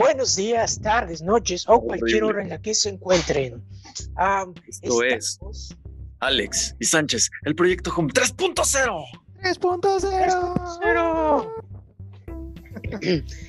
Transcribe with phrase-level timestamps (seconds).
[0.00, 3.62] Buenos días, tardes, noches o cualquier hora en la que se encuentren.
[4.16, 5.76] Ah, Esto estamos- es
[6.20, 9.04] Alex y Sánchez, el proyecto Home 3.0.
[9.42, 10.78] 3.0.
[10.82, 11.54] Pero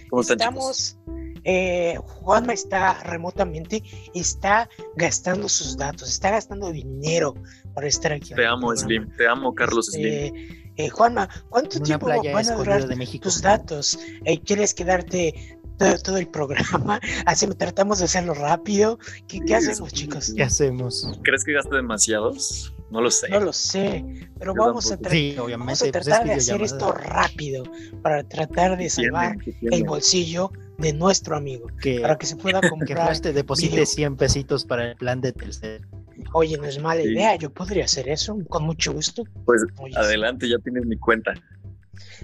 [0.09, 0.97] ¿Cómo están, estamos.
[1.45, 3.81] eh, Juanma está remotamente,
[4.13, 7.33] está gastando sus datos, está gastando dinero
[7.73, 8.31] para estar aquí.
[8.31, 8.85] en Te amo, programa.
[8.87, 9.15] Slim.
[9.17, 10.05] Te amo, Carlos Slim.
[10.35, 13.23] Este, eh, Juanma, ¿cuánto En una tiempo playa van a durar de México.
[13.23, 13.97] tus datos?
[14.25, 16.99] Eh, ¿Quieres quedarte todo, todo el programa?
[17.25, 18.99] Hacemos, tratamos de hacerlo rápido.
[19.27, 20.33] ¿Qué, hacemos, chicos?
[20.35, 21.19] ¿Qué hacemos?
[21.23, 22.73] ¿Crees que gaste demasiados?
[22.91, 23.29] No lo sé.
[23.29, 24.03] No lo sé,
[24.37, 27.63] pero vamos a, Sí, vamos pues es tratar de hacer esto rápido
[28.01, 32.69] para tratar de salvar el bolsillo de nuestro amigo, Que, para que se pueda que
[32.69, 33.05] comprar.
[33.07, 33.85] Flash te deposite video.
[33.85, 35.87] 100 pesitos para el plan de tercer.
[36.33, 37.09] Oye, no es mala Sí.
[37.09, 39.23] idea, yo podría hacer eso con mucho gusto.
[39.45, 41.33] Pues Oye, adelante, ya tienes mi cuenta.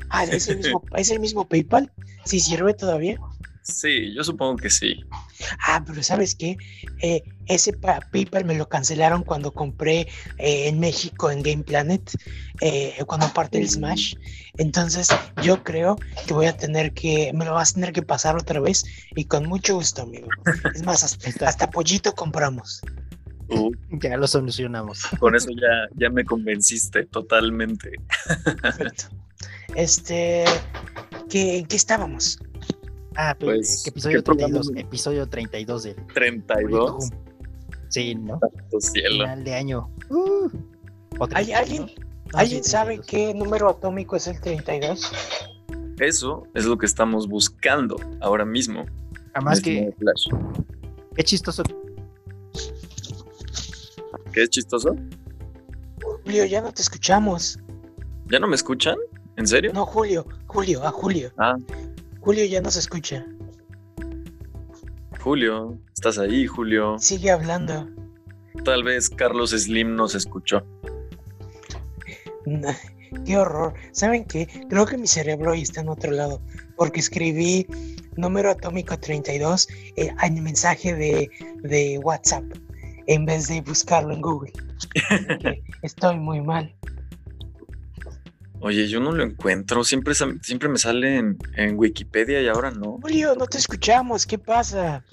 [0.10, 1.92] Ah, ¿es el mismo, ¿es el mismo PayPal?
[2.26, 3.20] ¿Sí sirve todavía?
[3.68, 5.04] Sí, yo supongo que sí.
[5.68, 6.58] Ah, pero ¿sabes qué?
[7.02, 10.02] Eh, ese pa- PayPal me lo cancelaron cuando compré
[10.38, 12.02] eh, en México en Game Planet,
[12.62, 14.16] eh, cuando parte el Smash.
[14.58, 15.10] Entonces
[15.44, 18.60] yo creo que voy a tener que, me lo vas a tener que pasar otra
[18.60, 20.30] vez y con mucho gusto, amigo.
[20.74, 22.82] Es más, hasta, pollito compramos.
[23.50, 25.04] Tú, Ya lo solucionamos.
[25.20, 27.92] con eso ya, ya me convenciste totalmente.
[28.62, 29.06] Perfecto.
[29.76, 30.44] Este,
[31.30, 32.40] ¿qué, ¿en qué estábamos?
[33.18, 34.60] Ah, pero, Pues, ¿qué episodio ¿qué programa?
[34.62, 34.86] 32.
[34.86, 37.10] Episodio 32 del 32.
[37.90, 38.40] Sí, ¿no?
[38.80, 39.24] Cielo.
[39.26, 39.90] Final de año.
[40.10, 40.48] Uh,
[41.20, 42.38] o ¿Hay 31, alguien, ¿no?
[42.38, 43.06] ¿alguien Ah, sí, sabe 32.
[43.08, 45.12] qué número atómico es el 32?
[46.00, 48.86] Eso es lo que estamos buscando ahora mismo.
[49.34, 50.28] Además mi que, Flash.
[51.16, 51.64] qué chistoso.
[54.32, 54.96] ¿Qué es chistoso?
[56.24, 57.58] Julio, ya no te escuchamos.
[58.30, 58.98] ¿Ya no me escuchan?
[59.38, 59.72] ¿En serio?
[59.74, 61.32] No, Julio, Julio, a Julio.
[61.38, 61.56] Ah,
[62.28, 63.26] Julio ya no se escucha.
[65.22, 66.98] Julio, ¿estás ahí, Julio?
[67.00, 67.88] Sigue hablando.
[68.66, 70.62] Tal vez Carlos Slim nos escuchó.
[73.26, 73.76] Qué horror.
[73.94, 74.46] ¿Saben qué?
[74.70, 76.42] Creo que mi cerebro ahí está en otro lado.
[76.76, 77.66] Porque escribí
[78.18, 81.30] número atómico 32 eh, en mensaje de,
[81.64, 82.44] de WhatsApp
[83.06, 84.52] en vez de buscarlo en Google.
[85.82, 86.76] Estoy muy mal.
[88.60, 89.84] Oye, yo no lo encuentro.
[89.84, 93.00] Siempre, siempre me sale en, en Wikipedia y ahora no.
[93.02, 94.26] Julio, no te escuchamos.
[94.26, 95.04] ¿Qué pasa?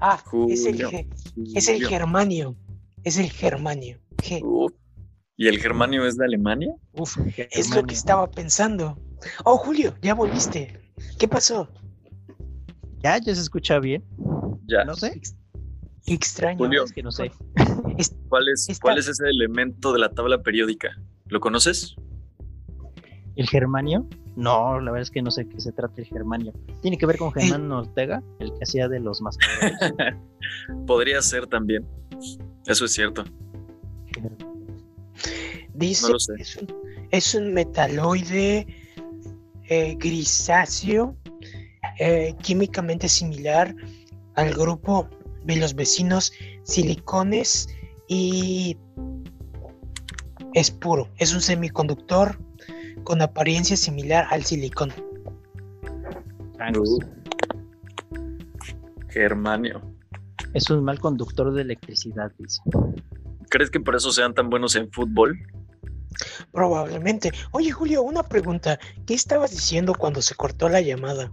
[0.00, 1.06] Ah, es el, Julio,
[1.54, 2.56] es el germanio.
[3.04, 3.98] Es el germanio.
[4.42, 4.72] Uf.
[5.36, 6.74] ¿Y el germanio es de Alemania?
[6.92, 8.98] Uf, es lo que estaba pensando.
[9.44, 10.92] Oh, Julio, ya volviste.
[11.18, 11.68] ¿Qué pasó?
[13.02, 14.04] Ya, ya se escucha bien.
[14.66, 14.84] Ya.
[14.84, 15.20] No sé.
[16.06, 16.58] Extraño.
[16.58, 16.84] Julio.
[16.84, 17.30] Es que no sé.
[18.28, 20.90] ¿Cuál es, ¿Cuál es ese elemento de la tabla periódica?
[21.28, 21.94] ¿Lo conoces?
[23.36, 24.06] ¿El germanio?
[24.36, 26.52] No, la verdad es que no sé qué se trata el germanio.
[26.80, 29.78] Tiene que ver con Germán Ortega, el que hacía de los mascareros.
[30.86, 31.86] Podría ser también.
[32.66, 33.24] Eso es cierto.
[35.74, 36.34] Dice No lo sé.
[36.36, 36.66] que es un,
[37.10, 38.66] es un metaloide
[39.68, 41.16] eh, grisáceo
[41.98, 43.74] eh, químicamente similar
[44.34, 45.08] al grupo
[45.44, 46.32] de los vecinos
[46.64, 47.68] silicones
[48.08, 48.76] y
[50.54, 51.08] es puro.
[51.16, 52.38] Es un semiconductor
[53.04, 54.92] con apariencia similar al silicón.
[56.76, 56.98] Uh.
[59.08, 59.80] Germanio.
[60.54, 62.60] Es un mal conductor de electricidad, dice.
[63.50, 65.38] ¿Crees que por eso sean tan buenos en fútbol?
[66.52, 67.32] Probablemente.
[67.52, 68.78] Oye, Julio, una pregunta.
[69.06, 71.32] ¿Qué estabas diciendo cuando se cortó la llamada?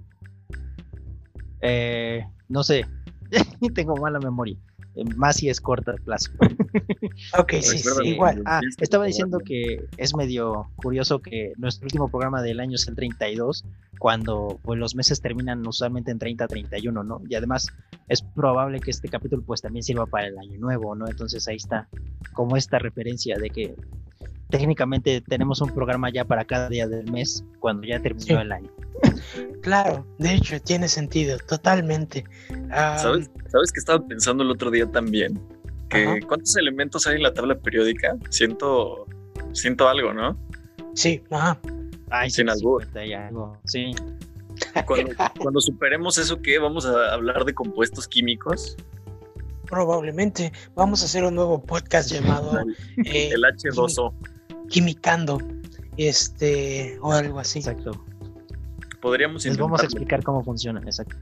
[1.61, 2.85] Eh, no sé.
[3.73, 4.57] Tengo mala memoria.
[4.95, 6.31] Eh, Más si es corta plazo.
[7.37, 8.41] Ok, sí, igual.
[8.45, 12.95] Ah, estaba diciendo que es medio curioso que nuestro último programa del año es el
[12.95, 13.63] 32,
[13.99, 17.21] cuando pues, los meses terminan usualmente en 30, 31, ¿no?
[17.29, 17.67] Y además
[18.07, 21.07] es probable que este capítulo pues también sirva para el año nuevo, ¿no?
[21.07, 21.87] Entonces ahí está
[22.33, 23.75] como esta referencia de que
[24.49, 28.33] técnicamente tenemos un programa ya para cada día del mes cuando ya terminó Sí.
[28.33, 28.69] el año.
[29.61, 32.23] Claro, de hecho, tiene sentido, totalmente.
[32.69, 33.29] ¿Sabes?
[33.47, 35.39] ¿Sabes que estaba pensando el otro día también?
[35.89, 36.15] Que Ajá.
[36.27, 38.15] ¿Cuántos elementos hay en la tabla periódica?
[38.29, 39.05] Siento,
[39.53, 40.37] siento algo, ¿no?
[40.93, 41.59] Sí, ajá.
[42.09, 42.83] Ay, Sin albur.
[42.83, 43.57] 50 y algo.
[43.65, 43.91] Sí.
[44.85, 46.59] Cuando, cuando superemos eso, ¿qué?
[46.59, 48.77] ¿Vamos a hablar de compuestos químicos?
[49.67, 52.59] Probablemente vamos a hacer un nuevo podcast llamado
[53.05, 54.13] eh, El H2O.
[54.69, 55.39] Quimicando,
[55.97, 57.59] este, o algo así.
[57.59, 57.91] Exacto.
[59.01, 61.15] Podríamos Les vamos a explicar cómo funciona, exacto.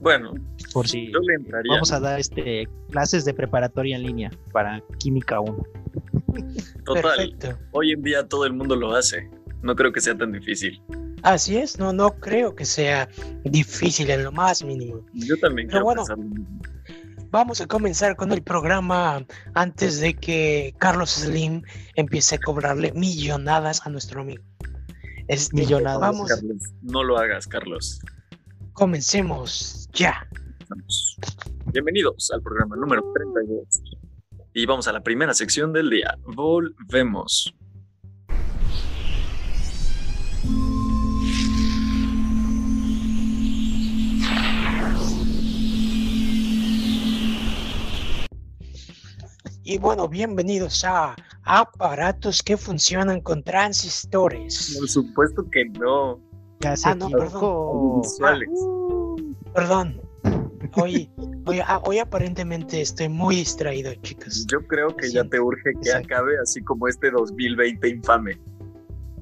[0.00, 0.32] Bueno,
[0.72, 1.72] Por si yo le entraría.
[1.72, 5.62] vamos a dar este clases de preparatoria en línea para química 1.
[6.84, 7.58] Total, Perfecto.
[7.72, 9.28] hoy en día todo el mundo lo hace.
[9.62, 10.80] No creo que sea tan difícil.
[11.22, 13.06] Así es, no, no creo que sea
[13.44, 15.04] difícil en lo más mínimo.
[15.12, 16.16] Yo también Pero quiero bueno.
[16.16, 16.46] mismo.
[17.30, 19.24] Vamos a comenzar con el programa
[19.54, 21.62] antes de que Carlos Slim
[21.94, 24.42] empiece a cobrarle millonadas a nuestro amigo.
[25.28, 26.00] Este, Millonadas.
[26.00, 28.00] Vamos, Carlos, no lo hagas, Carlos.
[28.72, 30.26] comencemos ya.
[30.68, 31.16] Vamos.
[31.66, 33.80] Bienvenidos al programa número 32.
[34.54, 36.18] Y vamos a la primera sección del día.
[36.24, 37.54] Volvemos.
[49.70, 51.14] Y bueno, bienvenidos a
[51.44, 54.74] aparatos que funcionan con transistores.
[54.76, 56.18] Por supuesto que no.
[56.58, 57.26] Ya Ah, no, perdón.
[57.28, 58.00] equivocó.
[58.02, 58.48] Visuales.
[59.54, 60.00] Perdón.
[60.74, 61.08] Hoy,
[61.46, 64.44] hoy, ah, hoy aparentemente estoy muy distraído, chicos.
[64.50, 66.14] Yo creo que ya te urge que Exacto.
[66.16, 68.40] acabe así como este 2020 infame.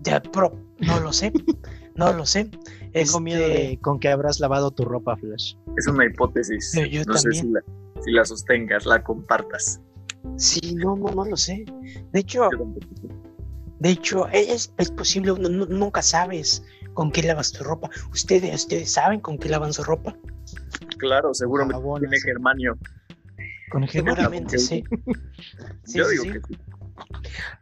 [0.00, 1.30] Ya, pero no lo sé.
[1.94, 2.48] No lo sé.
[2.94, 5.56] Tengo miedo Este, de con que habrás lavado tu ropa, Flash.
[5.76, 6.72] Es una hipótesis.
[6.90, 7.60] Yo- no sé si la,
[8.02, 9.82] si la sostengas, la compartas.
[10.36, 11.64] Sí, no, no, no lo sé.
[12.12, 12.48] De hecho,
[13.80, 16.62] de hecho, es, es posible, nunca sabes
[16.94, 17.90] con qué lavas tu ropa.
[18.12, 20.16] ¿Ustedes, ustedes saben con qué lavan su ropa?
[20.98, 22.10] Claro, seguramente Jabones.
[22.10, 22.78] tiene germanio.
[23.70, 24.16] Con el gemelo.
[24.16, 24.82] Seguramente sí.
[25.84, 26.30] Sí, Yo sí, digo sí.
[26.32, 26.58] que sí.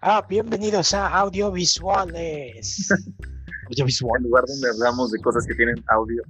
[0.01, 2.89] Ah, bienvenidos a audiovisuales.
[3.69, 4.19] Audiovisual.
[4.21, 6.23] En lugar donde hablamos de cosas que tienen audio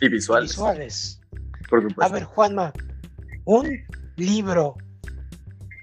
[0.00, 1.20] y visuales, Visuales.
[1.68, 2.02] por supuesto.
[2.02, 2.72] A ver, Juanma,
[3.46, 3.70] un
[4.16, 4.76] libro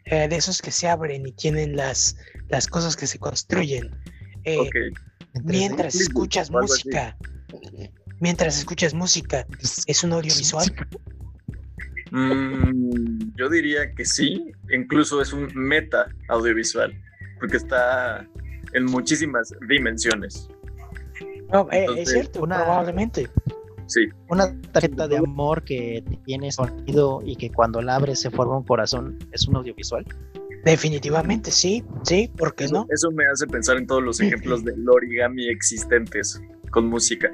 [0.06, 2.16] eh, de esos que se abren y tienen las,
[2.50, 3.92] las cosas que se construyen.
[4.44, 4.76] eh, Ok,
[5.44, 7.18] mientras escuchas música.
[8.20, 9.48] Mientras escuchas música,
[9.88, 10.74] ¿es un audiovisual?
[12.12, 16.96] Mm, yo diría que sí, incluso es un meta audiovisual,
[17.40, 18.28] porque está
[18.74, 20.48] en muchísimas dimensiones.
[21.52, 23.30] No, eh, Entonces, es cierto, una- probablemente.
[23.88, 28.57] Sí, Una tarjeta de amor que tiene sonido y que cuando la abres se forma
[28.57, 29.18] un corazón.
[29.31, 30.06] ¿Es un audiovisual?
[30.63, 32.88] Definitivamente sí, sí, ¿por qué eso, no?
[32.89, 36.41] eso me hace pensar en todos los ejemplos del origami existentes
[36.71, 37.30] con música.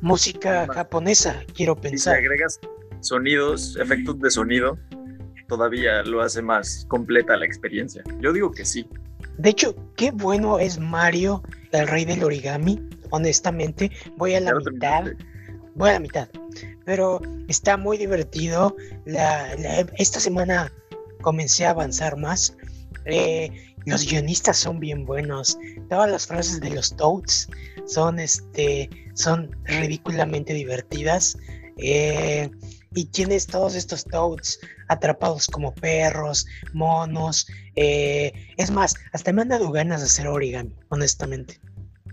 [0.00, 2.16] Música japonesa, quiero Y si pensar.
[2.16, 2.60] agregas
[3.00, 4.78] sonidos, efectos de sonido,
[5.48, 8.02] todavía lo hace más completa la experiencia.
[8.20, 8.86] Yo digo que sí.
[9.38, 11.42] De hecho, qué bueno es Mario,
[11.72, 12.80] el rey del origami.
[13.10, 15.04] Honestamente, voy a la mitad.
[15.74, 16.28] Voy a la mitad.
[16.84, 18.74] Pero está muy divertido.
[19.04, 20.72] La, la- esta semana
[21.22, 22.56] comencé a avanzar más.
[23.04, 25.58] Eh, los guionistas son bien buenos.
[25.88, 27.48] Todas las frases de los Toads
[27.86, 31.36] son, este, son ridículamente divertidas.
[31.78, 32.50] Eh,
[32.94, 34.58] y tienes todos estos Toads
[34.88, 37.46] atrapados como perros, monos.
[37.76, 41.60] eh, es más, hasta me han dado ganas de hacer origami, honestamente.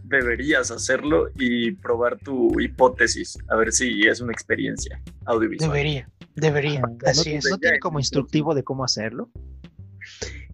[0.08, 5.72] Deberías hacerlo y probar tu hipótesis, a ver si es una experiencia audiovisual.
[5.72, 6.82] Debería, debería.
[6.84, 7.46] Ah, así ¿No, es.
[7.50, 9.32] ¿no tiene como instructivo de cómo hacerlo?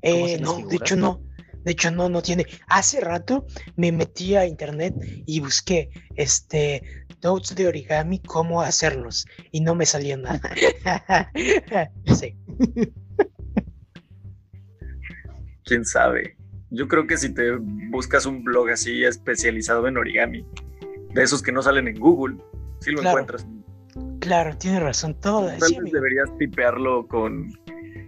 [0.01, 1.21] Eh, no, de hecho no.
[1.63, 2.45] De hecho no, no tiene.
[2.67, 3.45] Hace rato
[3.75, 4.95] me metí a internet
[5.27, 6.81] y busqué este
[7.21, 10.41] notes de origami, cómo hacerlos y no me salió nada.
[12.15, 12.35] sí.
[15.65, 16.35] ¿Quién sabe?
[16.71, 17.51] Yo creo que si te
[17.89, 20.45] buscas un blog así especializado en origami,
[21.13, 22.37] de esos que no salen en Google,
[22.79, 23.19] sí lo Claro.
[23.19, 23.47] encuentras.
[24.19, 25.19] Claro, tiene razón.
[25.19, 25.47] Todo.
[25.57, 27.51] Tal vez deberías tipearlo con,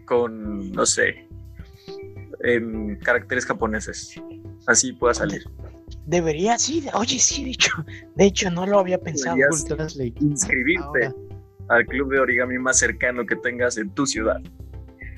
[0.05, 1.27] con, no sé,
[2.41, 4.15] en caracteres japoneses.
[4.67, 5.43] Así pueda salir.
[6.05, 6.85] Debería, sí.
[6.93, 7.71] Oye, sí, de hecho,
[8.15, 9.35] de hecho no lo había pensado.
[9.35, 10.21] Deberías-.
[10.21, 11.13] Inscribirte Ahora,
[11.69, 14.41] al club de origami más cercano que tengas en tu ciudad.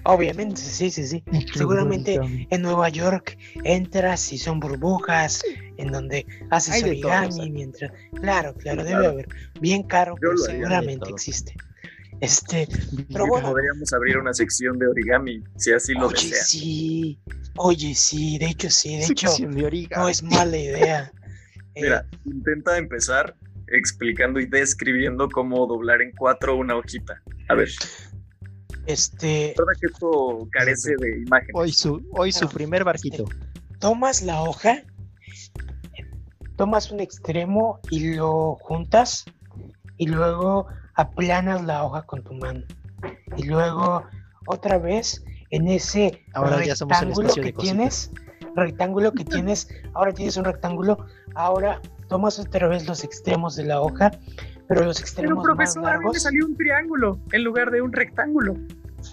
[0.05, 1.23] Obviamente, sí, sí, sí.
[1.53, 2.19] Seguramente
[2.49, 5.43] en Nueva York entras y son burbujas
[5.77, 7.45] en donde haces todo, origami o sea.
[7.49, 7.91] mientras.
[8.21, 9.09] Claro, claro, debe Claro.
[9.09, 9.27] haber.
[9.59, 11.55] Bien caro, pero de seguramente existe.
[12.21, 12.67] Este,
[13.11, 16.47] pero Y bueno, Podríamos abrir una sección de origami, si así lo oye, deseas.
[16.47, 17.19] sí,
[17.57, 20.03] oye, sí, de hecho, sí, de hecho, Sección de origami.
[20.03, 21.11] no es mala idea.
[21.77, 23.35] Eh, Mira, intenta empezar
[23.67, 27.21] explicando y describiendo cómo doblar en cuatro una hojita.
[27.49, 27.67] A ver,
[28.85, 31.51] este, que esto carece de imágenes.
[31.55, 33.25] Hoy su, hoy su No, primer barquito.
[33.79, 34.83] tomas la hoja,
[36.55, 39.25] tomas un extremo y lo juntas
[39.97, 42.61] y luego aplanas la hoja con tu mano.
[43.37, 44.03] Y luego
[44.47, 48.11] otra vez en ese Ahora ya somos el rectángulo espacio que de tienes,
[48.55, 53.81] rectángulo que tienes, ahora tienes un rectángulo, ahora tomas otra vez los extremos de la
[53.81, 54.11] hoja,
[54.67, 56.25] pero los extremos más largos.
[56.43, 58.55] un triángulo en lugar de un rectángulo.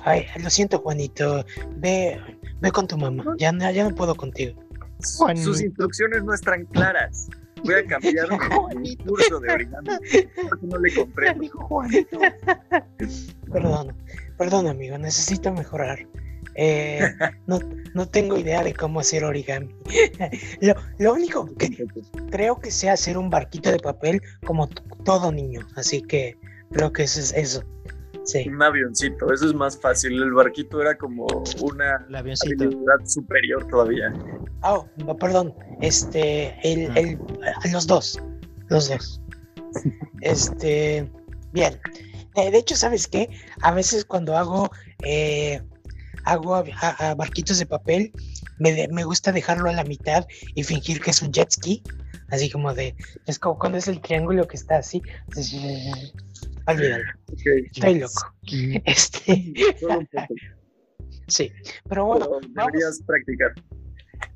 [0.05, 1.45] Ay, lo siento, Juanito.
[1.77, 2.19] Ve,
[2.61, 3.25] ve con tu mamá.
[3.39, 4.59] Ya, no- ya no puedo contigo.
[5.01, 7.29] Sus instrucciones no están claras.
[7.65, 8.27] Voy a cambiar
[8.77, 9.89] mi curso de origami
[10.49, 11.35] porque no le compré.
[13.53, 13.95] Perdón,
[14.39, 16.07] perdón amigo, necesito mejorar.
[16.55, 17.01] Eh,
[17.47, 17.59] no,
[17.95, 19.75] no, tengo idea de cómo hacer origami.
[20.61, 21.87] lo, lo, único que
[22.31, 24.69] creo que sé hacer un barquito de papel como
[25.05, 26.37] todo niño, así que
[26.71, 27.65] creo que eso es eso.
[28.25, 28.49] Sí.
[28.49, 30.23] Un avioncito, eso es más fácil.
[30.23, 31.27] El barquito era como
[31.61, 34.13] una habilidad superior todavía.
[34.63, 34.87] Oh,
[35.19, 35.55] perdón.
[35.81, 37.01] Este, el, ah.
[37.65, 38.23] el, los dos.
[38.69, 39.21] Los dos.
[40.21, 41.11] Este,
[41.53, 41.81] bien.
[42.37, 43.29] Eh, de hecho, ¿sabes qué?
[43.61, 44.71] A veces cuando hago,
[45.03, 45.61] eh,
[46.25, 48.13] hago a, barquitos de papel,
[48.59, 51.83] me, me gusta dejarlo a la mitad y fingir que es un jet ski.
[52.33, 55.03] Así como de, es como cuando es el triángulo que está así.
[56.67, 57.05] Olvídalo.
[57.73, 58.35] Estoy loco.
[58.85, 59.53] Este.
[61.29, 61.53] sí,
[61.89, 62.29] pero bueno.
[62.49, 63.53] deberías practicar.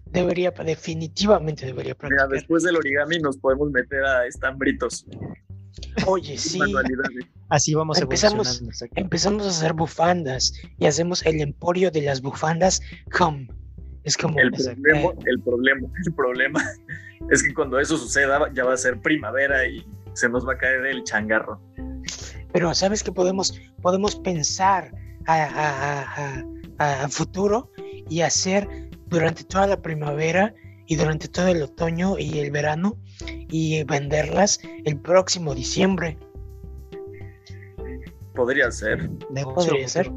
[0.06, 2.28] Debería, definitivamente debería practicar.
[2.28, 5.06] después del origami nos podemos meter a estambritos.
[6.06, 6.60] Oye, sí.
[7.48, 8.62] Así vamos empezamos,
[8.94, 12.80] empezamos a hacer bufandas y hacemos el emporio de las bufandas
[13.16, 13.46] com.
[14.04, 16.64] Es como el problema, el problema, el problema
[17.30, 20.58] es que cuando eso suceda ya va a ser primavera y se nos va a
[20.58, 21.60] caer el changarro.
[22.52, 24.92] Pero sabes que podemos, podemos pensar
[25.26, 26.44] a,
[26.78, 27.70] a, futuro
[28.08, 28.68] y hacer
[29.08, 30.54] durante toda la primavera
[30.86, 32.96] y durante todo el otoño y el verano
[33.50, 36.18] y venderlas el próximo diciembre.
[38.34, 39.10] Podría ser.
[39.54, 40.10] Podría ser.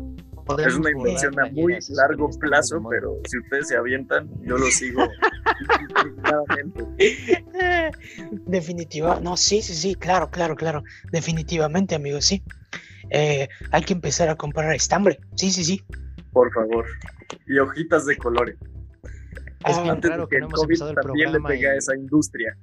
[0.58, 5.08] Es una inversión a muy largo plazo, pero si ustedes se avientan, yo lo sigo.
[8.48, 10.84] Definitiva, no, sí, sí, sí, claro, claro, claro.
[11.12, 12.42] Definitivamente, amigos, sí.
[13.12, 15.20] Eh, hay que empezar a comprar estambre.
[15.36, 15.84] Sí, sí, sí.
[16.32, 16.86] Por favor.
[17.48, 18.58] Y hojitas de colores.
[19.66, 22.56] Es ah, bien claro que, no hemos empezado el también le pega a esa industria.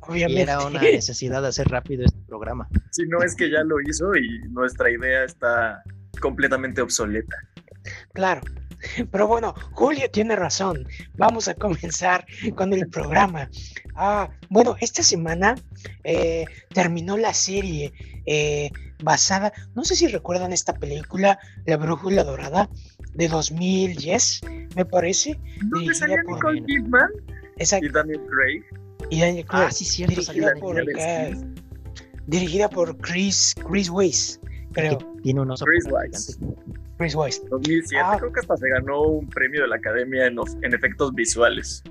[0.00, 0.42] Obviamente.
[0.42, 2.68] era una necesidad de hacer rápido este programa.
[2.90, 5.82] Si no es que ya lo hizo y nuestra idea está
[6.20, 7.36] completamente obsoleta.
[8.12, 8.42] Claro.
[9.10, 10.86] Pero bueno, Julio tiene razón.
[11.14, 12.26] Vamos a comenzar
[12.56, 13.48] con el programa.
[13.94, 15.54] Ah, bueno, esta semana
[16.04, 17.92] eh, terminó la serie
[18.26, 18.70] eh,
[19.02, 22.68] basada, no sé si recuerdan esta película, La Brújula Dorada,
[23.14, 24.40] de 2010,
[24.76, 25.38] me parece.
[25.70, 27.10] ¿Dónde salía Nicole Kidman?
[27.58, 27.86] Exacto.
[27.86, 28.62] Y Daniel Craig.
[29.10, 29.66] Y Daniel Craig.
[29.68, 30.14] Ah, sí, cierto.
[30.14, 30.76] Dirigida, por,
[32.26, 34.40] dirigida por Chris, Chris Weiss
[34.72, 34.98] creo.
[35.22, 36.38] tiene unos Chris Wise.
[36.98, 37.42] Chris Wise.
[37.50, 38.16] 2007, ah.
[38.18, 41.82] creo que hasta se ganó un premio de la academia en, en efectos visuales.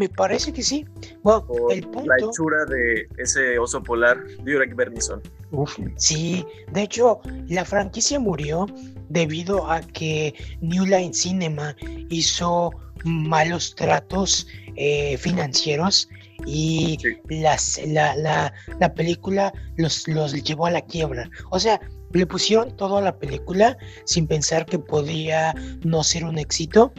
[0.00, 0.86] Me parece que sí.
[1.22, 2.06] Bueno, el punto...
[2.06, 4.16] La hechura de ese oso polar,
[4.46, 5.20] Durek Bernison.
[5.50, 6.42] Uf, sí,
[6.72, 8.64] de hecho, la franquicia murió
[9.10, 11.76] debido a que New Line Cinema
[12.08, 12.70] hizo
[13.04, 16.08] malos tratos eh, financieros
[16.46, 16.96] y
[17.28, 21.28] las, la, la, la, película los, los llevó a la quiebra.
[21.50, 21.78] O sea,
[22.14, 23.76] le pusieron todo a la película
[24.06, 25.54] sin pensar que podía
[25.84, 26.90] no ser un éxito.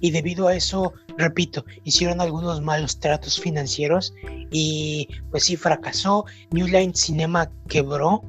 [0.00, 4.14] Y debido a eso, repito, hicieron algunos malos tratos financieros
[4.50, 6.24] y pues sí fracasó.
[6.50, 8.22] New Line Cinema quebró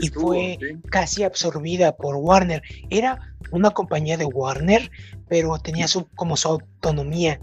[0.00, 0.58] y fue
[0.90, 2.62] casi absorbida por Warner.
[2.90, 4.90] Era una compañía de Warner,
[5.28, 7.40] pero tenía su, como su autonomía.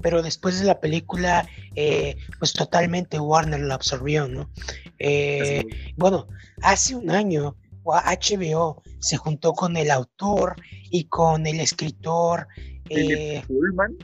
[0.00, 4.50] Pero después de la película, eh, pues totalmente Warner la absorbió, ¿no?
[4.98, 5.64] Eh,
[5.96, 6.28] bueno,
[6.62, 7.56] hace un año
[7.92, 10.56] HBO se juntó con el autor
[10.90, 12.48] y con el escritor.
[12.88, 13.96] Eh, Fullman.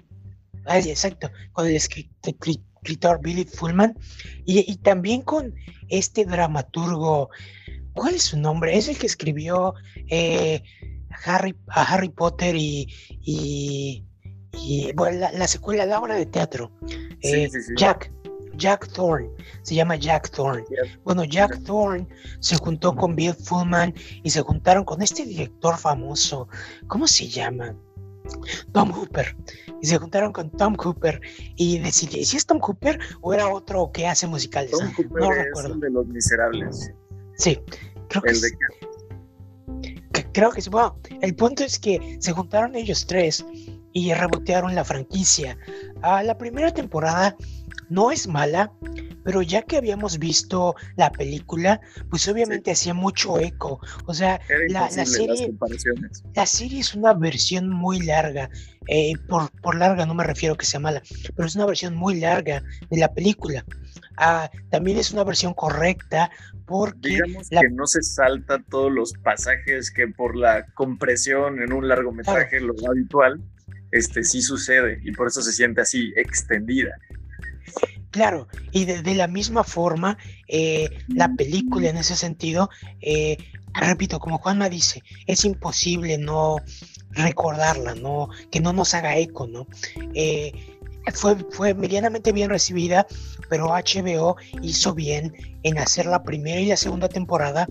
[0.67, 3.97] exacto, con el escritor Billy Fullman
[4.45, 5.55] y, también con
[5.89, 7.31] este dramaturgo.
[7.93, 8.77] ¿Cuál es su nombre?
[8.77, 9.75] Es el que escribió
[10.09, 10.63] eh,
[11.25, 12.89] Harry, a Harry Potter y,
[13.21, 16.73] y, bueno, la, secuela, la obra de teatro.
[17.23, 18.13] Eh, Jack.
[18.61, 19.29] Jack Thorne,
[19.63, 20.65] se llama Jack Thorne.
[21.03, 22.07] Bueno, Jack Thorne
[22.41, 26.47] se juntó con Bill Fullman y se juntaron con este director famoso,
[26.87, 27.75] ¿cómo se llama?
[28.73, 29.35] Tom Hooper.
[29.83, 31.21] Y se juntaron con Tom Hooper
[31.57, 34.73] y decidieron, ¿si es Tom Hooper o era otro que hace musicales?
[34.73, 35.75] Tom Hooper no es recuerdo.
[35.77, 36.93] de los miserables.
[37.39, 37.59] Sí,
[38.09, 38.49] creo que, sí.
[40.33, 40.69] creo que sí.
[40.69, 43.45] Bueno, el punto es que se juntaron ellos tres
[43.93, 45.57] y rebotearon la franquicia.
[46.03, 47.37] A la primera temporada
[47.91, 48.73] no es mala,
[49.25, 53.81] pero ya que habíamos visto la película, pues obviamente hacía mucho eco.
[54.07, 55.53] O sea, la, serie,
[56.35, 58.49] la serie es una versión muy larga.
[58.89, 61.03] Eh, por, por larga no me refiero a que sea mala,
[61.37, 63.65] pero es una versión muy larga de la película.
[64.17, 66.31] Ah, también es una versión correcta
[66.67, 67.11] porque...
[67.11, 72.61] Digamos que no se salta todos los pasajes que por la compresión en un largometraje
[72.61, 73.43] lo habitual
[73.93, 76.97] este, sí sucede y por eso se siente así extendida.
[78.11, 82.69] Claro, y de, la misma forma, eh, la película en ese sentido,
[83.01, 83.37] eh,
[83.73, 86.57] repito, como Juanma dice, es imposible no
[87.11, 89.69] recordarla, no, que no nos haga eco, ¿no?
[90.15, 90.53] Eh,
[91.15, 93.07] fue, fue medianamente bien recibida,
[93.49, 97.69] pero HBO hizo bien en hacer la primera y la segunda temporada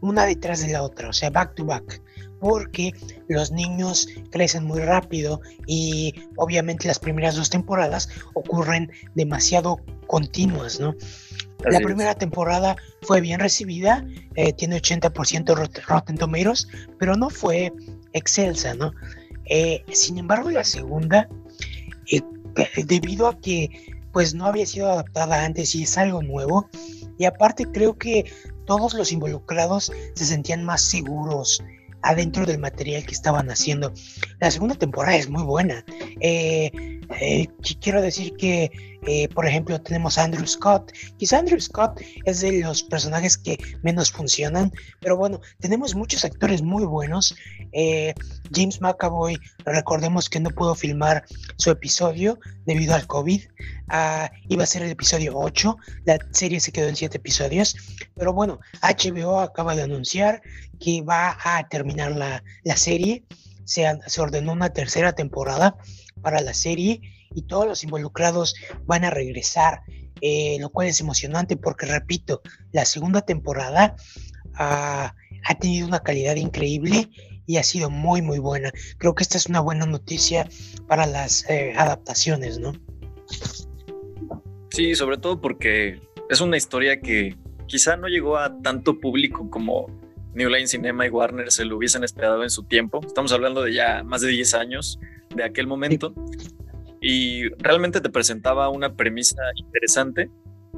[0.00, 2.02] una detrás de la otra, o sea, back to back
[2.40, 2.92] porque
[3.28, 10.94] los niños crecen muy rápido y obviamente las primeras dos temporadas ocurren demasiado continuas, ¿no?
[11.64, 17.72] la primera temporada fue bien recibida, eh, tiene 80% Rotten Tomatoes, pero no fue
[18.12, 18.92] excelsa, ¿no?
[19.46, 21.28] Eh, sin embargo, la segunda,
[22.10, 22.20] eh,
[22.84, 23.70] debido a que
[24.12, 26.68] pues no había sido adaptada antes y es algo nuevo,
[27.18, 28.30] y aparte creo que
[28.64, 31.62] todos los involucrados se sentían más seguros
[32.08, 33.92] adentro del material que estaban haciendo.
[34.40, 35.84] La segunda temporada es muy buena.
[36.20, 37.46] Eh, eh,
[37.80, 38.70] quiero decir que,
[39.06, 40.92] eh, por ejemplo, tenemos a Andrew Scott.
[41.18, 46.62] Quizá Andrew Scott es de los personajes que menos funcionan, pero bueno, tenemos muchos actores
[46.62, 47.34] muy buenos.
[48.52, 51.24] James McAvoy, recordemos que no pudo filmar
[51.56, 53.42] su episodio debido al COVID.
[53.88, 57.76] Ah, iba a ser el episodio 8, la serie se quedó en 7 episodios,
[58.14, 60.42] pero bueno, HBO acaba de anunciar
[60.80, 62.42] que va a terminar la,
[62.76, 63.24] serie.
[63.64, 65.76] Se, se, ordenó una tercera temporada
[66.22, 67.00] para la serie
[67.34, 68.54] y todos los involucrados
[68.86, 69.82] van a regresar,
[70.20, 72.42] eh, lo cual es emocionante porque, repito,
[72.72, 73.96] la segunda temporada
[74.58, 75.14] ha
[75.60, 77.10] tenido una calidad increíble
[77.46, 78.72] y ha sido muy, muy buena.
[78.98, 80.48] Creo que esta es una buena noticia
[80.86, 82.72] para las eh, adaptaciones, ¿no?
[84.70, 89.86] Sí, sobre todo porque es una historia que quizá no llegó a tanto público como
[90.34, 93.00] New Line Cinema y Warner se lo hubiesen esperado en su tiempo.
[93.06, 94.98] Estamos hablando de ya más de 10 años
[95.36, 96.14] de aquel momento.
[97.00, 100.30] Y realmente te presentaba una premisa interesante,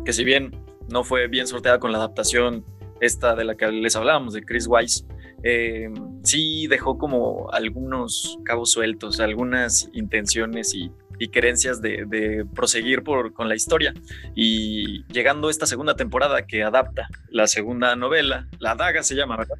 [0.04, 0.50] que si bien
[0.88, 2.64] no fue bien sorteada con la adaptación
[3.00, 5.06] esta de la que les hablábamos, de Chris Weiss,
[5.44, 5.88] eh,
[6.24, 13.48] sí dejó como algunos cabos sueltos, algunas intenciones y y creencias de, proseguir por, con
[13.48, 13.94] la historia.
[14.34, 19.56] Y llegando esta segunda temporada que adapta la segunda novela, La Daga se llama, ¿verdad?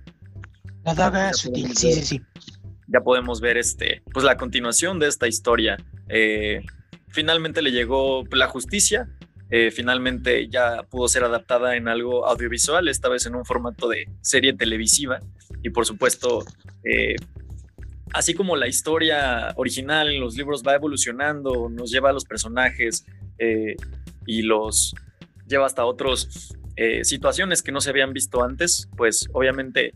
[0.85, 2.23] La Daga sutil, sí, sí, sí.
[2.89, 5.77] Ya podemos ver este, pues la continuación de esta historia.
[6.09, 6.63] Eh,
[7.09, 9.09] finalmente le llegó la justicia,
[9.51, 14.09] eh, finalmente ya pudo ser adaptada en algo audiovisual, esta vez en un formato de
[14.21, 15.21] serie televisiva
[15.63, 16.45] y por supuesto
[16.85, 17.17] eh,
[18.13, 23.05] así como la historia original en los libros va evolucionando, nos lleva a los personajes
[24.27, 24.95] y los
[25.47, 29.95] lleva hasta otras eh, situaciones que no se habían visto antes, pues obviamente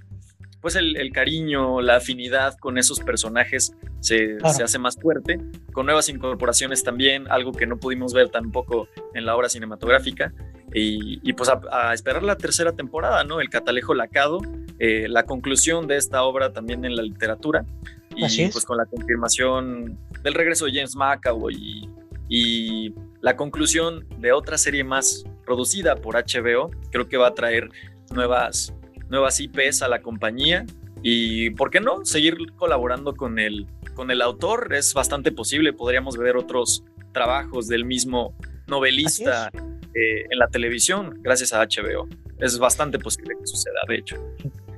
[0.63, 5.41] pues el, cariño, la afinidad con esos personajes se, hace más fuerte,
[5.73, 10.33] con nuevas incorporaciones también, algo que no pudimos ver tampoco en la obra cinematográfica,
[10.73, 13.41] y, pues a, esperar la tercera temporada, ¿no?
[13.41, 14.41] El catalejo lacado,
[14.79, 17.67] eh, la conclusión de esta obra también en la literatura,
[18.15, 21.89] y pues con la confirmación del regreso de James McAvoy
[22.29, 27.69] y, la conclusión de otra serie más producida por HBO, creo que va a traer
[28.11, 28.75] nuevas,
[29.13, 30.65] nuevas IPs a la compañía
[31.03, 32.05] y, ¿por qué no?
[32.05, 37.85] Seguir colaborando con el, con el autor es bastante posible, podríamos ver otros trabajos del
[37.85, 38.35] mismo
[38.67, 39.51] novelista
[39.95, 42.09] eh, en la televisión gracias a HBO.
[42.39, 44.17] Es bastante posible que suceda, de hecho.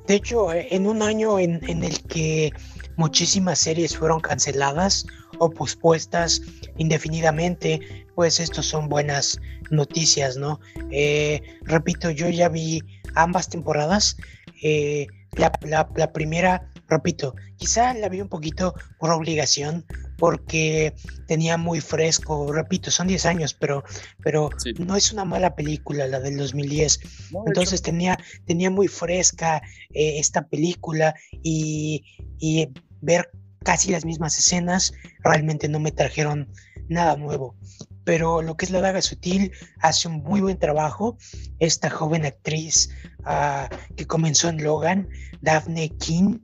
[0.08, 2.52] De hecho, eh, en un año en, en el que
[2.96, 5.06] muchísimas series fueron canceladas
[5.38, 6.42] o pospuestas
[6.76, 10.60] indefinidamente, pues estos son buenas noticias, ¿no?
[10.90, 12.82] Eh, repito, yo ya vi
[13.14, 14.16] ambas temporadas.
[14.62, 15.52] Eh, la,
[15.96, 19.84] la, primera, repito, quizá la vi un poquito por obligación,
[20.16, 20.94] porque
[21.26, 23.82] tenía muy fresco, repito, son 10 años, pero,
[24.22, 27.00] pero no es una mala película la del 2010.
[27.46, 29.60] Entonces tenía, tenía muy fresca
[29.92, 32.04] eh, esta película y,
[32.38, 32.68] y
[33.00, 33.28] ver
[33.64, 34.92] casi las mismas escenas
[35.24, 36.52] realmente no me trajeron
[36.88, 37.56] nada nuevo.
[38.04, 41.16] Pero lo que es la daga sutil hace un muy buen trabajo.
[41.58, 42.90] Esta joven actriz
[43.24, 45.08] ah, que comenzó en Logan,
[45.40, 46.38] Daphne King,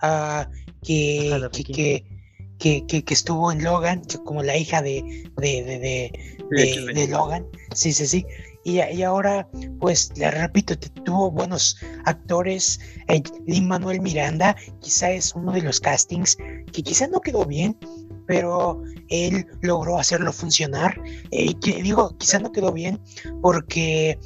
[0.00, 0.48] ah,
[0.82, 1.48] que,
[2.58, 6.12] que, que, que, estuvo en Logan, como la hija de, de,
[6.94, 7.46] de, Logan.
[7.74, 8.26] Sí, sí, sí.
[8.62, 9.48] Y, y, ahora,
[9.80, 12.78] pues, le repito, tuvo buenos actores.
[13.08, 16.36] Eh, Lin Manuel Miranda, quizá es uno de los castings
[16.70, 17.76] que quizá no quedó bien,
[18.30, 21.02] pero él logró hacerlo funcionar.
[21.32, 23.00] Eh, digo, quizá no quedó bien
[23.42, 24.20] porque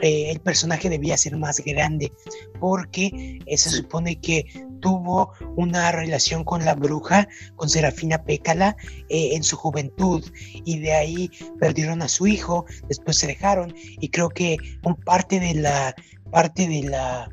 [0.00, 2.10] eh, el personaje debía ser más grande,
[2.58, 4.46] porque se supone que
[4.80, 8.76] tuvo una relación con la bruja, con Serafina Pécala,
[9.10, 10.24] eh, en su juventud
[10.64, 15.38] y de ahí perdieron a su hijo, después se dejaron y creo que un parte
[15.38, 15.94] de la
[16.30, 17.28] parte de la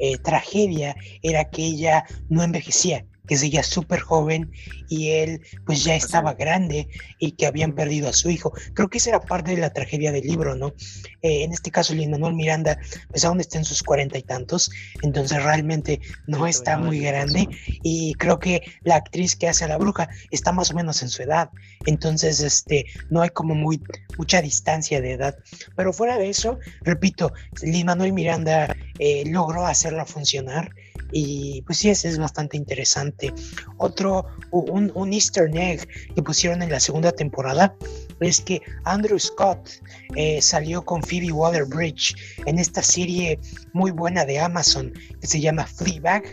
[0.00, 4.50] eh, tragedia era que ella no envejecía, que seguía súper joven
[4.88, 8.52] y él pues ya estaba grande y que habían perdido a su hijo.
[8.74, 10.74] Creo que esa era parte de la tragedia del libro, ¿no?
[11.22, 14.70] Eh, en este caso, Lin Manuel Miranda, pues aún está en sus cuarenta y tantos,
[15.02, 17.48] entonces realmente no está muy grande
[17.82, 21.08] y creo que la actriz que hace a la bruja está más o menos en
[21.08, 21.50] su edad,
[21.86, 23.80] entonces este, no hay como muy,
[24.18, 25.36] mucha distancia de edad.
[25.76, 27.32] Pero fuera de eso, repito,
[27.62, 30.72] Lin Manuel Miranda eh, logró hacerla funcionar
[31.12, 33.32] y pues sí, es, es bastante interesante.
[33.76, 37.74] Otro, un, un, easter egg que pusieron en la segunda temporada
[38.20, 39.68] es que Andrew Scott
[40.16, 42.14] eh, salió con Phoebe Waller-Bridge
[42.46, 43.38] en esta serie
[43.72, 46.24] muy buena de Amazon que se llama Fleabag.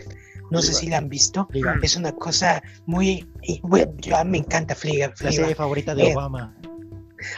[0.50, 1.46] No sé si la han visto.
[1.80, 3.28] Es una cosa muy...
[3.62, 5.14] Bueno, yo, me encanta Fleabag.
[5.20, 6.56] La serie favorita de eh, Obama.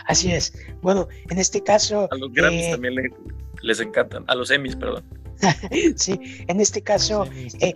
[0.07, 0.55] Así es.
[0.81, 2.09] Bueno, en este caso...
[2.11, 2.95] A los Grammys eh, también
[3.61, 4.25] les encantan.
[4.29, 5.05] A los Emmys, perdón.
[5.97, 7.27] sí, en este caso,
[7.61, 7.75] eh,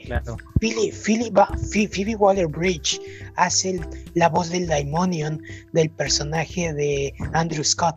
[0.61, 3.00] Phoebe, Waller Bridge
[3.37, 3.81] hace
[4.14, 7.96] la voz del Daimonion del personaje de Andrew Scott.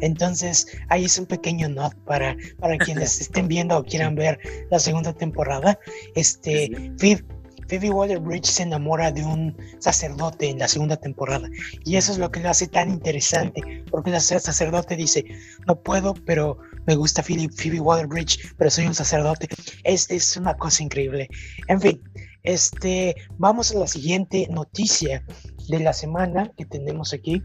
[0.00, 4.38] Entonces, ahí es un pequeño not para, para quienes estén viendo o quieran ver
[4.70, 5.78] la segunda temporada.
[6.14, 7.24] Este, Phoebe,
[7.68, 11.48] Phoebe Waller-Bridge se enamora de un sacerdote en la segunda temporada.
[11.84, 15.24] Y eso es lo que lo hace tan interesante porque el sacerdote dice
[15.66, 19.46] no puedo pero me gusta Phoebe, Phoebe Waller-Bridge pero soy un sacerdote
[19.84, 21.28] es, es una cosa increíble
[21.68, 22.02] en fin
[22.42, 25.22] este vamos a la siguiente noticia
[25.68, 27.42] de la semana que tenemos aquí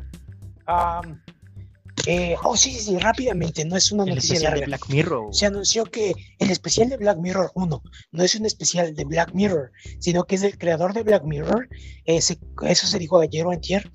[2.08, 5.34] eh, oh, sí, sí, rápidamente, no es una noticia de Black Mirror.
[5.34, 9.34] Se anunció que el especial de Black Mirror 1 no es un especial de Black
[9.34, 11.70] Mirror, sino que es del creador de Black Mirror.
[12.06, 13.90] Eh, eso se dijo ayer o antier,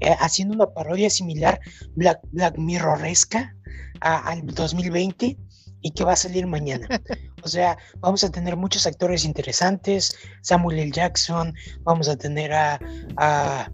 [0.00, 1.60] eh, haciendo una parodia similar
[1.94, 3.54] Black, Black Mirroresca
[4.00, 5.38] al 2020
[5.80, 6.88] y que va a salir mañana.
[7.42, 10.90] O sea, vamos a tener muchos actores interesantes, Samuel L.
[10.90, 11.54] Jackson,
[11.84, 12.80] vamos a tener a...
[13.18, 13.70] a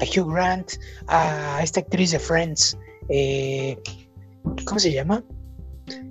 [0.00, 0.72] a Hugh Grant,
[1.08, 3.78] a esta actriz de Friends, eh,
[4.64, 5.22] ¿cómo se llama?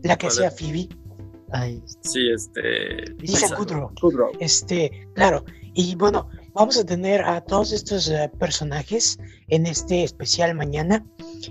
[0.04, 0.90] La que hacía Phoebe.
[2.02, 3.12] sí, este.
[3.20, 3.92] Lisa Kudrow.
[4.40, 5.44] Este, claro.
[5.74, 11.06] Y bueno, vamos a tener a todos estos eh, personajes en este especial mañana.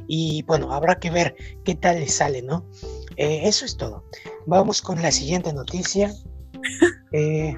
[0.07, 1.35] Y bueno, habrá que ver
[1.65, 2.69] qué tal les sale, ¿no?
[3.17, 4.05] Eh, eso es todo.
[4.47, 6.13] Vamos con la siguiente noticia.
[7.13, 7.57] eh,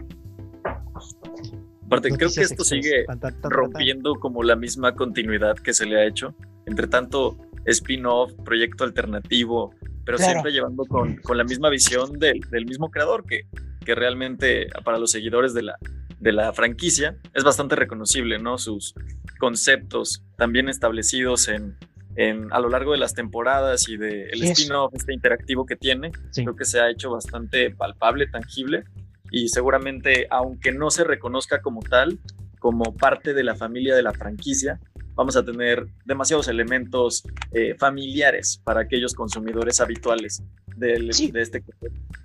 [1.86, 3.04] Aparte, creo que esto sigue
[3.42, 6.34] rompiendo como la misma continuidad que se le ha hecho.
[6.66, 9.74] Entre tanto, spin-off, proyecto alternativo,
[10.06, 13.42] pero siempre llevando con, con, la misma visión del, del, mismo creador, que,
[13.84, 15.76] que realmente para los seguidores de la,
[16.24, 18.56] de la franquicia es bastante reconocible, ¿no?
[18.56, 18.94] Sus
[19.38, 21.76] conceptos también establecidos en,
[22.16, 26.12] en, a lo largo de las temporadas y del de spin-off, este interactivo que tiene,
[26.34, 28.84] creo que se ha hecho bastante palpable, tangible
[29.30, 32.18] y seguramente, aunque no se reconozca como tal,
[32.58, 34.80] como parte de la familia de la franquicia,
[35.14, 40.42] vamos a tener demasiados elementos eh, familiares para aquellos consumidores habituales
[40.74, 42.23] del, de este concepto.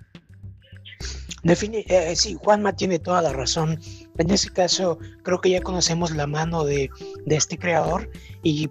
[1.42, 3.80] Define, eh, sí, Juanma tiene toda la razón.
[4.18, 6.90] En ese caso, creo que ya conocemos la mano de,
[7.24, 8.10] de, este creador
[8.42, 8.68] y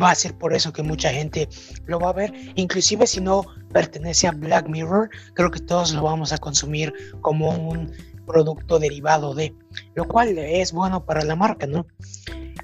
[0.00, 1.48] va a ser por eso que mucha gente
[1.86, 2.32] lo va a ver.
[2.56, 7.50] Inclusive si no pertenece a Black Mirror, creo que todos lo vamos a consumir como
[7.50, 7.92] un
[8.26, 9.54] producto derivado de,
[9.94, 11.86] lo cual es bueno para la marca, ¿no?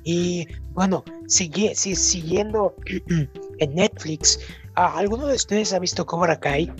[0.04, 2.76] Y bueno, siguiendo
[3.58, 4.38] en Netflix,
[4.74, 6.72] ¿alguno de ustedes ha visto Cobra Kai?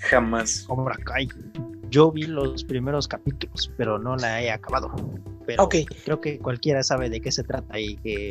[0.00, 0.64] Jamás.
[0.66, 1.28] Cobra Kai.
[1.90, 4.90] Yo vi los primeros capítulos, pero no la he acabado.
[5.46, 8.30] Pero creo que cualquiera sabe de qué se trata y que,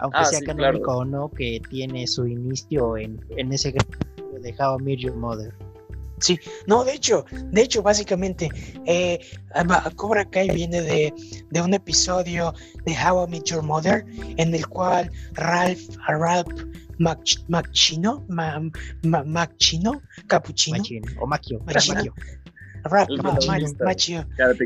[0.00, 4.78] aunque ah, sea canónico o no, que tiene su inicio en, en ese de How
[4.78, 5.52] I Met Your Mother.
[6.20, 8.50] Sí, no, de hecho, de hecho, básicamente,
[8.86, 9.18] eh,
[9.96, 11.12] Cobra Kai viene de,
[11.50, 12.54] de, un episodio
[12.84, 14.04] de How I Met Your Mother,
[14.36, 16.52] en el cual Ralph, Ralph
[16.98, 20.82] Macchino, Macchino, Capuchino.
[21.20, 22.14] o Macchio, Macchio.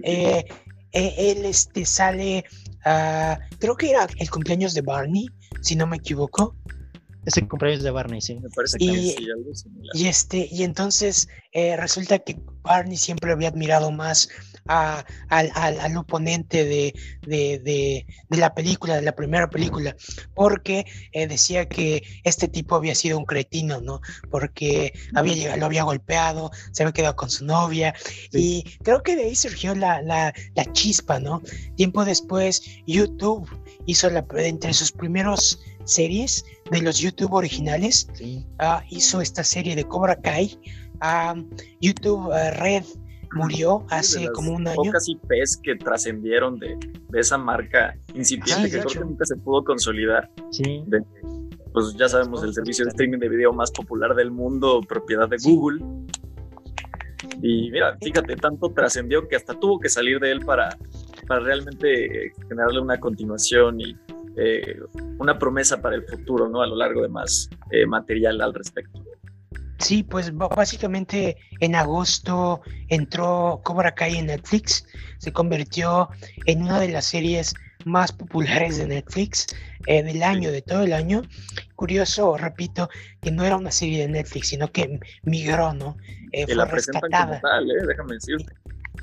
[0.02, 0.44] Eh,
[0.92, 2.44] eh, él este, sale,
[2.86, 5.28] uh, creo que era el cumpleaños de Barney,
[5.60, 6.56] si no me equivoco.
[7.26, 8.34] Es el cumpleaños de Barney, sí.
[8.34, 9.50] Me parece que y, sí, algo
[9.94, 14.28] y, este, y entonces eh, resulta que Barney siempre había admirado más
[14.66, 16.94] a, al, al, oponente de,
[17.26, 19.94] de, de, de, la película, de la primera película,
[20.34, 24.00] porque eh, decía que este tipo había sido un cretino, ¿no?
[24.30, 27.94] Porque había llegado, lo había golpeado, se había quedado con su novia,
[28.32, 31.42] y creo que de ahí surgió la, la, la chispa, ¿no?
[31.76, 33.48] Tiempo después, YouTube
[33.86, 39.84] hizo la, entre sus primeros series de los YouTube originales, uh, hizo esta serie de
[39.84, 40.58] Cobra Kai,
[41.02, 41.38] uh,
[41.80, 42.84] YouTube uh, Red
[43.34, 44.76] murió hace como un año.
[44.76, 46.76] Pocas IPs que trascendieron de,
[47.08, 50.30] de, esa marca incipiente que creo que nunca se pudo consolidar.
[50.50, 50.84] Sí.
[51.72, 55.36] pues ya sabemos, el servicio de streaming de video más popular del mundo, propiedad de
[55.42, 55.84] Google.
[57.42, 60.76] Y mira, fíjate, tanto trascendió que hasta tuvo que salir de él para,
[61.26, 63.96] para realmente generarle una continuación y
[64.36, 64.80] eh,
[65.18, 66.62] una promesa para el futuro, ¿no?
[66.62, 69.02] A lo largo de más eh, material al respecto.
[69.78, 74.86] Sí, pues básicamente en agosto entró Cobra Kai en Netflix,
[75.18, 76.08] se convirtió
[76.46, 79.46] en una de las series más populares de Netflix
[79.86, 81.22] eh, del año, de todo el año.
[81.76, 82.88] Curioso, repito,
[83.20, 85.96] que no era una serie de Netflix, sino que migró, ¿no?
[86.32, 87.40] Eh, fue la rescatada.
[87.40, 87.86] Tal, ¿eh?
[87.86, 88.52] Déjame decirte.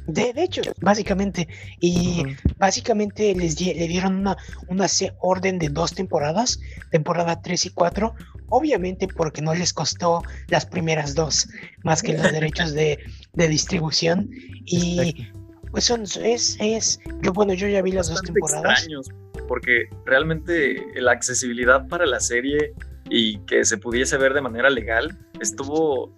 [0.08, 1.48] De, hecho, básicamente,
[1.80, 2.24] y
[2.58, 4.38] básicamente les le dieron una,
[4.68, 4.88] una
[5.20, 6.60] orden de dos temporadas,
[6.90, 8.14] temporada 3 y 4,
[8.50, 11.48] obviamente porque no les costó las primeras dos,
[11.84, 13.00] más que los derechos de,
[13.34, 14.30] de distribución.
[14.66, 15.32] Y
[15.72, 18.80] pues son, es, es, yo bueno, yo ya vi las dos temporadas.
[18.80, 19.10] Extraños,
[19.48, 22.74] porque realmente la accesibilidad para la serie
[23.10, 26.16] y que se pudiese ver de manera legal estuvo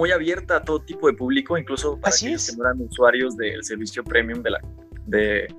[0.00, 3.62] muy abierta a todo tipo de público, incluso para Así que no eran usuarios del
[3.62, 4.60] servicio premium de la,
[5.06, 5.54] de,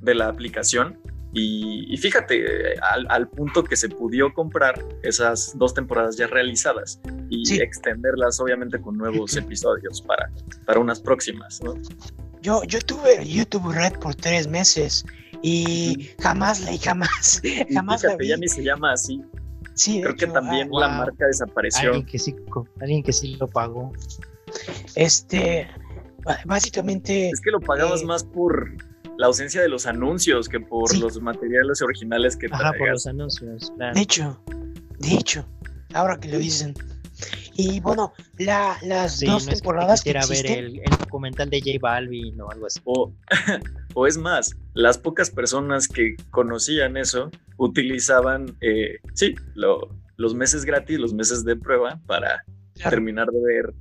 [0.00, 0.98] de la aplicación.
[1.36, 2.44] Y, fíjate,
[3.08, 8.96] al, punto que se pudo comprar esas dos temporadas ya realizadas y extenderlas obviamente con
[8.96, 10.30] nuevos episodios para,
[10.64, 11.74] para unas próximas, ¿no?
[12.40, 15.04] Yo, yo tuve YouTube Red por tres meses
[15.42, 17.42] y jamás la jamás,
[17.74, 18.28] jamás fíjate, la vi.
[18.28, 19.20] ya ni se llama así.
[19.74, 21.90] Sí, Creo que también ah, la marca desapareció.
[21.90, 22.34] Alguien que, sí,
[22.80, 23.92] alguien que sí lo pagó.
[24.94, 25.68] Este,
[26.44, 27.30] básicamente...
[27.30, 28.72] Es que lo pagabas eh, más por
[29.16, 33.72] la ausencia de los anuncios que por los materiales originales que Ajá, por los anuncios,
[33.76, 34.40] De hecho,
[34.98, 35.46] de hecho,
[35.92, 36.74] ahora que lo dicen.
[37.56, 42.66] Y bueno, la, las dos temporadas que, ver el, documental de J Balvin o algo
[42.66, 42.80] así.
[42.84, 43.12] O,
[43.94, 50.98] o, es más, las pocas personas que conocían eso utilizaban, eh, sí, los meses gratis,
[50.98, 52.44] los meses de prueba para
[52.90, 53.74] terminar de ver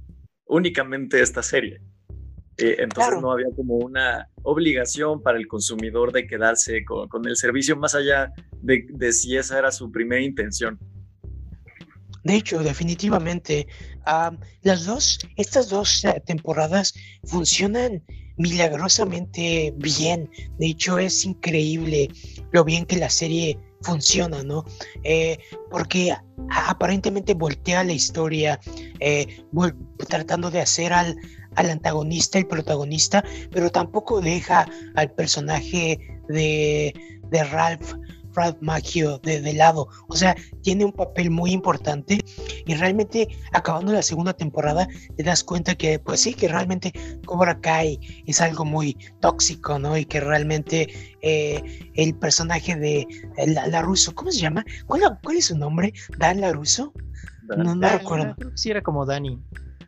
[0.46, 1.82] únicamente esta serie.
[2.58, 7.76] Eh, entonces no había como una obligación para el consumidor de quedarse con, el servicio
[7.76, 8.32] más allá
[8.62, 10.80] de, si esa era su primera intención.
[12.24, 13.68] De hecho, definitivamente,
[14.62, 16.94] las dos, estas dos eh, temporadas
[17.26, 18.04] funcionan
[18.38, 20.30] milagrosamente bien.
[20.58, 22.10] De hecho, es increíble
[22.52, 24.64] lo bien que la serie funciona, ¿no?
[25.04, 25.38] Eh,
[25.70, 26.16] porque
[26.50, 28.60] aparentemente voltea la historia,
[30.08, 31.18] tratando de hacer al,
[31.56, 36.94] al antagonista, el protagonista, pero tampoco deja al personaje de,
[37.30, 37.94] de Ralph,
[38.36, 39.88] Ralph Macchio de, de, lado.
[40.08, 42.20] O sea, tiene un papel muy importante
[42.66, 46.94] y realmente acabando la segunda temporada te das cuenta que, pues sí, que realmente
[47.26, 49.98] Cobra Kai es algo muy tóxico, ¿no?
[49.98, 50.88] Y que realmente
[51.22, 53.08] eh, el personaje de
[53.48, 54.66] la, la, Russo, ¿cómo se llama?
[54.88, 55.94] ¿Cuál, ¿Cuál, es su nombre?
[56.18, 56.94] ¿Dan La Russo?
[57.58, 58.36] No, no recuerdo.
[58.56, 59.40] Sí, era como Dani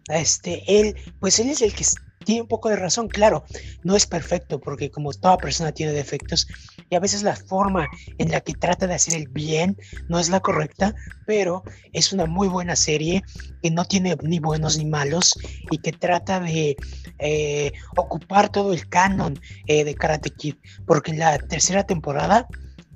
[0.09, 1.85] este, él, pues él es el que
[2.25, 3.45] tiene un poco de razón, claro,
[3.83, 6.47] no es perfecto porque como toda persona tiene defectos
[6.89, 9.77] y a veces la forma en la que trata de hacer el bien
[10.09, 10.93] no es la correcta,
[11.25, 13.23] pero es una muy buena serie
[13.61, 15.35] que no tiene ni buenos ni malos
[15.71, 16.75] y que trata de
[17.19, 22.47] eh, ocupar todo el canon eh, de Karate Kid, porque en la tercera temporada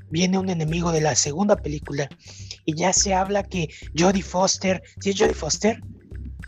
[0.09, 2.09] viene un enemigo de la segunda película
[2.65, 5.81] y ya se habla que Jodie Foster, ¿sí es Jodie Foster?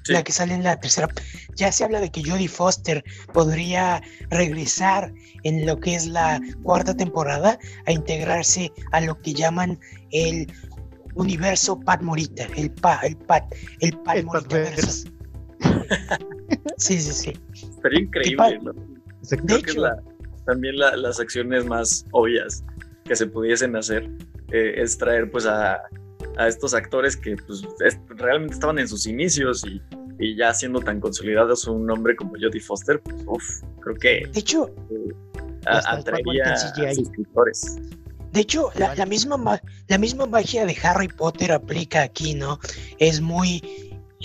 [0.07, 1.07] La que sale en la tercera.
[1.55, 6.95] Ya se habla de que Jodie Foster podría regresar en lo que es la cuarta
[6.95, 9.79] temporada a integrarse a lo que llaman
[10.11, 10.51] el
[11.15, 13.43] universo Pat Morita, el Pat, el Pat,
[13.79, 14.71] el Pat Morita
[16.77, 17.33] sí, sí, sí.
[17.81, 18.73] Sería increíble, ¿no?
[18.73, 19.83] de hecho,
[20.45, 22.63] también las acciones más obvias
[23.05, 24.09] que se pudiesen hacer
[24.51, 25.79] eh, es traer pues a
[26.37, 27.63] a estos actores que pues,
[28.09, 29.81] realmente estaban en sus inicios y,
[30.19, 34.39] y, ya siendo tan consolidados un nombre como Jodie Foster, pues uff, creo que de
[34.39, 35.13] hecho eh,
[35.65, 37.77] atraería a suscriptores.
[38.31, 42.59] De hecho, la, la, misma, la misma magia de Harry Potter aplica aquí, ¿no?
[42.97, 43.61] Es muy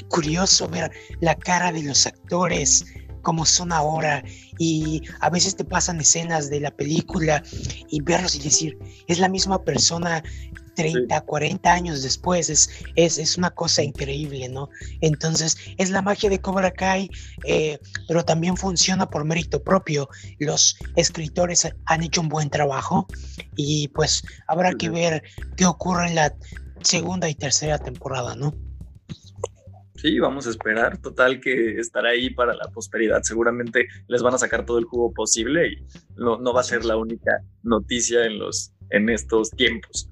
[0.08, 2.84] curioso ver la cara de los actores
[3.22, 4.22] como son ahora
[4.58, 7.42] y a veces te pasan escenas de la película
[7.90, 8.78] y verlos y decir,
[9.08, 10.22] es la misma persona
[10.76, 14.68] 30, 40 años después, es, es, es, una cosa increíble, ¿no?
[15.00, 17.10] Entonces, es la magia de Cobra Kai,
[17.44, 20.08] eh, pero también funciona por mérito propio.
[20.38, 23.08] Los escritores han hecho un buen trabajo
[23.56, 25.22] y pues habrá que ver
[25.56, 26.34] qué ocurre en la
[26.82, 28.54] segunda y tercera temporada, ¿no?
[29.96, 30.98] Sí, vamos a esperar.
[30.98, 33.22] Total que estará ahí para la prosperidad.
[33.22, 35.86] Seguramente les van a sacar todo el jugo posible y
[36.16, 40.10] no, no va a ser la única noticia en, los, en estos tiempos.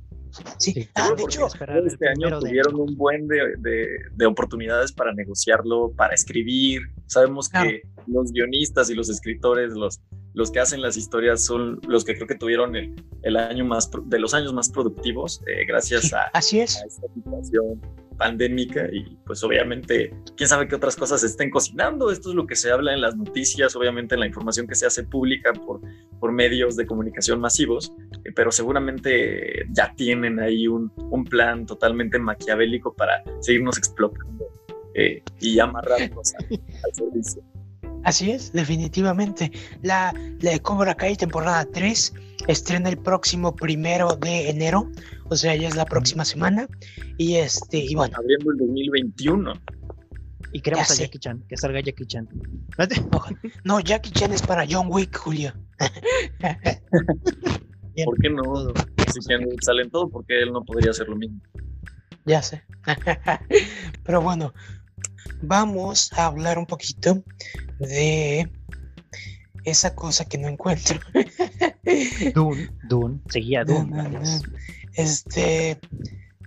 [0.58, 6.14] Sí, ah, de hecho, este año tuvieron un buen de, de, oportunidades para negociarlo, para
[6.14, 6.82] escribir.
[7.06, 10.00] Sabemos que los guionistas y los escritores, los,
[10.32, 13.90] los que hacen las historias, son los que creo que tuvieron el, el año más
[14.06, 16.76] de los años más productivos, eh, gracias a, Así es.
[16.82, 17.80] a esta situación
[18.16, 22.10] pandémica y pues obviamente quién sabe qué otras cosas estén cocinando.
[22.10, 24.86] Esto es lo que se habla en las noticias, obviamente en la información que se
[24.86, 25.80] hace pública por,
[26.20, 27.92] por medios de comunicación masivos,
[28.24, 34.44] eh, pero seguramente ya tienen ahí un, un, plan totalmente maquiavélico para seguirnos explotando
[34.94, 37.42] eh, y amarrarnos al, al servicio.
[38.04, 39.50] Así es, definitivamente.
[39.82, 42.12] La, la de Cobra Kai temporada 3
[42.46, 44.90] estrena el próximo primero de enero,
[45.28, 46.68] o sea, ya es la próxima semana.
[47.18, 48.16] Y este, y bueno.
[48.18, 49.52] Abriendo el 2021.
[50.52, 52.28] Y queremos a Jackie Chan, que salga Jackie Chan.
[53.64, 55.52] No, Jackie Chan es para John Wick, Julio.
[58.04, 58.72] ¿Por qué no?
[59.12, 59.20] Si
[59.60, 61.40] salen todo, porque él no podría hacer lo mismo.
[62.24, 62.62] Ya sé.
[64.04, 64.54] Pero bueno,
[65.42, 67.24] vamos a hablar un poquito
[67.80, 68.48] de
[69.64, 71.00] esa cosa que no encuentro.
[72.34, 74.22] Dune, Dune, seguía Dune.
[74.94, 75.78] Este,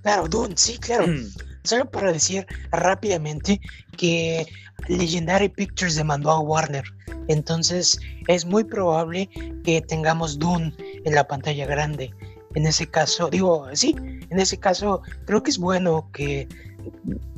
[0.02, 1.08] claro, Dune, sí, claro.
[1.08, 1.28] Mm.
[1.64, 3.60] Solo para decir rápidamente
[3.98, 4.48] que
[4.88, 6.86] Legendary Pictures demandó a Warner.
[7.28, 9.30] Entonces es muy probable
[9.66, 12.14] que tengamos Dune en la pantalla grande.
[12.56, 16.48] En ese caso, digo, sí, en ese caso creo que es bueno que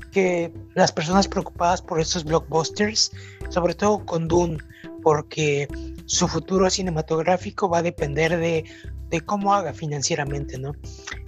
[0.09, 3.11] que las personas preocupadas por estos blockbusters,
[3.49, 4.57] sobre todo con Dune,
[5.01, 5.67] porque
[6.05, 8.65] su futuro cinematográfico va a depender de,
[9.09, 10.73] de cómo haga financieramente, ¿no?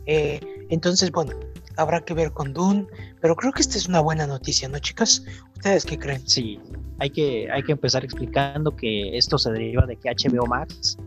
[0.06, 0.40] Eh,
[0.70, 1.34] entonces, bueno,
[1.78, 2.88] habrá que ver con Dune,
[3.20, 5.24] pero creo que esta es una buena noticia, ¿no, chicas?
[5.56, 6.28] ¿Ustedes qué creen?
[6.28, 6.60] Sí,
[7.00, 10.98] hay que, hay que empezar explicando que esto se deriva de que HBO Max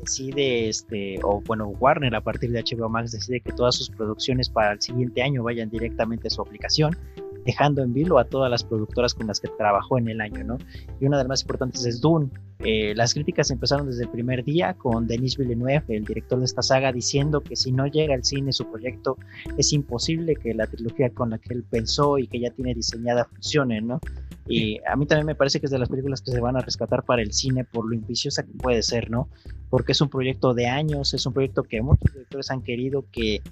[0.00, 4.48] decide, este, o bueno, Warner a partir de HBO Max decide que todas sus producciones
[4.48, 6.96] para el siguiente año vayan directamente a su aplicación,
[7.44, 10.58] dejando en vilo a todas las productoras con las que trabajó en el año, ¿no?
[11.00, 12.28] Y una de las más importantes es Dune.
[12.60, 16.60] Eh, las críticas empezaron desde el primer día con Denis Villeneuve, el director de esta
[16.60, 19.16] saga, diciendo que si no llega al cine su proyecto
[19.56, 23.24] es imposible que la trilogía con la que él pensó y que ya tiene diseñada
[23.24, 24.00] funcione, ¿no?
[24.48, 26.60] Y a mí también me parece que es de las películas que se van a
[26.60, 29.28] rescatar para el cine por lo ambiciosa que puede ser, ¿no?
[29.68, 33.42] Porque es un proyecto de años, es un proyecto que muchos directores han querido, que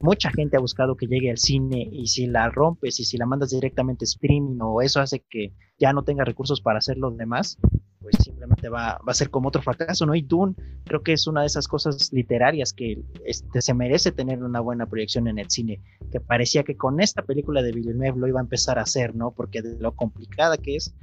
[0.00, 3.26] mucha gente ha buscado que llegue al cine y si la rompes y si la
[3.26, 7.58] mandas directamente streaming o eso hace que ya no tenga recursos para hacer los demás,
[8.00, 10.14] pues simplemente va, a ser como otro fracaso, ¿no?
[10.14, 14.42] Y Dune creo que es una de esas cosas literarias que este, se merece tener
[14.42, 15.80] una buena proyección en el cine,
[16.12, 19.32] que parecía que con esta película de Villeneuve lo iba a empezar a hacer, ¿no?
[19.32, 20.94] Porque de lo complicada que es,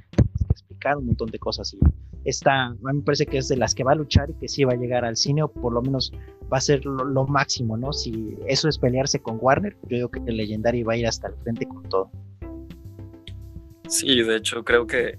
[0.48, 1.78] explicar un montón de cosas y
[2.24, 4.48] esta, a mí me parece que es de las que va a luchar y que
[4.48, 6.10] sí va a llegar al cine o por lo menos
[6.50, 7.92] va a ser lo, lo máximo, ¿no?
[7.92, 11.28] Si eso es pelearse con Warner, yo digo que el Legendary va a ir hasta
[11.28, 12.10] el frente con todo.
[13.88, 15.18] Sí, de hecho creo que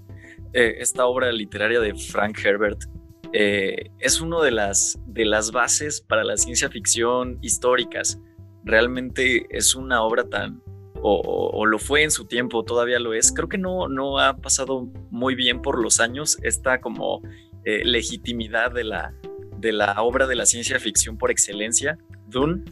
[0.52, 2.84] eh, esta obra literaria de Frank Herbert
[3.32, 8.18] eh, es una de las, de las bases para la ciencia ficción históricas.
[8.64, 10.62] Realmente es una obra tan,
[11.00, 13.32] o, lo fue en su tiempo, todavía lo es.
[13.32, 17.20] Creo que no, no ha pasado muy bien por los años esta como
[17.64, 19.14] eh, legitimidad de la,
[19.58, 21.98] de la obra de la ciencia ficción por excelencia,
[22.28, 22.64] Dune.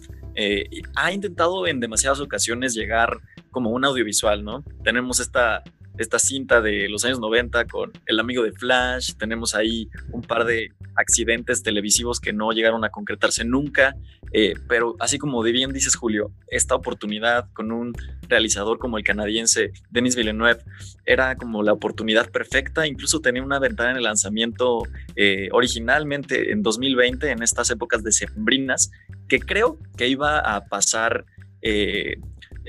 [0.97, 3.21] ha intentado en demasiadas ocasiones llegar
[3.53, 4.65] como un audiovisual, ¿no?
[4.83, 5.63] Tenemos esta
[5.99, 10.45] esta cinta de los años 90 con El amigo de Flash, tenemos ahí un par
[10.45, 13.97] de accidentes televisivos que no llegaron a concretarse nunca,
[14.33, 17.93] eh, pero así como de bien dices Julio, esta oportunidad con un
[18.29, 20.63] realizador como el canadiense Denis Villeneuve
[21.05, 24.83] era como la oportunidad perfecta, incluso tenía una ventana en el lanzamiento
[25.17, 28.91] eh, originalmente en 2020, en estas épocas de sembrinas,
[29.29, 31.25] que creo que iba a pasar
[31.63, 32.19] eh,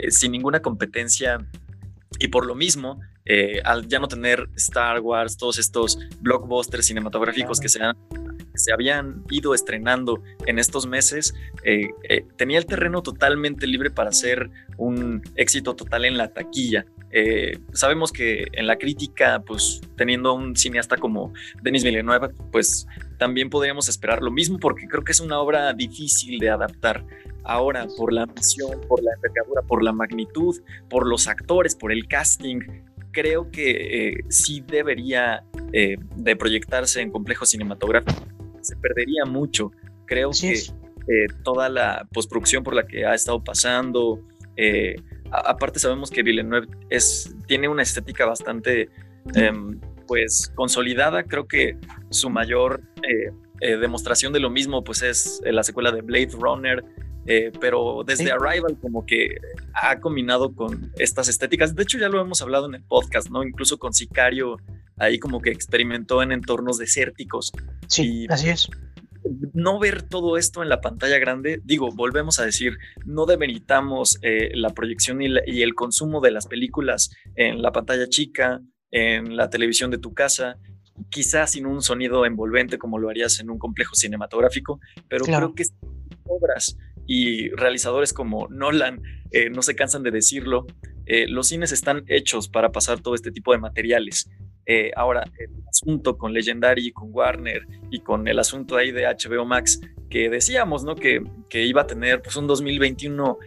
[0.10, 1.40] sin ninguna competencia
[2.20, 7.60] y por lo mismo eh, al ya no tener Star Wars, todos estos blockbusters cinematográficos
[7.60, 7.80] que, se
[8.54, 14.10] se habían ido estrenando en estos meses, eh, eh, tenía el terreno totalmente libre para
[14.10, 16.86] hacer un éxito total en la taquilla.
[17.72, 22.88] Sabemos que en la crítica, pues teniendo un cineasta como Denis Villeneuve, pues
[23.18, 27.06] también podríamos esperar lo mismo porque creo que es una obra difícil de adaptar.
[27.44, 30.56] Ahora, por la misión, por la envergadura, por la magnitud,
[30.90, 32.62] por los actores, por el casting,
[33.16, 38.26] creo que eh, sí debería eh, de proyectarse en complejo cinematográfico.
[38.62, 39.72] Se perdería mucho.
[40.06, 44.22] Creo que eh, toda la postproducción por la que ha estado pasando,
[45.32, 48.90] aparte sabemos que Villeneuve es, tiene una estética bastante
[49.34, 51.24] em, pues consolidada.
[51.24, 51.78] Creo que
[52.10, 52.82] su mayor
[53.60, 56.84] demostración de lo mismo pues es la secuela de Blade Runner,
[57.28, 59.38] eh, pero desde Arrival como que
[59.74, 61.76] ha combinado con estas estéticas.
[61.76, 63.44] De hecho, ya lo hemos hablado en el podcast, ¿no?
[63.44, 64.58] Incluso con Sicario,
[64.98, 67.52] ahí como que experimentó en entornos desérticos.
[67.88, 68.70] Sí, así es.
[69.54, 74.52] No ver todo esto en la pantalla grande, digo, volvemos a decir, no demeritamos eh,
[74.54, 78.62] la proyección y, y el consumo de las películas en la pantalla chica,
[78.96, 80.58] en la televisión de tu casa,
[81.10, 84.80] quizás sin un sonido envolvente como lo harías en un complejo cinematográfico,
[85.10, 85.66] pero creo que
[86.24, 90.66] obras y realizadores como Nolan eh, no se cansan de decirlo,
[91.08, 94.30] eh, los cines están hechos para pasar todo este tipo de materiales.
[94.66, 99.44] Eh, ahora, el asunto con Legendary, con Warner y con el asunto ahí de HBO
[99.44, 100.96] Max, que decíamos, ¿no?
[100.96, 103.38] Que, que iba a tener pues, un 2021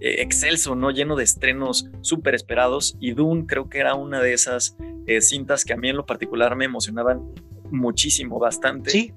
[0.00, 0.90] excelso, ¿no?
[0.90, 4.76] Lleno de estrenos súper esperados y Dune creo que era una de esas
[5.20, 7.22] cintas que a mí en lo particular me emocionaban
[7.70, 8.90] muchísimo, bastante.
[8.90, 9.12] Sí,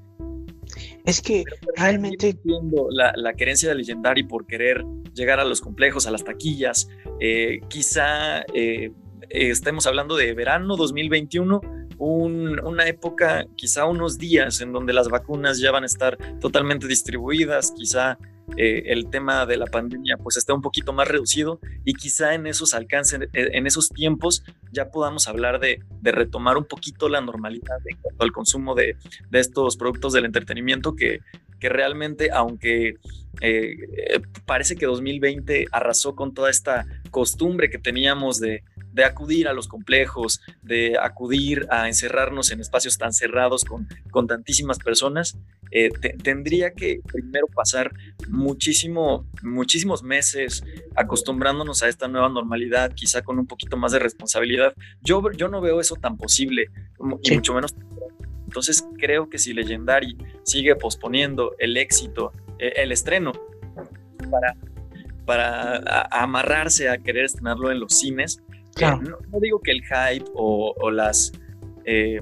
[1.05, 1.43] es que
[1.75, 2.37] realmente...
[2.91, 6.87] La, la querencia de Legendary por querer llegar a los complejos, a las taquillas,
[7.19, 8.91] eh, quizá eh,
[9.29, 11.61] estemos hablando de verano 2021,
[11.97, 17.73] una época, quizá unos días en donde las vacunas ya van a estar totalmente distribuidas,
[17.73, 18.17] quizá
[18.57, 22.47] eh, el tema de la pandemia pues está un poquito más reducido y quizá en
[22.47, 27.77] esos alcances, eh, en esos tiempos ya podamos hablar de, retomar un poquito la normalidad
[27.85, 28.95] en cuanto al consumo de,
[29.31, 31.21] estos productos del entretenimiento que,
[31.61, 32.95] realmente, aunque
[33.41, 33.77] eh,
[34.45, 39.67] parece que 2020 arrasó con toda esta costumbre que teníamos de, de acudir a los
[39.67, 45.37] complejos, de acudir a encerrarnos en espacios tan cerrados con, con tantísimas personas,
[45.71, 45.89] eh,
[46.23, 47.91] tendría que primero pasar
[48.27, 50.63] muchísimo, muchísimos meses
[50.95, 54.73] acostumbrándonos a esta nueva normalidad, quizá con un poquito más de responsabilidad.
[55.01, 56.69] Yo, yo no veo eso tan posible,
[56.99, 57.75] y mucho menos.
[58.45, 63.31] Entonces creo que si Legendary sigue posponiendo el éxito, eh, el estreno,
[64.31, 64.55] para,
[65.25, 68.41] para amarrarse a querer estrenarlo en los cines,
[68.79, 71.31] no, digo que el hype o, las,
[71.85, 72.19] eh,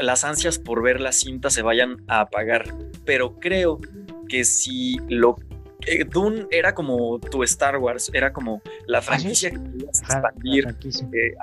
[0.00, 2.64] las ansias por ver la cinta se vayan a apagar,
[3.04, 3.80] pero creo
[4.28, 5.36] que si lo
[5.86, 10.66] eh, Dune era como tu Star Wars, era como la franquicia que querías expandir
[11.12, 11.34] eh,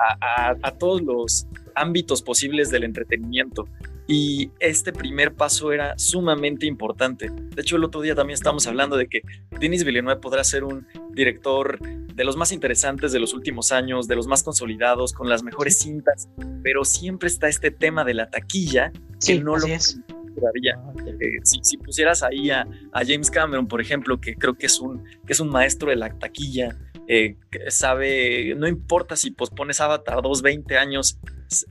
[0.62, 3.68] a, todos los ámbitos posibles del entretenimiento.
[4.12, 7.30] Y este primer paso era sumamente importante.
[7.30, 9.22] De hecho, el otro día también estábamos hablando de que
[9.60, 14.16] Denis Villeneuve podrá ser un director de los más interesantes de los últimos años, de
[14.16, 16.28] los más consolidados, con las mejores cintas,
[16.64, 18.92] pero siempre está este tema de la taquilla
[19.24, 20.00] que no lo es.
[20.42, 22.66] Ah, eh, si, pusieras ahí a,
[23.06, 26.18] James Cameron, por ejemplo, que creo que es un, que es un maestro de la
[26.18, 27.36] taquilla, eh,
[27.68, 31.20] sabe, no importa si pospones Avatar dos, 20 años,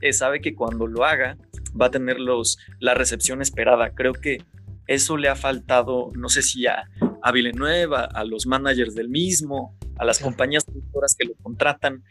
[0.00, 1.36] eh, sabe que cuando lo haga
[1.78, 3.94] va a tener los, la recepción esperada.
[3.94, 4.38] Creo que
[4.86, 6.88] eso le ha faltado, no sé si a,
[7.22, 12.02] a Villanueva, a los managers del mismo, a las compañías productoras que lo contratan,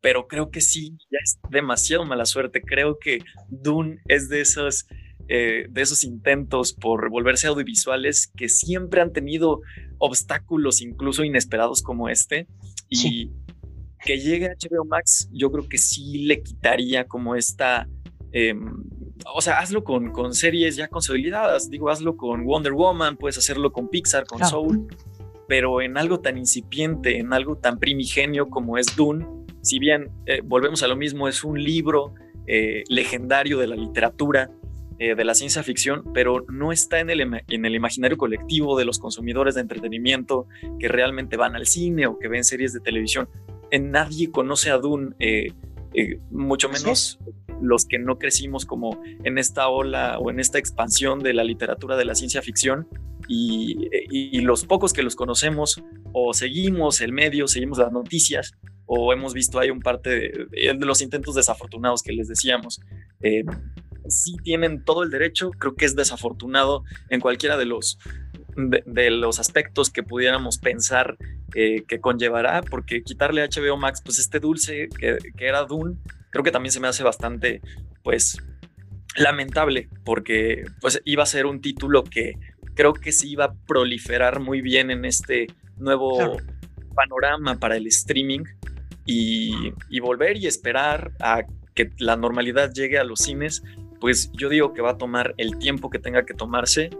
[0.00, 2.62] pero creo que sí, ya es demasiado mala suerte.
[2.62, 4.86] Creo que Dune es de esos,
[5.28, 9.60] eh, de esos intentos por volverse audiovisuales que siempre han tenido
[9.98, 12.46] obstáculos incluso inesperados como este.
[12.88, 13.30] Y
[14.04, 17.88] que llegue a HBO Max, yo creo que sí le quitaría como esta
[18.32, 18.84] Em,
[19.34, 21.70] o sea, hazlo con, con, series ya consolidadas.
[21.70, 24.86] Digo, hazlo con Wonder Woman, puedes hacerlo con Pixar, con Soul,
[25.48, 29.26] pero en algo tan incipiente, en algo tan primigenio como es Dune,
[29.62, 32.14] si bien eh, volvemos a lo mismo, es un libro
[32.46, 34.50] eh, legendario de la literatura,
[34.98, 38.84] eh, de la ciencia ficción, pero no está en el, en el imaginario colectivo de
[38.84, 40.46] los consumidores de entretenimiento
[40.78, 43.28] que realmente van al cine o que ven series de televisión.
[43.70, 45.14] En nadie conoce a Dune,
[46.30, 47.18] mucho menos
[47.60, 51.96] los que no crecimos como en esta ola o en esta expansión de la literatura
[51.96, 52.88] de la ciencia ficción
[53.28, 55.82] y, los pocos que los conocemos
[56.12, 58.52] o seguimos el medio, seguimos las noticias
[58.86, 62.80] o hemos visto ahí un parte de, los intentos desafortunados que les decíamos.
[63.20, 63.44] Eh,
[64.08, 67.98] sí tienen todo el derecho, creo que es desafortunado en cualquiera de los,
[68.56, 71.18] de, los aspectos que pudiéramos pensar
[71.54, 75.96] eh, que conllevará, porque quitarle a HBO Max, pues este dulce que, que era Dune,
[76.30, 77.60] creo que también se me hace bastante,
[78.02, 78.38] pues,
[79.16, 82.34] lamentable, porque pues iba a ser un título que
[82.74, 86.36] creo que se iba a proliferar muy bien en este nuevo
[86.94, 88.44] panorama para el streaming
[89.04, 91.42] y, volver y esperar a
[91.74, 93.62] que la normalidad llegue a los cines,
[94.00, 96.90] pues yo digo que va a tomar el tiempo que tenga que tomarse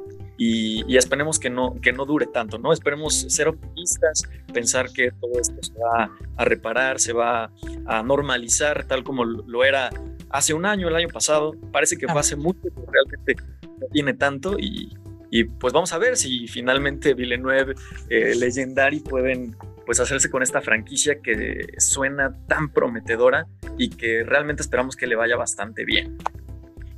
[0.41, 2.73] y, esperemos que no, que no dure tanto, ¿no?
[2.73, 4.23] Esperemos ser optimistas,
[4.53, 7.51] pensar que todo esto se va a reparar, se va
[7.87, 9.91] a normalizar tal como lo era
[10.31, 11.55] hace un año, el año pasado.
[11.73, 13.35] Parece que fue hace mucho, pero realmente
[13.81, 14.97] no tiene tanto y,
[15.31, 17.75] y pues vamos a ver si finalmente Villeneuve,
[18.09, 24.63] eh, Legendary pueden pues hacerse con esta franquicia que suena tan prometedora y que realmente
[24.63, 26.17] esperamos que le vaya bastante bien.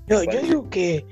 [0.08, 1.06] Yo, digo que...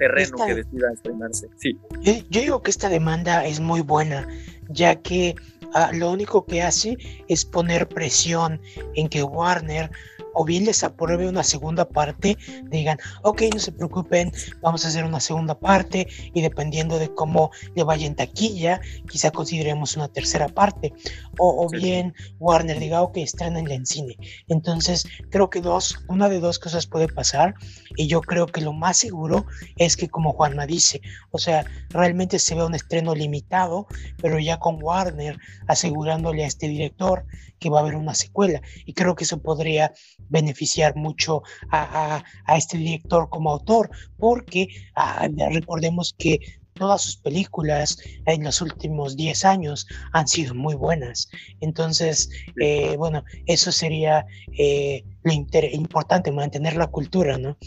[0.00, 1.78] Terreno que decida estrenarse, sí.
[2.00, 4.26] Yo, digo que esta demanda es muy buena,
[4.70, 5.34] ya que
[5.74, 6.96] ah, lo único que hace
[7.28, 8.62] es poner presión
[8.94, 9.90] en que Warner
[10.34, 12.36] o bien les apruebe una segunda parte,
[12.70, 17.50] digan, ok, no se preocupen, vamos a hacer una segunda parte y dependiendo de cómo
[17.74, 20.92] le vaya en taquilla, quizá consideremos una tercera parte.
[21.38, 24.16] O, bien Warner diga, ok, estrenenla en cine.
[24.48, 27.54] Entonces, creo que dos, una de dos cosas puede pasar
[27.96, 31.00] y yo creo que lo más seguro es que como Juanma dice,
[31.30, 33.86] o sea, realmente se ve un estreno limitado,
[34.20, 37.24] pero ya con Warner asegurándole a este director
[37.60, 38.60] que va a haber una secuela.
[38.86, 39.92] Y creo que eso podría
[40.28, 42.24] beneficiar mucho a,
[42.56, 46.40] este director como autor, porque ah, recordemos que
[46.74, 51.28] todas sus películas en los últimos 10 años han sido muy buenas.
[51.60, 52.30] Entonces,
[52.60, 54.26] eh, bueno, eso sería
[54.58, 57.58] eh, lo importante, mantener la cultura, ¿no?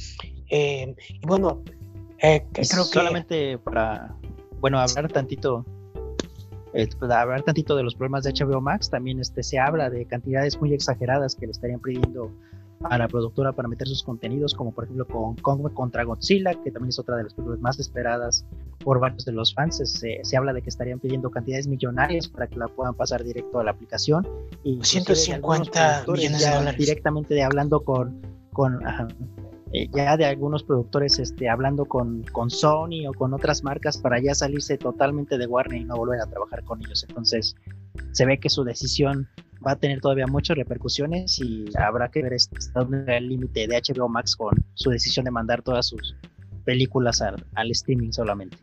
[0.50, 1.64] Eh, y bueno,
[2.18, 2.66] creo que...
[2.66, 4.16] Solamente para,
[4.60, 5.64] bueno, hablar tantito
[6.74, 10.06] eh, pues, hablar tantito de los problemas de HBO Max, también este, se habla de
[10.06, 12.32] cantidades muy exageradas que le estarían pidiendo
[12.84, 16.72] a la productora para meter sus contenidos, como por ejemplo con Kong contra Godzilla, que
[16.72, 18.46] también es otra de las películas más esperadas
[18.84, 19.78] por varios de los fans.
[19.78, 23.60] Se, se habla de que estarían pidiendo cantidades millonarias para que la puedan pasar directo
[23.60, 24.28] a la aplicación.
[24.64, 26.78] Y 150 millones de dólares.
[26.78, 28.22] Directamente de hablando con,
[28.52, 28.82] con
[29.74, 34.22] eh, ya de algunos productores este, hablando con, con Sony o con otras marcas para
[34.22, 37.04] ya salirse totalmente de Warner y no volver a trabajar con ellos.
[37.10, 37.56] Entonces
[38.12, 39.28] se ve que su decisión
[39.66, 42.58] va a tener todavía muchas repercusiones y habrá que ver este,
[43.08, 46.16] el límite de HBO Max con su decisión de mandar todas sus
[46.66, 48.58] películas al, al streaming solamente.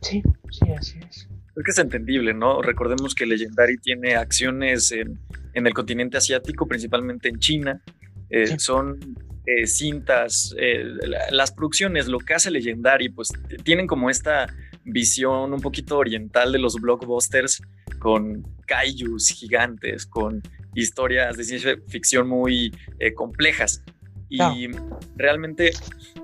[0.00, 1.28] Sí, sí, así es.
[1.56, 2.62] Es que es entendible, ¿no?
[2.62, 5.20] Recordemos que Legendary tiene acciones en,
[5.52, 7.80] en el continente asiático, principalmente en China.
[8.28, 8.98] Eh, son
[9.46, 10.84] eh, cintas, eh,
[11.30, 13.28] las producciones, lo que hace Legendary, pues
[13.62, 14.46] tienen como esta
[14.84, 17.60] visión un poquito oriental de los blockbusters
[17.98, 20.42] con kaijus gigantes, con
[20.74, 23.84] historias de ciencia ficción muy eh, complejas.
[24.30, 24.68] Y
[25.14, 25.72] realmente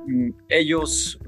[0.07, 1.19] mm, ellos,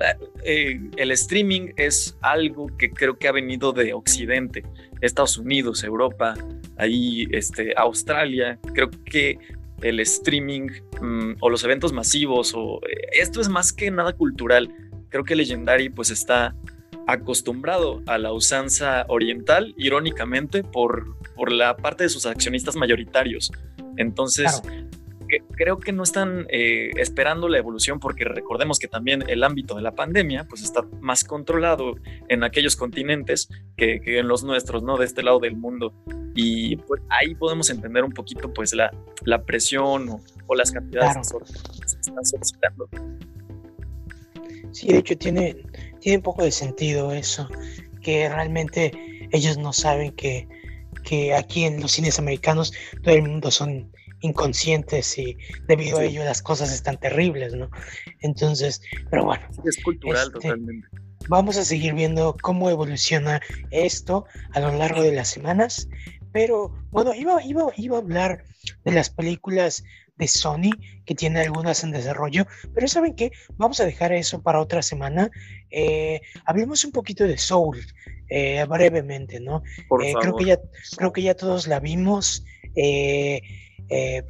[0.42, 4.64] el streaming es algo que creo que ha venido de Occidente,
[5.02, 6.34] Estados Unidos, Europa,
[6.78, 8.58] ahí este, Australia.
[8.74, 9.38] Creo que
[9.82, 10.68] el streaming
[11.00, 14.72] mm, o los eventos masivos o eh, esto es más que nada cultural.
[15.08, 16.54] Creo que Legendary pues está
[17.06, 23.50] acostumbrado a la usanza oriental, irónicamente, por, por la parte de sus accionistas mayoritarios.
[23.96, 24.62] Entonces,
[25.40, 29.82] creo que no están eh, esperando la evolución porque recordemos que también el ámbito de
[29.82, 31.94] la pandemia pues está más controlado
[32.28, 34.96] en aquellos continentes que, en los nuestros, ¿no?
[34.96, 35.92] De este lado del mundo.
[36.34, 38.92] Y pues ahí podemos entender un poquito pues la,
[39.24, 40.08] la presión
[40.46, 42.88] o, las cantidades que se están solicitando.
[44.72, 45.56] Sí, de hecho tiene,
[46.00, 47.48] tiene un poco de sentido eso,
[48.02, 48.92] que realmente
[49.32, 50.46] ellos no saben que,
[51.04, 52.72] que aquí en los cines americanos
[53.02, 53.90] todo el mundo son
[54.22, 55.36] inconscientes y
[55.68, 57.70] debido a ello las cosas están terribles, ¿no?
[58.20, 59.46] Entonces, pero bueno.
[59.64, 60.88] Es cultural este, totalmente.
[61.28, 65.88] Vamos a seguir viendo cómo evoluciona esto a lo largo de las semanas,
[66.32, 68.44] pero bueno, iba, iba, iba a hablar
[68.84, 69.84] de las películas
[70.16, 70.70] de Sony,
[71.04, 73.30] que tiene algunas en desarrollo, pero ¿saben qué?
[73.56, 75.30] Vamos a dejar eso para otra semana.
[75.70, 77.78] Eh, hablemos un poquito de Soul,
[78.28, 79.62] eh, brevemente, ¿no?
[80.02, 80.58] Eh, creo, que ya,
[80.96, 82.44] creo que ya todos la vimos.
[82.74, 83.42] Eh,
[83.92, 84.24] eh,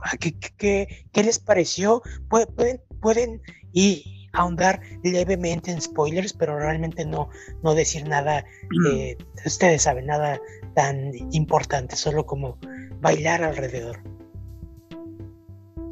[0.58, 2.02] ¿qué, les pareció?
[2.28, 3.40] Pueden, pueden
[3.72, 7.28] y ahondar levemente en spoilers, pero realmente no,
[7.62, 8.44] no decir nada,
[8.90, 10.40] eh, ustedes saben, nada
[10.74, 12.58] tan importante, solo como
[13.00, 13.98] bailar alrededor.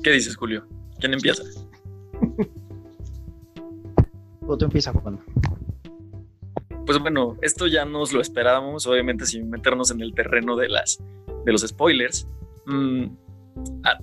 [0.02, 0.66] ¿Qué dices, Julio?
[0.98, 1.42] ¿Quién empieza?
[4.58, 5.20] tú empiezas, Juan.
[6.86, 10.98] pues bueno, esto ya nos lo esperábamos, obviamente sin meternos en el terreno de, las,
[11.44, 12.26] de los spoilers.
[12.66, 13.06] Mm,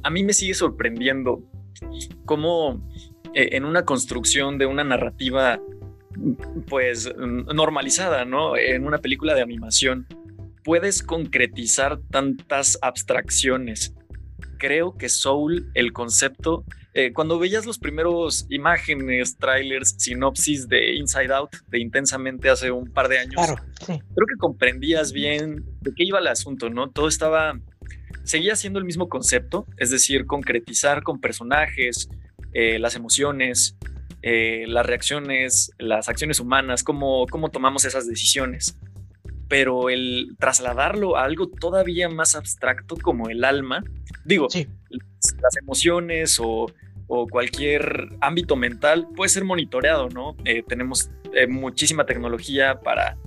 [0.04, 1.43] a, mí me sigue sorprendiendo
[2.26, 2.82] cómo
[3.34, 5.60] eh, en una construcción de una narrativa
[6.68, 8.58] pues normalizada, ¿no?
[8.58, 10.08] En una película de animación,
[10.64, 13.93] puedes concretizar tantas abstracciones.
[14.58, 21.32] Creo que Soul, el concepto, eh, cuando veías los primeros imágenes, trailers, sinopsis de Inside
[21.32, 23.39] Out, de Intensamente hace un par de años,
[23.86, 26.89] creo que comprendías bien de qué iba el asunto, ¿no?
[26.89, 27.60] Todo estaba,
[28.28, 32.10] seguía siendo el mismo concepto, es decir, concretizar con personajes,
[32.54, 33.78] eh, las emociones,
[34.22, 38.78] eh, las reacciones, las acciones humanas, cómo, cómo tomamos esas decisiones.
[39.48, 43.82] Pero el trasladarlo a algo todavía más abstracto como el alma,
[44.26, 46.68] digo, las emociones o
[47.10, 50.36] o cualquier ámbito mental puede ser monitoreado, ¿no?
[50.44, 51.10] Eh, tenemos
[51.48, 53.18] muchísima tecnología para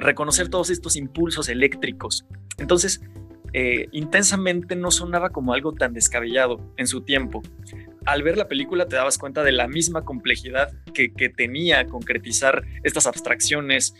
[0.00, 2.26] reconocer todos estos impulsos eléctricos.
[2.58, 3.00] Entonces,
[3.92, 7.42] intensamente no sonaba como algo tan descabellado en su tiempo.
[8.06, 12.64] Al ver la película te dabas cuenta de la misma complejidad que, que tenía concretizar
[12.82, 13.94] estas abstracciones,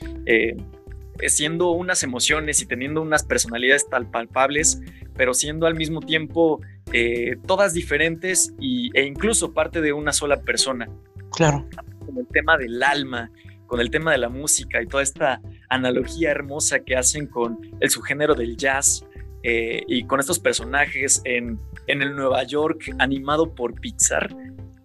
[1.26, 4.80] siendo unas emociones y teniendo unas personalidades tal palpables,
[5.16, 6.61] pero siendo al mismo tiempo
[6.92, 10.88] eh, todas diferentes y, e incluso parte de una sola persona.
[11.32, 11.68] Claro.
[12.07, 13.30] Con el tema del alma,
[13.66, 17.90] con el tema de la música y toda esta analogía hermosa que hacen con el
[17.90, 19.05] subgénero del jazz
[19.43, 24.34] eh, y con estos personajes en, en, el Nueva York animado por Pixar.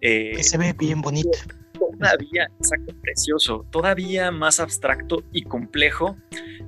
[0.00, 1.30] Eh, que se ve bien bonito.
[1.98, 6.16] Todavía, exacto, precioso, todavía más abstracto y complejo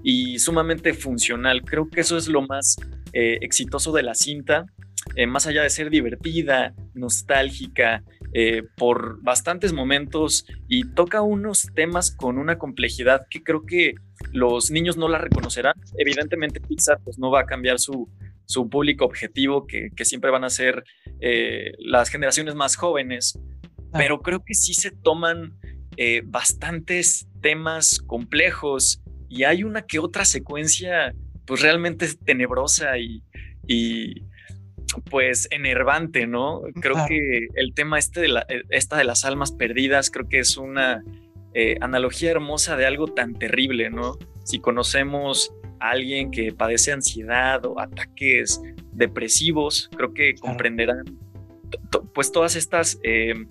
[0.03, 1.63] y sumamente funcional.
[1.63, 2.77] Creo que eso es lo más
[3.13, 4.67] exitoso de la cinta
[5.15, 12.11] eh, más allá de ser divertida, nostálgica, eh, por bastantes momentos y toca unos temas
[12.11, 13.95] con una complejidad que creo que
[14.33, 15.75] los niños no la reconocerán.
[15.99, 18.09] Evidentemente Pixar pues, no va a cambiar su,
[18.47, 20.85] su público objetivo, que, siempre van a ser
[21.21, 23.39] eh, las generaciones más jóvenes,
[23.93, 25.59] pero creo que sí se toman
[26.25, 29.01] bastantes temas complejos
[29.31, 31.15] y hay una que otra secuencia
[31.47, 33.23] pues realmente tenebrosa y,
[33.67, 34.27] y
[35.11, 36.63] pues enervante, ¿no?
[36.81, 40.39] Creo que el tema este de la, eh, esta de las almas perdidas, creo que
[40.39, 41.03] es una
[41.59, 44.19] eh, analogía hermosa de algo tan terrible, ¿no?
[44.45, 48.61] Si conocemos a alguien que padece ansiedad o ataques
[48.93, 51.19] depresivos, creo que comprenderán
[52.13, 53.49] pues todas estas, em,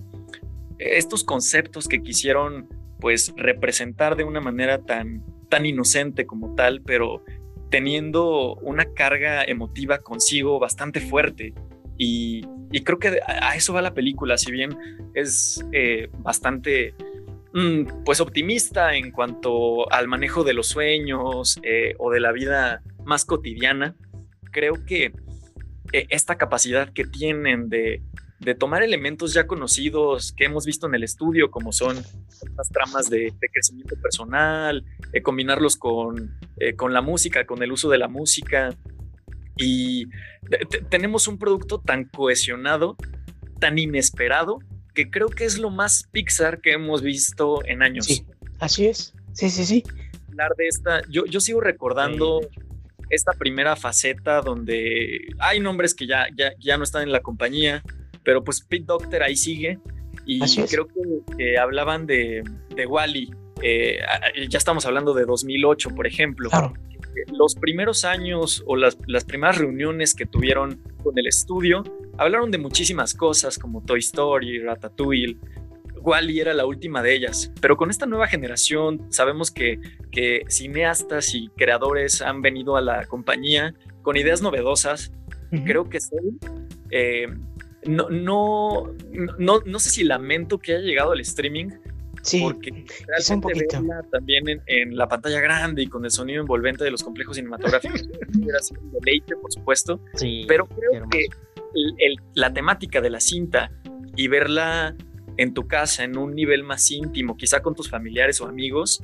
[0.78, 2.68] estos conceptos que quisieron
[3.00, 7.24] pues representar de una manera tan, tan inocente como tal, pero
[7.72, 11.54] teniendo una carga emotiva consigo bastante fuerte.
[11.98, 12.42] Y,
[12.84, 14.78] creo que a eso va la película, si bien
[15.14, 16.94] es eh, bastante
[18.04, 23.24] pues optimista en cuanto al manejo de los sueños eh, o de la vida más
[23.24, 23.96] cotidiana,
[24.52, 25.12] creo que
[25.92, 28.02] eh, esta capacidad que tienen de
[28.38, 31.96] de tomar elementos ya conocidos que hemos visto en el estudio, como son
[32.56, 37.88] las tramas de, crecimiento personal, eh, combinarlos con, eh, con la música, con el uso
[37.88, 38.74] de la música.
[39.56, 40.06] Y
[40.90, 42.96] tenemos un producto tan cohesionado,
[43.58, 44.58] tan inesperado,
[44.96, 48.06] que creo que es lo más Pixar que hemos visto en años.
[48.06, 48.24] Sí,
[48.58, 49.12] así es.
[49.34, 49.84] Sí, sí, sí.
[50.30, 52.40] Hablar de esta, yo, yo sigo recordando
[53.10, 57.82] esta primera faceta donde hay nombres que ya, ya, ya no están en la compañía,
[58.24, 59.78] pero pues Pete Doctor ahí sigue
[60.24, 60.88] y creo
[61.36, 62.42] que, hablaban de,
[62.74, 63.30] de Wally.
[63.62, 63.98] Eh,
[64.48, 66.48] ya estamos hablando de 2008, por ejemplo.
[67.38, 71.84] Los primeros años o las, las primeras reuniones que tuvieron con el estudio
[72.18, 75.38] hablaron de muchísimas cosas como Toy Story, Ratatouille,
[76.00, 79.80] Wally era la última de ellas, pero con esta nueva generación sabemos que,
[80.12, 85.12] que, cineastas y creadores han venido a la compañía con ideas novedosas.
[85.64, 86.38] Creo que son
[86.90, 87.26] eh,
[87.86, 88.94] no, no,
[89.38, 91.70] no, no sé si lamento que haya llegado al streaming.
[92.22, 93.68] Sí, porque realmente
[94.10, 98.02] también en, en, la pantalla grande y con el sonido envolvente de los complejos cinematográficos
[98.36, 100.00] hubiera sido un deleite, por supuesto.
[100.14, 101.26] Sí, pero creo que
[102.34, 103.70] la temática de la cinta
[104.16, 104.94] y verla
[105.36, 109.02] en tu casa en un nivel más íntimo, quizá con tus familiares o amigos,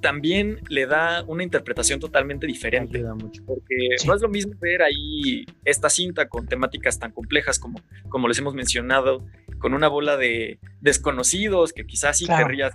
[0.00, 3.02] también le da una interpretación totalmente diferente.
[3.46, 8.28] Porque no es lo mismo ver ahí esta cinta con temáticas tan complejas como, como
[8.28, 9.26] les hemos mencionado,
[9.58, 12.74] con una bola de desconocidos que quizás sí querrías,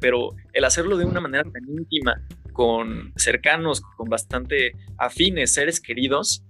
[0.00, 2.20] pero el hacerlo de una manera tan íntima,
[2.52, 6.44] con cercanos, con bastante afines, seres queridos,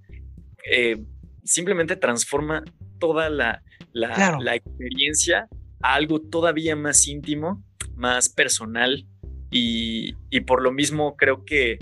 [0.68, 0.96] eh,
[1.44, 2.64] simplemente transforma
[2.98, 3.62] toda la,
[3.92, 5.48] la experiencia
[5.82, 7.62] a algo todavía más íntimo,
[7.94, 9.06] más personal.
[9.50, 10.14] Y,
[10.46, 11.78] por lo mismo creo que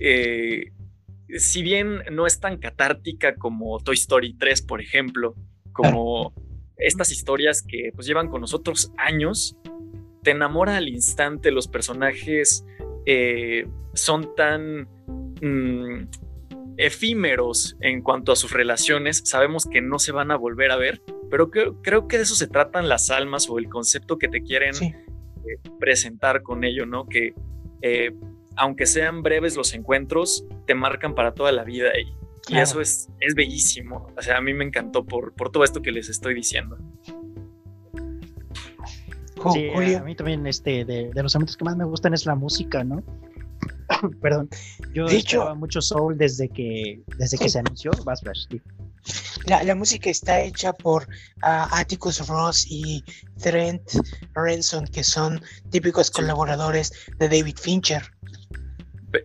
[0.00, 0.72] eh,
[1.28, 5.34] si bien no es tan catártica como Toy Story 3, por ejemplo,
[5.72, 6.34] como
[6.76, 9.56] estas historias que pues llevan con nosotros años,
[10.22, 12.64] te enamora al instante, los personajes
[13.06, 14.88] eh, son tan
[15.40, 16.08] mm,
[16.76, 21.02] efímeros en cuanto a sus relaciones, sabemos que no se van a volver a ver,
[21.30, 24.74] pero creo, que de eso se tratan las almas o el concepto que te quieren
[24.82, 25.00] eh,
[25.78, 27.06] presentar con ello, ¿no?
[27.06, 27.34] Que
[27.82, 28.12] eh,
[28.56, 32.14] aunque sean breves los encuentros, te marcan para toda la vida y,
[32.48, 34.06] eso es, es bellísimo.
[34.16, 36.78] O sea, a mí me encantó por, por todo esto que les estoy diciendo.
[39.52, 42.84] Sí, a mí también este, de, los elementos que más me gustan es la música,
[42.84, 43.02] ¿no?
[44.22, 44.48] Perdón,
[44.92, 47.90] yo he hecho mucho soul desde que desde que se anunció
[49.46, 51.08] La, la, música está hecha por
[51.42, 53.04] ah, Atticus Ross y
[53.40, 53.82] Trent
[54.34, 58.02] Renson, que son típicos colaboradores de David Fincher.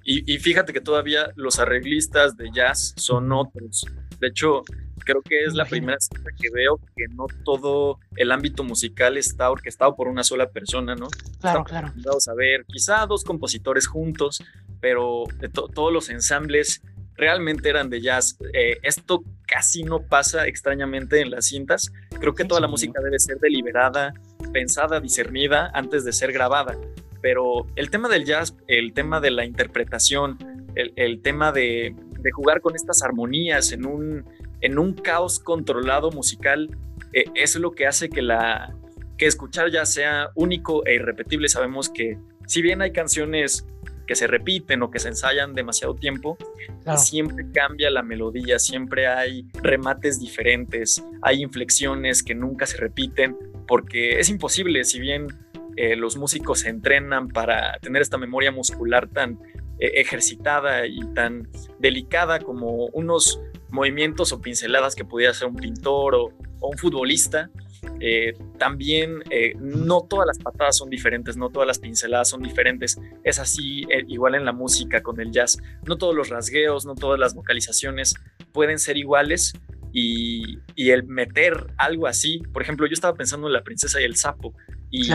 [0.06, 3.86] Y, y, fíjate que todavía los arreglistas de jazz son otros.
[4.20, 4.64] De hecho,
[5.04, 6.10] creo que es la primera vez
[6.42, 11.08] que veo que no todo el ámbito musical está orquestado por una sola persona, ¿no?
[11.40, 11.92] Claro, claro.
[11.96, 14.44] Vamos a ver, quizá dos compositores juntos,
[14.80, 16.82] pero de todos los ensambles
[17.16, 18.38] realmente eran de jazz.
[18.54, 21.92] Eh, esto casi no pasa extrañamente en las cintas.
[22.20, 24.14] Creo que toda la música debe ser deliberada,
[24.52, 26.78] pensada, discernida antes de ser grabada.
[27.22, 30.38] Pero el tema del jazz, el tema de la interpretación,
[30.74, 34.26] el, tema de, de, jugar con estas armonías en un,
[34.62, 36.70] en un caos controlado musical,
[37.14, 38.74] eh, es lo que hace que, la,
[39.18, 41.50] que escuchar ya sea único e irrepetible.
[41.50, 43.66] Sabemos que si bien hay canciones
[44.08, 46.38] que se repiten o que se ensayan demasiado tiempo,
[46.98, 53.38] siempre cambia la melodía, siempre hay remates diferentes, hay inflexiones que nunca se repiten,
[53.68, 55.28] porque es imposible, si bien
[55.78, 59.40] eh, los músicos se entrenan para tener esta memoria muscular tan
[59.80, 61.48] eh, ejercitada y tan
[61.80, 63.40] delicada como unos
[63.72, 67.50] movimientos o pinceladas que pudiera hacer un pintor o, un futbolista.
[68.00, 73.00] Eh, también eh, no todas las patadas son diferentes, no todas las pinceladas son diferentes.
[73.24, 75.58] Es así eh, igual en la música con el jazz.
[75.88, 78.14] No todos los rasgueos, no todas las vocalizaciones
[78.52, 79.54] pueden ser iguales.
[79.94, 84.16] Y, el meter algo así, por ejemplo, yo estaba pensando en La Princesa y el
[84.16, 84.54] Sapo,
[84.90, 85.08] y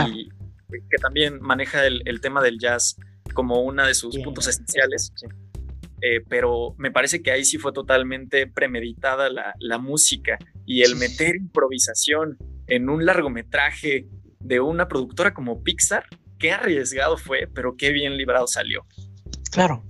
[0.69, 2.95] que también maneja el, tema del jazz
[3.33, 5.13] como uno de sus puntos esenciales.
[6.01, 11.35] Eh, pero me parece que ahí sí fue totalmente premeditada la, música y el meter
[11.35, 12.37] improvisación
[12.67, 14.07] en un largometraje
[14.39, 16.05] de una productora como Pixar,
[16.37, 18.85] qué arriesgado fue, pero qué bien librado salió.
[19.51, 19.83] Claro.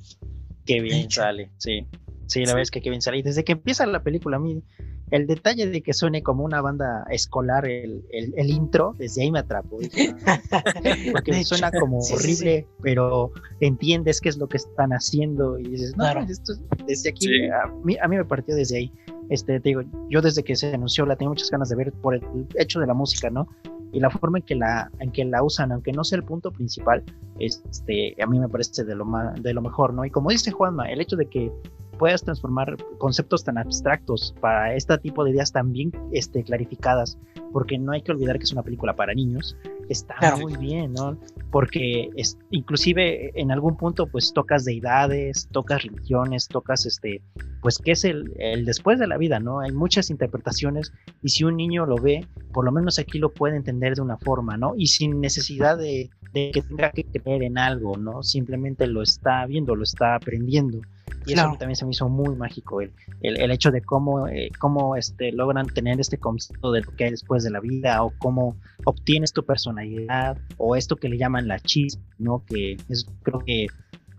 [0.65, 1.87] Qué bien sale, sí.
[2.27, 3.17] Sí, la verdad es que qué bien sale.
[3.17, 4.63] Y desde que empieza la película, a mí
[5.11, 9.39] el detalle de que suene como una banda escolar el, el, intro, desde ahí me
[9.39, 9.77] atrapó.
[11.11, 13.31] Porque suena como horrible, pero
[13.61, 16.53] entiendes qué es lo que están haciendo y dices, no, esto
[16.85, 18.91] desde aquí, a, mí, a mí me partió desde ahí.
[19.29, 22.15] Este, te digo, yo desde que se anunció la tengo muchas ganas de ver por
[22.15, 22.21] el
[22.55, 23.47] hecho de la música, ¿no?
[23.91, 26.51] Y la forma en que la, en que la usan, aunque no sea el punto
[26.51, 27.03] principal,
[27.39, 29.05] este, a mí me parece de lo,
[29.39, 30.03] de lo mejor, ¿no?
[30.05, 31.51] Y como dice Juanma, el hecho de que
[31.97, 37.17] puedas transformar conceptos tan abstractos para este tipo de ideas tan bien este, clarificadas,
[37.51, 39.55] porque no hay que olvidar que es una película para niños,
[39.89, 41.17] está muy bien, ¿no?
[41.51, 47.21] Porque es, inclusive en algún punto pues tocas deidades, tocas religiones, tocas este,
[47.61, 49.61] pues qué es el, el después de la vida, ¿no?
[49.61, 50.91] Hay muchas interpretaciones
[51.21, 54.17] y si un niño lo ve, por lo menos aquí lo puede entender de una
[54.17, 54.73] forma, ¿no?
[54.77, 58.23] Y sin necesidad de, de que tenga que creer en algo, ¿no?
[58.23, 60.81] Simplemente lo está viendo, lo está aprendiendo.
[61.25, 62.91] Y eso también se me hizo muy mágico, el,
[63.21, 67.11] el, hecho de cómo, eh, cómo este, logran tener este concepto de lo que hay
[67.11, 68.55] después de la vida o cómo
[68.85, 72.43] obtienes tu personalidad o esto que le llaman la chispa, ¿no?
[72.45, 73.67] Que es, creo que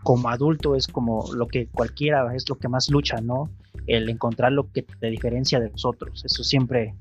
[0.02, 3.50] como adulto es como lo que cualquiera es lo que más lucha, ¿no?
[3.86, 6.24] El encontrar lo que te diferencia de los otros.
[6.24, 6.94] Eso siempre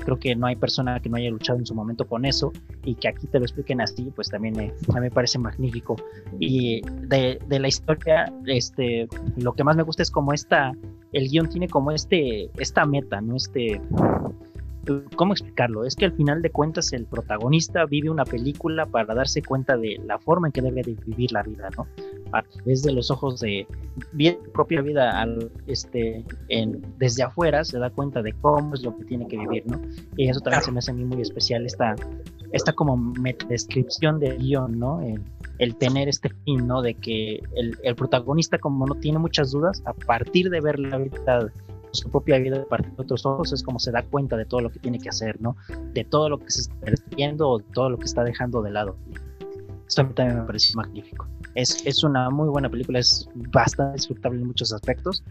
[0.00, 2.52] creo que no hay persona que no haya luchado en su momento con eso
[2.84, 5.96] y que aquí te lo expliquen así, pues también me, me parece magnífico.
[6.38, 10.72] Y de, de, la historia, este, lo que más me gusta es como esta,
[11.12, 13.36] el guion tiene como este, esta meta, ¿no?
[13.36, 13.80] Este,
[15.16, 15.84] ¿cómo explicarlo?
[15.84, 20.00] Es que al final de cuentas el protagonista vive una película para darse cuenta de
[20.04, 21.86] la forma en que debe de vivir la vida, ¿no?
[22.32, 23.66] A través de los ojos de
[24.12, 28.96] bien propia vida al, este, en, desde afuera se da cuenta de cómo es lo
[28.96, 29.80] que tiene que vivir, ¿no?
[30.16, 31.94] Y eso también se me hace a mí muy especial, esta,
[32.52, 33.12] esta como
[33.48, 35.00] descripción del guion, ¿no?
[35.02, 35.22] El,
[35.58, 36.82] el, tener este fin, ¿no?
[36.82, 40.98] De que el, el protagonista como no tiene muchas dudas, a partir de ver la
[40.98, 41.50] vida
[41.92, 44.60] su propia vida de partir de otros ojos, es como se da cuenta de todo
[44.60, 45.56] lo que tiene que hacer, ¿no?
[45.92, 48.70] De todo lo que se está perdiendo o de todo lo que está dejando de
[48.70, 48.96] lado.
[49.86, 51.26] Esto a mí también me pareció magnífico.
[51.54, 55.24] Es, es una muy buena película, es bastante disfrutable en muchos aspectos.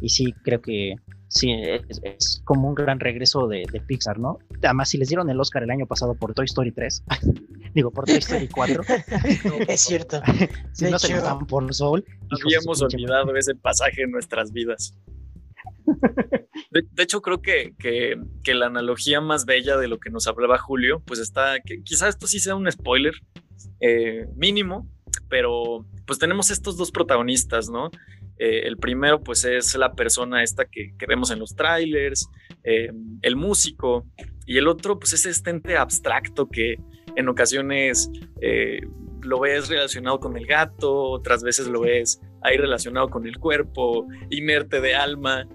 [0.00, 0.94] Y sí, creo que
[1.28, 4.38] sí, es, como un gran regreso de, Pixar, ¿no?
[4.62, 7.04] Además, si les dieron el Oscar el año pasado por Toy Story 3,
[7.74, 8.82] digo, por Toy Story 4.
[9.68, 10.22] es cierto.
[10.72, 11.14] si no se
[11.48, 12.04] por Soul.
[12.44, 14.94] Habíamos olvidado ese pasaje en nuestras vidas.
[16.70, 21.02] De, hecho, creo que, que, la analogía más bella de lo que nos hablaba Julio,
[21.04, 23.14] pues está, que quizás esto sí sea un spoiler
[23.80, 24.88] eh, mínimo,
[25.28, 27.90] pero pues tenemos estos dos protagonistas, ¿no?
[28.38, 32.28] Eh, el primero, pues es la persona esta que, vemos en los trailers,
[32.64, 32.90] eh,
[33.22, 34.06] el músico,
[34.46, 36.76] y el otro, pues es este ente abstracto que
[37.16, 38.10] en ocasiones
[39.22, 44.06] lo ves relacionado con el gato, otras veces lo ves ahí relacionado con el cuerpo,
[44.28, 45.46] inerte de alma,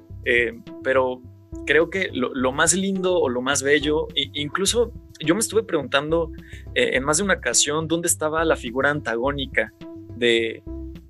[0.84, 1.22] pero
[1.66, 6.32] creo que lo, más lindo o lo más bello, incluso yo me estuve preguntando
[6.76, 9.74] en más de una ocasión dónde estaba la figura antagónica
[10.16, 10.64] de,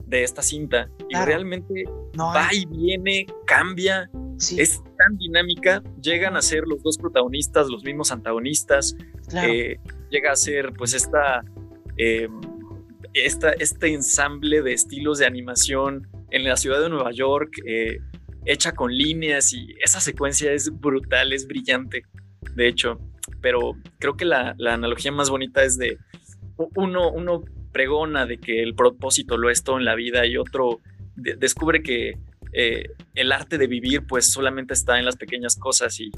[0.10, 1.86] de esta cinta y realmente
[2.18, 4.10] va y viene, cambia,
[4.57, 8.95] es tan dinámica, llegan a ser los dos protagonistas, los mismos antagonistas,
[9.36, 9.78] eh,
[10.10, 11.43] llega a ser pues esta,
[11.97, 12.41] em,
[13.14, 17.99] esta, este ensamble de estilos de animación en la ciudad de Nueva York, eh,
[18.49, 22.03] hecha con líneas y esa secuencia es brutal, es brillante,
[22.55, 22.99] de hecho,
[23.41, 25.97] pero creo que la, la analogía más bonita es de
[26.75, 30.79] uno, uno pregona de que el propósito lo es todo en la vida y otro
[31.15, 32.17] descubre que
[32.51, 36.09] eh, el arte de vivir pues solamente está en las pequeñas cosas y,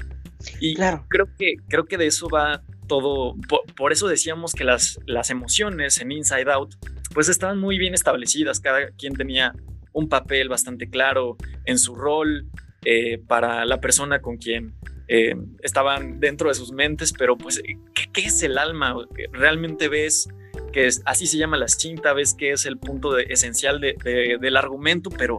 [0.60, 1.04] y claro.
[1.08, 3.36] creo, que, creo que de eso va todo,
[3.76, 6.76] por, eso decíamos que las, las emociones en Inside Out
[7.12, 9.54] pues estaban muy bien establecidas, cada quien tenía
[9.92, 12.46] un papel bastante claro en su rol
[12.84, 14.74] eh, para la persona con quien
[15.08, 17.62] eh, estaban dentro de sus mentes, pero pues,
[17.94, 18.96] ¿qué, ¿qué, es el alma?
[19.32, 20.28] ¿Realmente ves
[20.72, 25.38] que así se llama la cinta, ves que es el punto esencial del argumento, pero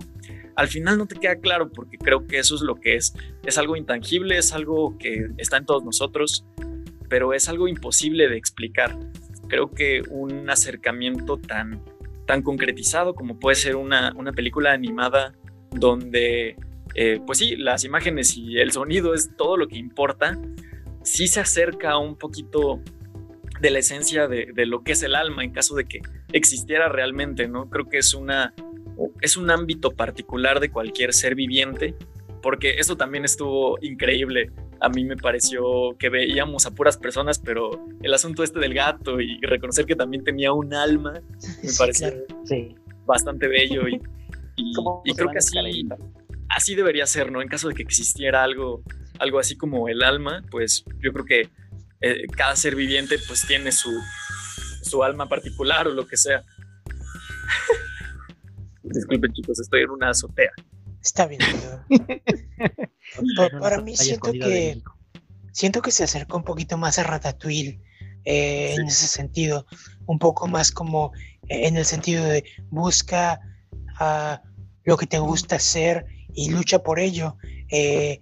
[0.55, 3.13] al final no te queda claro porque creo que eso es lo que es.
[3.43, 6.45] Es algo intangible, es algo que está en todos nosotros,
[7.09, 8.97] pero es algo imposible de explicar.
[9.47, 11.83] Creo que un acercamiento tan,
[12.25, 15.33] tan concretizado como puede ser una, película animada
[15.71, 16.55] donde,
[16.95, 20.37] eh, pues sí, las imágenes y el sonido es todo lo que importa,
[21.03, 22.81] sí se acerca un poquito
[23.59, 26.01] de la esencia de, lo que es el alma en caso de que
[26.31, 27.69] existiera realmente, ¿no?
[27.69, 28.53] Creo que es una
[29.21, 31.95] es un ámbito particular de cualquier ser viviente,
[32.43, 34.51] porque eso también estuvo increíble.
[34.81, 39.21] A mí me pareció que veíamos a puras personas, pero el asunto este del gato
[39.21, 41.21] y reconocer que también tenía un alma,
[41.63, 42.11] me pareció
[43.05, 43.95] bastante bello y,
[44.57, 45.57] y, creo que así,
[46.49, 47.41] así debería ser, ¿no?
[47.41, 48.83] En caso de que existiera algo,
[49.19, 51.49] algo así como el alma, pues yo creo que
[52.01, 53.89] eh, cada ser viviente pues tiene su,
[54.81, 56.43] su alma particular o lo que sea.
[58.83, 60.51] Disculpen chicos, estoy en una azotea.
[61.03, 61.41] Está bien.
[63.59, 64.81] para, mí siento que
[65.51, 67.79] siento que se acerca un poquito más a Ratatouille
[68.25, 69.65] eh, en ese sentido,
[70.05, 71.11] un poco más como
[71.49, 73.39] eh, en el sentido de busca
[73.99, 74.37] uh,
[74.85, 77.37] lo que te gusta hacer y lucha por ello.
[77.69, 78.19] Eh,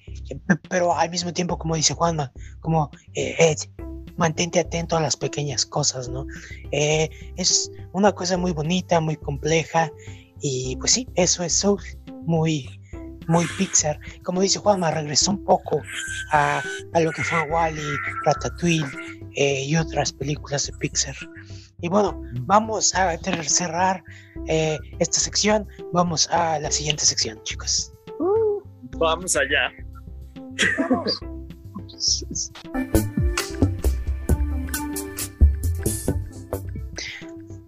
[0.70, 3.56] pero al mismo tiempo, como dice Juanma, como eh,
[4.18, 6.26] mantente atento a las pequeñas cosas, ¿no?
[6.72, 9.92] Eh, es una cosa muy bonita, muy compleja
[10.42, 11.54] y pues sí, eso es
[12.22, 12.70] muy,
[13.28, 14.00] muy Pixar.
[14.24, 15.82] Como dice Juanma, regresó un poco
[16.32, 16.62] a,
[16.94, 17.82] a lo que fue Wally,
[18.26, 18.86] Ratatouille
[19.36, 21.16] y otras películas de Pixar.
[21.82, 24.04] Y bueno, vamos a cerrar
[24.46, 27.92] esta sección, vamos a la siguiente sección, chicos.
[28.98, 29.72] Vamos allá.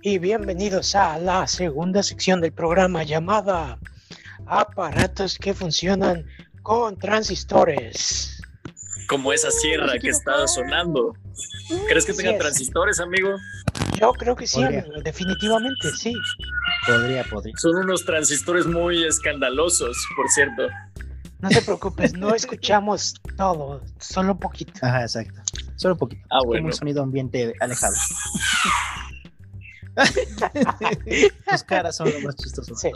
[0.06, 3.80] y bienvenidos a la segunda sección del programa llamada
[4.46, 6.26] Aparatos que funcionan
[6.62, 8.42] con transistores.
[9.08, 11.14] Como esa sierra que está sonando.
[11.88, 13.36] ¿Crees que tenga transistores, amigo?
[14.00, 14.64] Yo creo que sí,
[15.04, 16.14] definitivamente sí.
[16.88, 17.54] Podría, podría.
[17.58, 20.68] Son unos transistores muy escandalosos, por cierto.
[21.40, 24.74] No te preocupes, no escuchamos todo, solo un poquito.
[24.82, 25.42] Ajá, exacto.
[25.76, 26.26] Solo un poquito.
[26.30, 26.62] Ah, bueno.
[26.62, 27.96] Como un sonido ambiente alejado.
[31.50, 32.76] Tus caras son lo más chistoso.
[32.76, 32.92] Sí,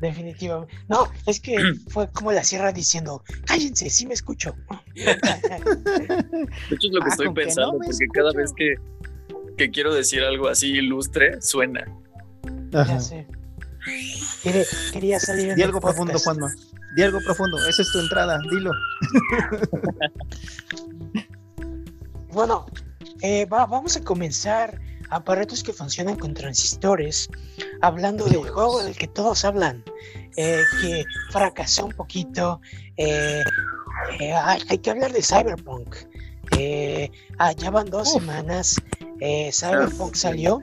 [0.00, 0.74] definitivamente.
[0.88, 1.56] No, es que
[1.88, 4.54] fue como la sierra diciendo, cállense, sí me escucho.
[4.94, 5.12] De
[6.70, 8.74] hecho es lo que ah, estoy pensando, porque cada vez que,
[9.56, 11.84] que, quiero decir algo así ilustre, suena.
[12.72, 12.94] Ajá.
[12.94, 13.26] Ya sé.
[14.92, 16.52] Quería, salir en algo profundo, Juanma.
[16.96, 18.72] Di algo profundo, esa es tu entrada, dilo.
[22.32, 22.66] bueno,
[23.22, 24.80] eh, vamos a comenzar
[25.10, 27.28] aparatos que funcionan con transistores,
[27.80, 29.84] hablando del juego del que todos hablan,
[30.36, 32.60] eh, que fracasó un poquito.
[32.96, 33.42] Eh,
[34.20, 35.96] eh, hay, que hablar de Cyberpunk.
[37.38, 38.80] Ah, ya van dos semanas.
[39.52, 40.60] Cyberpunk salió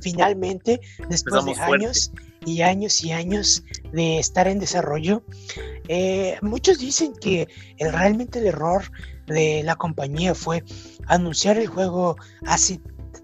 [0.00, 2.10] finalmente después de años
[2.46, 3.62] y años y años
[3.92, 5.22] de estar en desarrollo.
[6.42, 8.90] muchos dicen que realmente el error
[9.26, 10.64] de la compañía fue
[11.06, 12.16] anunciar el juego
[12.46, 12.80] hace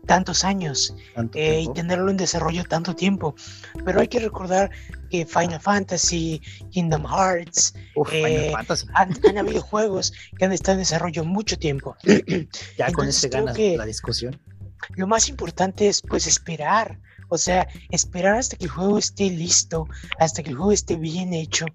[0.06, 0.94] tantos años
[1.34, 3.34] eh, y tenerlo en desarrollo tanto tiempo.
[3.84, 4.70] Pero hay que recordar
[5.10, 6.40] que Final Fantasy,
[6.70, 7.74] Kingdom Hearts,
[8.12, 8.52] eh,
[8.94, 11.96] Han, habido juegos que han estado en desarrollo mucho tiempo.
[12.78, 14.40] ya con este ganas la discusión.
[14.94, 16.98] Lo más importante es pues esperar.
[17.28, 19.86] O sea, esperar hasta que el juego esté listo,
[20.18, 21.66] hasta que el juego esté bien hecho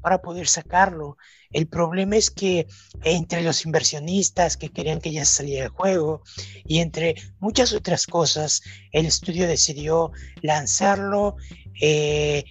[0.00, 1.16] para poder sacarlo.
[1.50, 2.66] El problema es que
[3.04, 6.22] entre los inversionistas que querían que ya saliera el juego
[6.64, 11.36] y entre muchas otras cosas, el estudio decidió lanzarlo
[11.80, 12.44] eh,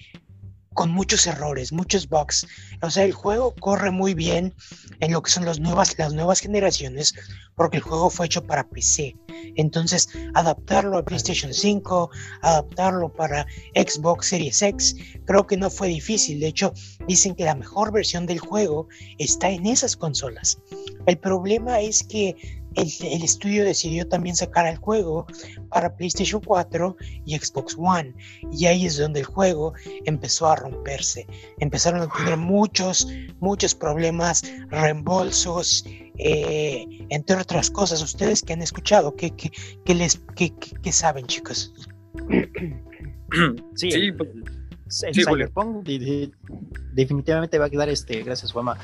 [0.74, 2.48] con muchos errores, muchos bugs.
[2.82, 4.54] O sea, el juego corre muy bien
[5.00, 7.14] en lo que son las nuevas, las nuevas generaciones,
[7.56, 9.16] porque el juego fue hecho para PC.
[9.58, 12.10] Entonces, adaptarlo a PlayStation 5,
[12.42, 13.46] adaptarlo para
[13.76, 14.96] Xbox Series X,
[15.26, 16.40] creo que no fue difícil.
[16.40, 16.74] De hecho,
[17.08, 20.58] dicen que la mejor versión del juego está en esas consolas.
[21.06, 25.26] El problema es que el, estudio decidió también sacar el juego
[25.70, 26.96] para PlayStation 4
[27.26, 28.14] y Xbox One.
[28.52, 29.74] Y ahí es donde el juego
[30.06, 31.28] empezó a romperse.
[31.60, 33.08] Empezaron a tener muchos,
[33.40, 35.86] muchos problemas, reembolsos,
[36.18, 38.02] eh, entre otras cosas.
[38.02, 41.74] Ustedes que han escuchado, ¿qué, qué, les, qué, saben, chicos?
[43.76, 43.90] Sí,
[44.92, 45.88] sí, pues, Cyberpunk
[46.94, 48.78] definitivamente va a quedar, este, gracias Juama,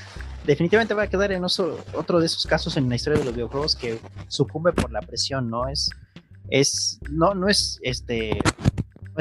[0.45, 3.76] definitivamente va a quedar en otro de esos casos en la historia de los videojuegos
[3.76, 5.68] que sucumbe por la presión, ¿no?
[5.68, 5.89] Es,
[6.49, 8.39] es, no, no es, este,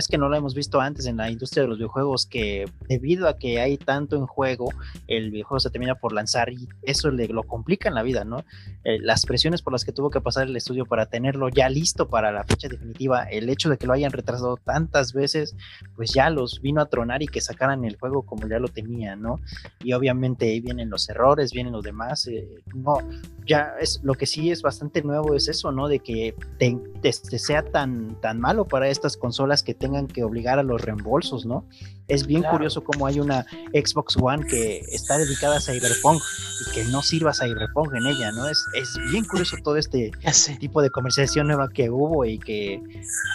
[0.00, 3.28] es que no lo hemos visto antes en la industria de los videojuegos, que debido
[3.28, 4.72] a que hay tanto en juego,
[5.06, 8.44] el videojuego se termina por lanzar y eso le, lo complica en la vida, ¿no?
[8.84, 12.08] Eh, las presiones por las que tuvo que pasar el estudio para tenerlo ya listo
[12.08, 15.56] para la fecha definitiva, el hecho de que lo hayan retrasado tantas veces,
[15.94, 19.22] pues ya los vino a tronar y que sacaran el juego como ya lo tenían,
[19.22, 19.40] ¿no?
[19.82, 22.98] Y obviamente ahí vienen los errores, vienen los demás, eh, no,
[23.46, 25.88] ya es lo que sí es bastante nuevo es eso, ¿no?
[25.88, 30.64] De que te, sea tan, tan malo para estas consolas que tengan que obligar a
[30.64, 31.64] los reembolsos, ¿no?
[32.08, 36.22] Es bien curioso cómo hay una Xbox One que está dedicada a Cyberpunk
[36.60, 38.48] y que no sirva Cyberpunk en ella, ¿no?
[38.48, 40.10] Es, es bien curioso todo este
[40.58, 42.82] tipo de comercialización nueva que hubo y que,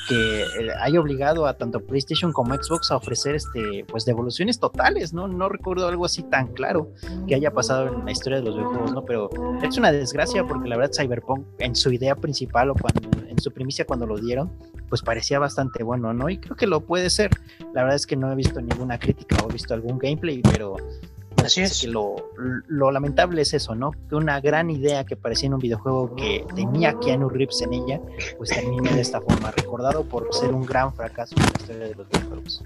[0.07, 0.47] que eh,
[0.79, 5.27] hay obligado a tanto PlayStation como Xbox a ofrecer este, pues devoluciones totales, ¿no?
[5.27, 6.91] No recuerdo algo así tan claro
[7.27, 9.05] que haya pasado en la historia de los videojuegos, ¿no?
[9.05, 9.29] Pero
[9.63, 13.51] es una desgracia porque la verdad Cyberpunk en su idea principal o cuando, en su
[13.51, 14.51] primicia cuando lo dieron,
[14.91, 16.29] pues parecía bastante bueno, ¿no?
[16.29, 17.31] Y creo que lo puede ser.
[17.73, 20.75] La verdad es que no he visto ninguna crítica o he visto algún gameplay, pero
[21.43, 21.81] Así es.
[21.81, 22.15] Que lo,
[22.67, 23.91] lo, lamentable es eso, ¿no?
[24.09, 28.01] Que una gran idea que parecía en un videojuego que tenía Keanu Reeves en ella,
[28.37, 31.95] pues termine de esta forma, recordado por ser un gran fracaso en la historia de
[31.95, 32.63] los videojuegos.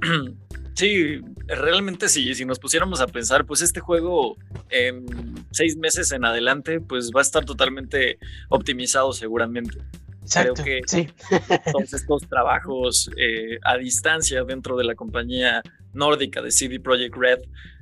[0.76, 4.36] Sí, realmente sí, si nos pusiéramos a pensar, pues este juego
[4.68, 5.06] en
[5.50, 8.18] seis meses en adelante, pues va a estar totalmente
[8.50, 9.78] optimizado seguramente.
[10.20, 11.08] Exacto, Creo que sí.
[11.72, 15.62] todos estos trabajos eh, a distancia dentro de la compañía
[15.94, 17.38] nórdica de CD Projekt Red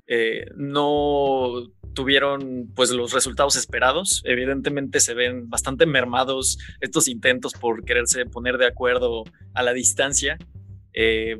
[0.07, 4.23] eh, no tuvieron pues los resultados esperados.
[4.25, 10.39] Evidentemente se ven bastante mermados estos intentos por quererse poner de acuerdo a la distancia.
[10.93, 11.39] Eh,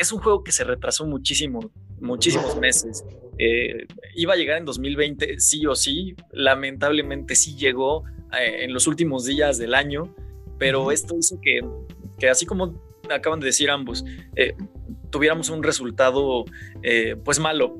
[0.00, 3.04] es un juego que se retrasó muchísimo, muchísimos meses.
[3.38, 6.14] Eh, iba a llegar en 2020, sí o sí.
[6.32, 8.04] Lamentablemente sí llegó
[8.38, 10.14] eh, en los últimos días del año,
[10.58, 11.60] pero esto hizo que,
[12.18, 14.04] que, así como acaban de decir ambos,
[15.10, 16.44] tuviéramos un resultado
[17.24, 17.78] pues malo,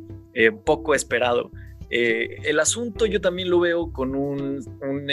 [0.64, 1.52] poco esperado.
[1.88, 5.06] el asunto yo también lo veo con un, un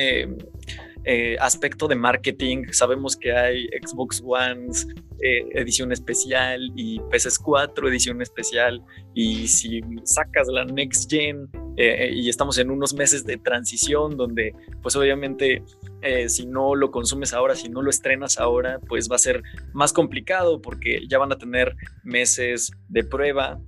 [1.39, 2.65] aspecto de marketing.
[2.71, 4.87] Sabemos que hay Xbox Ones
[5.21, 8.81] eh, edición especial y PS4 edición especial
[9.13, 14.53] y si sacas la Next Gen eh, y estamos en unos meses de transición donde
[14.81, 15.61] pues obviamente
[16.01, 19.43] eh, si no lo consumes ahora, si no lo estrenas ahora, pues va a ser
[19.73, 23.59] más complicado porque ya van a tener meses de prueba.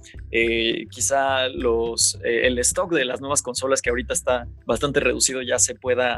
[0.89, 5.75] quizá los, el stock de las nuevas consolas que ahorita está bastante reducido ya se
[5.75, 6.17] pueda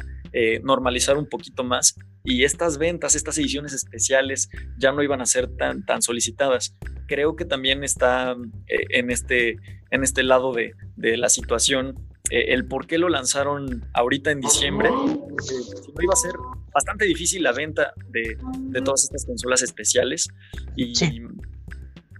[0.63, 5.47] normalizar un poquito más y estas ventas, estas ediciones especiales ya no iban a ser
[5.57, 6.75] tan, tan solicitadas.
[7.07, 8.35] Creo que también está
[8.67, 9.57] eh, en, este,
[9.91, 11.95] en este lado de, de la situación
[12.29, 14.89] eh, el por qué lo lanzaron ahorita en diciembre.
[14.89, 16.31] Eh, si no iba a ser
[16.73, 18.37] bastante difícil la venta de,
[18.81, 20.29] todas estas consolas especiales
[20.75, 20.93] y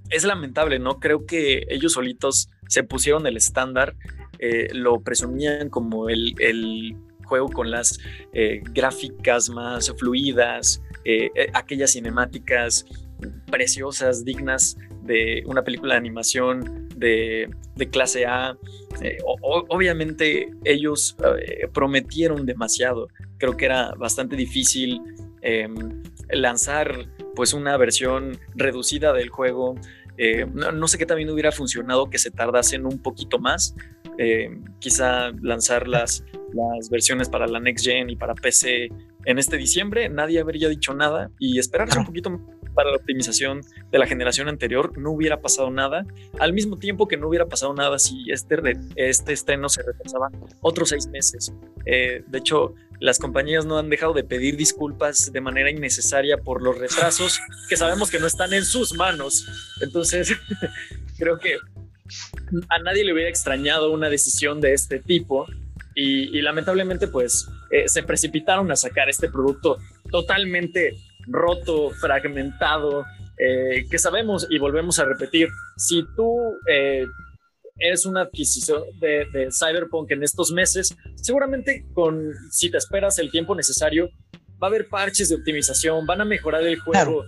[0.10, 1.00] es lamentable, ¿no?
[1.00, 3.96] Creo que ellos solitos se pusieron el estándar,
[4.40, 6.96] eh, lo presumían como el,
[7.34, 8.00] juego con las
[8.34, 12.86] eh, gráficas más fluidas, eh, aquellas cinemáticas
[13.50, 17.50] preciosas, dignas de una película de animación de,
[17.92, 18.56] clase A.
[19.42, 21.18] obviamente ellos
[21.74, 23.08] prometieron demasiado.
[23.40, 25.02] Creo que era bastante difícil
[25.42, 29.76] em, lanzar pues una versión reducida del juego
[30.18, 33.76] eh, no, sé qué también hubiera funcionado que se tardasen un poquito más.
[34.18, 38.90] Eh, quizá lanzar las, las versiones para la Next Gen y para PC
[39.26, 42.40] en este diciembre, nadie habría dicho nada y esperarse un poquito
[42.74, 43.62] para la optimización
[43.92, 46.06] de la generación anterior, no hubiera pasado nada,
[46.40, 48.56] al mismo tiempo que no hubiera pasado nada si este,
[48.96, 50.30] este estreno se retrasaba
[50.62, 51.54] otros seis meses.
[51.86, 52.74] Eh, de hecho,
[53.04, 57.76] las compañías no han dejado de pedir disculpas de manera innecesaria por los retrasos que
[57.76, 59.46] sabemos que no están en sus manos.
[59.82, 60.34] Entonces,
[61.18, 61.58] creo que
[62.70, 65.48] a nadie le hubiera extrañado una decisión de este tipo
[65.94, 69.80] y, lamentablemente pues eh, se precipitaron a sacar este producto
[70.10, 70.96] totalmente
[71.28, 73.04] roto, fragmentado,
[73.38, 77.06] eh, que sabemos y volvemos a repetir, si tú eh,
[77.84, 83.56] eres una adquisición de, Cyberpunk en estos meses, seguramente con, si te esperas el tiempo
[83.56, 84.10] necesario,
[84.62, 87.24] va a haber parches de optimización, van a mejorar el juego,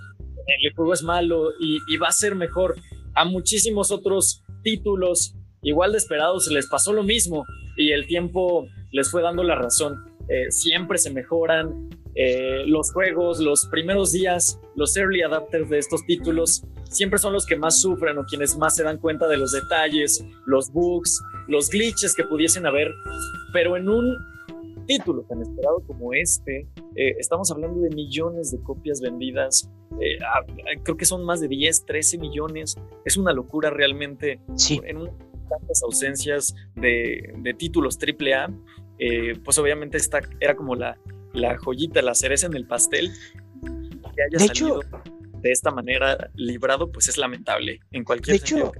[0.48, 2.76] el juego es malo y, y va a ser mejor.
[3.14, 7.46] A muchísimos otros títulos igual de esperados les pasó lo mismo
[7.76, 10.15] y el tiempo les fue dando la razón.
[10.28, 16.06] Eh, siempre se mejoran eh, los juegos, los primeros días, los early adapters de estos
[16.06, 19.52] títulos siempre son los que más sufren o quienes más se dan cuenta de los
[19.52, 22.90] detalles, los bugs, los glitches que pudiesen haber,
[23.52, 24.16] pero en un
[24.88, 29.70] título tan esperado como este, eh, estamos hablando de millones de copias vendidas,
[30.84, 34.80] creo que son más de 10, 13 millones, es una locura realmente sí.
[34.86, 35.10] en
[35.50, 38.54] tantas ausencias de, de títulos AAA
[39.00, 40.98] eh, pues obviamente esta era como la,
[41.34, 43.12] la joyita, la cereza en el pastel.
[44.16, 45.02] Que haya de salido hecho,
[45.42, 48.72] de esta manera librado, pues es lamentable en cualquier de hecho,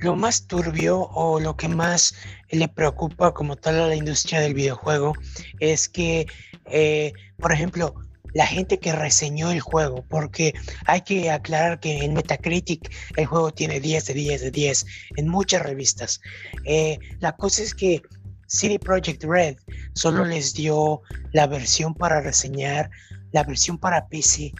[0.00, 2.14] lo más turbio o lo que más
[2.50, 5.14] le preocupa como tal a la industria del videojuego
[5.58, 6.26] es que,
[6.66, 7.94] eh, por ejemplo,
[8.32, 10.54] la gente que reseñó el juego, porque
[10.86, 14.86] hay que aclarar que en Metacritic el juego tiene 10 de 10 de 10
[15.16, 16.20] en muchas revistas.
[16.64, 18.02] Eh, la cosa es que
[18.50, 19.56] City Project Red
[19.94, 22.90] solo les dio la versión para reseñar,
[23.32, 24.52] la versión para PC.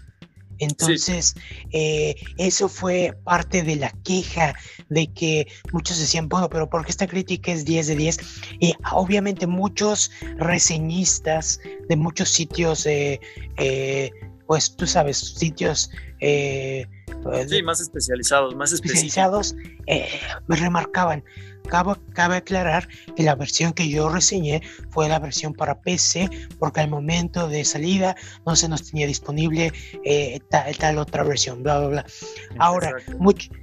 [0.58, 1.34] Entonces,
[1.72, 4.54] eh, eso fue parte de la queja
[4.90, 8.18] de que muchos decían, bueno, pero ¿por qué esta crítica es 10 de 10?
[8.60, 13.18] Y obviamente muchos reseñistas de muchos sitios, eh,
[13.56, 14.10] eh,
[14.46, 15.90] pues tú sabes, sitios...
[16.20, 19.56] sí, más especializados, más especializados,
[20.46, 21.24] me remarcaban,
[21.68, 26.90] Cabe, aclarar que la versión que yo reseñé fue la versión para PC, porque al
[26.90, 29.72] momento de salida no se nos tenía disponible
[30.04, 30.40] eh,
[30.78, 32.06] tal, otra versión, bla, bla, bla.
[32.58, 32.92] Ahora,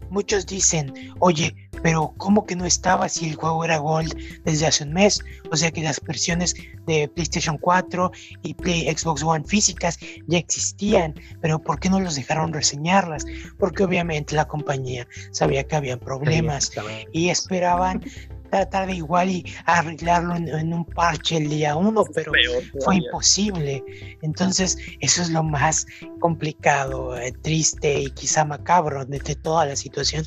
[0.10, 4.84] muchos dicen, oye, pero ¿cómo que no estaba si el juego era Gold desde hace
[4.84, 5.20] un mes?
[5.52, 8.12] O sea que las versiones de PlayStation 4
[8.44, 13.26] y Play, Xbox One físicas ya existían, pero ¿por qué no los dejaron reseñarlas?
[13.58, 16.72] Porque obviamente la compañía sabía que había problemas
[17.12, 17.97] y esperaban
[18.50, 22.32] tratar de igual y arreglarlo en, un parche el día uno, pero
[22.84, 23.84] fue imposible.
[24.22, 25.86] Entonces, eso es lo más
[26.20, 30.26] complicado, eh, triste y quizá macabro de toda la situación.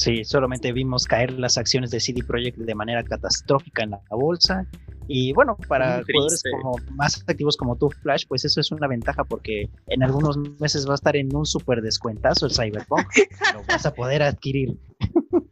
[0.00, 4.66] Sí, solamente vimos caer las acciones de CD Projekt de manera catastrófica en la bolsa.
[5.08, 9.24] Y bueno, para jugadores como más activos como tú, Flash, pues eso es una ventaja
[9.24, 13.06] porque en algunos meses va a estar en un súper descuentazo el Cyberpunk.
[13.54, 14.78] lo vas a poder adquirir.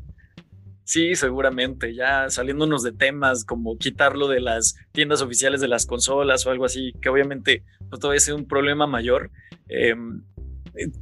[0.88, 6.46] Sí, seguramente, ya saliéndonos de temas como quitarlo de las tiendas oficiales de las consolas
[6.46, 9.30] o algo así, que obviamente no todavía es un problema mayor.
[9.68, 10.24] Em,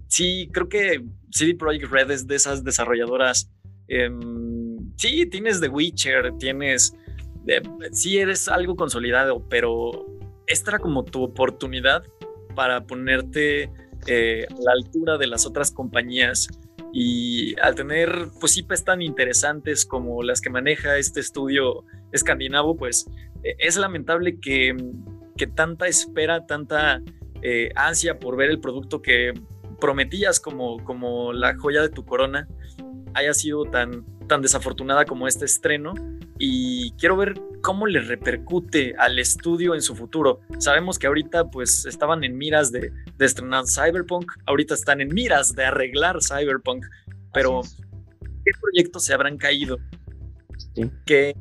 [0.07, 3.51] sí, creo que CD Projekt Red es de esas desarrolladoras.
[3.87, 6.95] Em, sí, tienes The Witcher, tienes.
[7.47, 7.61] Eh,
[7.91, 9.91] sí, eres algo consolidado, pero
[10.47, 12.03] esta era como tu oportunidad
[12.55, 13.69] para ponerte
[14.07, 16.47] eh, a la altura de las otras compañías.
[16.97, 23.05] Y al tener, pues, tan interesantes como las que maneja este estudio escandinavo, pues
[23.43, 24.73] e, es lamentable que,
[25.35, 27.01] que tanta espera, tanta
[27.41, 29.33] eh, ansia por ver el producto que
[29.81, 32.47] prometías como, como la joya de tu corona
[33.13, 35.93] haya sido tan, tan desafortunada como este estreno.
[36.37, 40.41] y quiero ver cómo le repercute al estudio en su futuro.
[40.59, 45.55] Sabemos que ahorita pues estaban en miras de, de estrenar Cyberpunk, ahorita están en miras
[45.55, 46.85] de arreglar Cyberpunk,
[47.33, 47.61] pero
[48.21, 49.79] ¿qué proyectos se habrán caído?
[51.05, 51.35] ¿Qué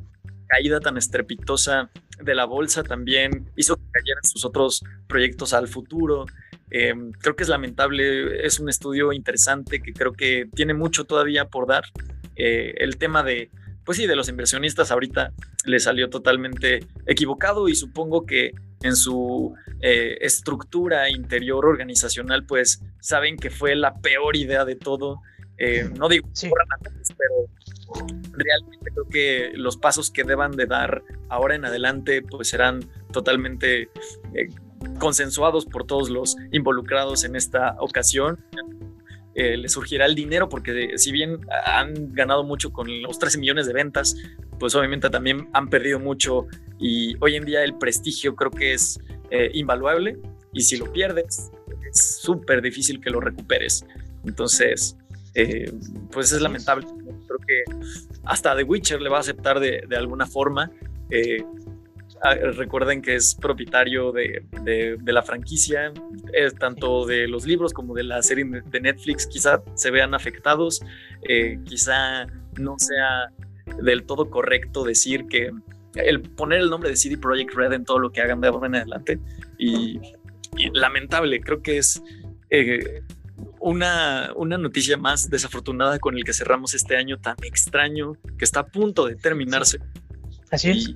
[0.47, 1.89] caída tan estrepitosa
[2.21, 6.25] de la bolsa también hizo que cayeran sus otros proyectos al futuro?
[6.71, 11.45] Em, creo que es lamentable, es un estudio interesante que creo que tiene mucho todavía
[11.45, 11.83] por dar.
[12.35, 13.49] Eh, el tema de,
[13.83, 15.31] pues sí, de los inversionistas ahorita
[15.65, 23.37] le salió totalmente equivocado y supongo que en su eh, estructura interior organizacional, pues saben
[23.37, 25.21] que fue la peor idea de todo.
[25.57, 26.49] Eh, no digo sí.
[27.17, 27.49] pero
[28.33, 32.81] realmente creo que los pasos que deban de dar ahora en adelante, pues serán
[33.13, 33.89] totalmente
[34.99, 38.43] consensuados por todos los involucrados en esta ocasión.
[39.37, 43.67] Eh, le surgirá el dinero porque si bien han ganado mucho con los 13 millones
[43.67, 44.15] de ventas,
[44.59, 46.47] pues obviamente también han perdido mucho
[46.79, 48.97] y hoy en día el prestigio creo que es
[49.31, 50.17] eh, invaluable
[50.53, 51.51] y si lo pierdes
[51.91, 53.85] es súper difícil que lo recuperes.
[54.23, 54.95] Entonces,
[55.33, 55.69] eh,
[56.13, 56.87] pues es lamentable.
[57.27, 57.63] Creo que
[58.23, 60.71] hasta The Witcher le va a aceptar de, alguna forma.
[62.55, 65.91] Recuerden que es propietario de, la franquicia,
[66.59, 70.81] tanto de los libros como de la serie de Netflix, quizá se vean afectados,
[71.27, 72.25] eh, quizá
[72.57, 73.31] no sea
[73.81, 75.51] del todo correcto decir que
[75.95, 78.67] el poner el nombre de CD Projekt Red en todo lo que hagan de ahora
[78.67, 79.19] en adelante
[79.57, 79.99] y,
[80.73, 82.01] lamentable, creo que es
[82.49, 83.01] eh,
[83.59, 88.61] una, una noticia más desafortunada con el que cerramos este año tan extraño que está
[88.61, 89.79] a punto de terminarse.
[90.51, 90.95] Así es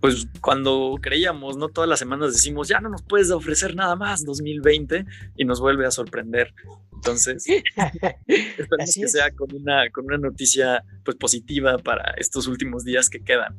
[0.00, 1.68] pues cuando creíamos, ¿no?
[1.68, 5.04] Todas las semanas decimos, ya no nos puedes ofrecer nada más 2020
[5.36, 6.52] y nos vuelve a sorprender.
[6.94, 7.44] Entonces,
[8.26, 13.20] esperemos que sea con una, con una noticia pues positiva para estos últimos días que
[13.20, 13.56] quedan.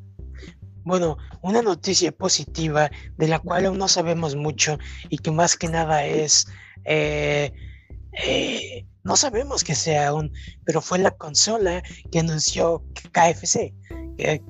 [0.83, 4.77] Bueno, una noticia positiva de la cual aún no sabemos mucho
[5.09, 6.47] y que más que nada es,
[6.85, 7.51] eh,
[8.23, 10.31] eh, no sabemos que sea aún,
[10.65, 13.73] pero fue la consola que anunció KFC.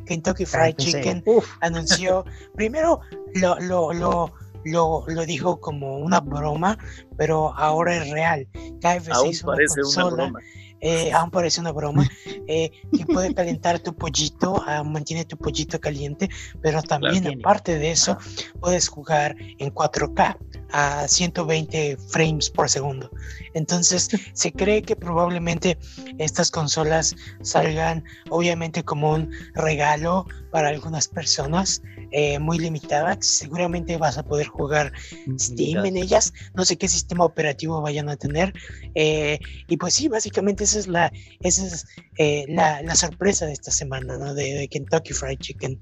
[0.06, 1.24] Kentucky Fried Chicken
[1.62, 2.26] anunció,
[2.56, 3.02] primero
[3.36, 4.34] lo, lo, lo,
[4.64, 6.78] lo, lo dijo como una broma,
[7.18, 8.48] pero ahora es real.
[8.82, 10.40] KFC aún parece una, broma.
[10.82, 12.08] Eh, aún parece una broma,
[12.48, 16.30] eh, que puede calentar tu pollito, ah, mantiene tu pollito caliente,
[16.62, 18.18] pero también aparte de eso,
[18.60, 20.38] puedes jugar en 4K
[20.72, 23.10] a 120 frames por segundo.
[23.54, 25.78] Entonces, se cree que probablemente
[26.18, 30.26] estas consolas salgan obviamente como un regalo
[30.58, 33.24] para algunas personas eh, muy limitadas.
[33.28, 34.92] Seguramente vas a poder jugar
[35.38, 36.34] Steam en ellas.
[36.56, 38.56] No sé qué sistema operativo vayan a tener.
[38.96, 41.86] Eh, y pues sí, básicamente esa es la, esa es,
[42.18, 44.34] eh, la, la, sorpresa de esta semana, ¿no?
[44.34, 45.80] De, de Kentucky Fried Chicken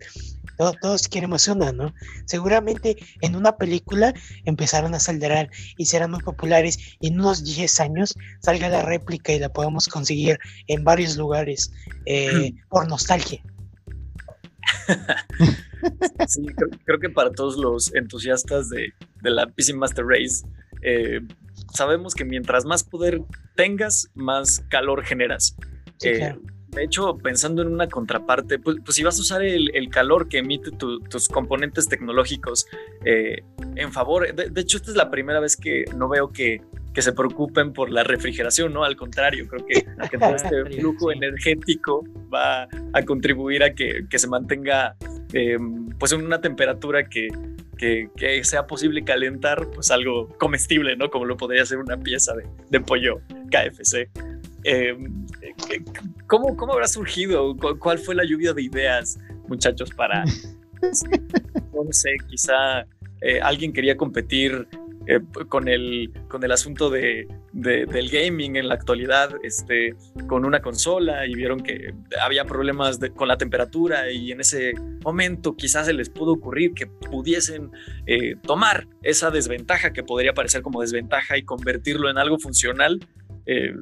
[0.81, 1.93] todos queremos una, ¿no?
[2.25, 4.13] Seguramente en una película
[4.45, 9.33] empezaron a saldar y serán muy populares y en unos 10 años salga la réplica
[9.33, 11.71] y la podamos conseguir en varios lugares
[12.05, 13.41] eh, por nostalgia.
[16.27, 16.45] Sí,
[16.85, 20.45] creo, que para todos los entusiastas de, la PC Master Race,
[20.81, 21.21] eh,
[21.73, 23.21] sabemos que mientras más poder
[23.55, 25.55] tengas, más calor generas.
[26.03, 26.35] Eh,
[26.75, 30.39] de hecho, pensando en una contraparte, pues, pues si vas a usar el, calor que
[30.39, 32.67] emite tus componentes tecnológicos
[33.05, 33.43] eh,
[33.75, 36.61] en favor, de, hecho esta es la primera vez que no veo que,
[36.95, 38.83] que, se preocupen por la refrigeración, ¿no?
[38.83, 39.85] Al contrario, creo que,
[40.19, 42.03] todo este flujo energético
[42.33, 44.95] va a contribuir a que, que se mantenga
[45.33, 45.57] eh,
[45.99, 47.27] pues en una temperatura que,
[47.77, 51.09] que, que, sea posible calentar pues algo comestible, ¿no?
[51.09, 53.19] Como lo podría ser una pieza de, de pollo
[53.51, 54.09] KFC.
[54.63, 54.97] Eh,
[56.27, 57.55] ¿cómo, ¿Cómo habrá surgido?
[57.79, 60.23] ¿Cuál fue la lluvia de ideas, muchachos, para,
[60.81, 62.85] no sé, quizá
[63.21, 64.67] eh, alguien quería competir
[65.07, 65.19] eh,
[65.49, 69.95] con, el, con el asunto de, del gaming en la actualidad, este,
[70.27, 74.73] con una consola y vieron que había problemas con la temperatura y en ese
[75.03, 77.71] momento quizás se les pudo ocurrir que pudiesen
[78.41, 82.99] tomar esa desventaja que podría parecer como desventaja y convertirlo en algo funcional
[83.45, 83.73] eh,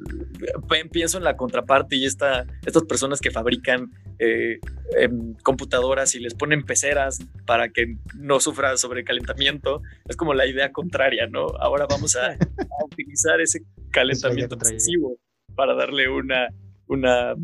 [0.90, 4.58] pienso en la contraparte y esta, estas personas que fabrican eh,
[4.98, 10.70] em, computadoras y les ponen peceras para que no sufra sobrecalentamiento, es como la idea
[10.72, 11.46] contraria, ¿no?
[11.60, 12.36] Ahora vamos a,
[12.84, 13.60] utilizar ese
[13.90, 15.16] calentamiento excesivo
[15.54, 16.48] para darle una,
[16.86, 17.34] una,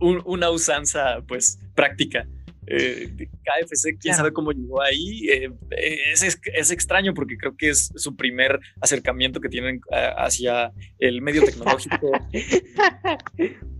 [0.00, 2.26] una usanza pues práctica.
[2.66, 5.28] Eh, KFC, quién sabe cómo llegó ahí.
[5.28, 5.50] Eh,
[6.12, 9.80] es, es, extraño porque creo que es su primer acercamiento que tienen
[10.16, 12.12] hacia el medio tecnológico.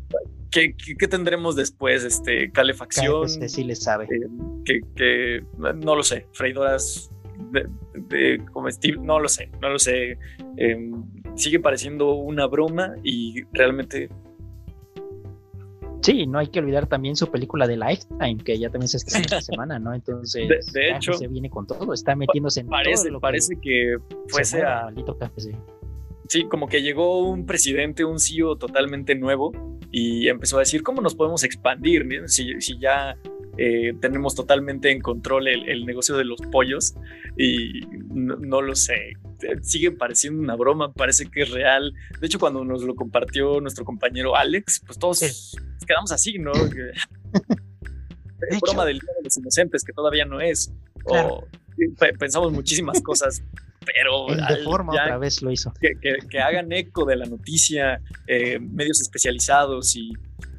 [0.51, 2.05] ¿qué, qué, tendremos después?
[2.05, 3.25] Este, calefacción.
[3.25, 4.07] Este sí le sabe.
[4.67, 7.11] Eh, que, no lo sé, freidoras
[7.53, 10.19] de, de, comestible, no lo sé, no lo sé.
[10.57, 11.05] Em,
[11.37, 14.11] sigue pareciendo una broma y realmente
[16.03, 19.25] Sí, no hay que olvidar también su película de Lifetime, que ya también se estrena
[19.25, 19.95] esta semana, ¿no?
[19.95, 23.97] Entonces, de, hecho, se viene con todo, está metiéndose en parece, todo Parece que,
[24.29, 24.91] fuese a...
[25.37, 25.53] Sí,
[26.49, 29.53] como que llegó un presidente, un CEO totalmente nuevo
[29.91, 32.07] y empezó a decir, ¿cómo nos podemos expandir?
[32.27, 33.17] Si, si ya
[33.59, 36.95] eh, tenemos totalmente en control el, negocio de los pollos
[37.37, 39.15] y no, lo sé,
[39.63, 41.93] sigue pareciendo una broma, parece que es real.
[42.21, 46.53] De hecho, cuando nos lo compartió nuestro compañero Alex, pues todos quedamos así, ¿no?
[46.53, 46.63] es
[48.61, 50.73] broma del Día de los Inocentes, que todavía no es.
[51.05, 51.45] O
[52.19, 53.43] pensamos muchísimas cosas
[53.85, 55.73] pero de forma otra vez lo hizo.
[55.81, 60.13] Que, hagan eco de la noticia, eh, medios especializados y,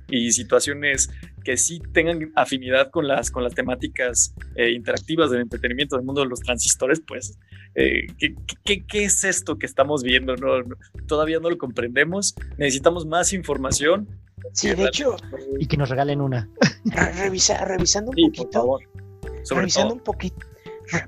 [0.09, 1.09] y, situaciones
[1.43, 6.21] que sí tengan afinidad con las, con las temáticas eh, interactivas del entretenimiento del mundo
[6.21, 7.37] de los transistores, pues,
[7.75, 10.35] eh, ¿qué, qué, es esto que estamos viendo?
[10.35, 10.63] No,
[11.07, 14.07] todavía no lo comprendemos, necesitamos más información.
[14.53, 15.15] Sí, de hecho.
[15.59, 16.49] Y que nos regalen una.
[16.85, 18.79] Revisa, revisando un poquito.
[19.49, 20.50] revisando un poquito.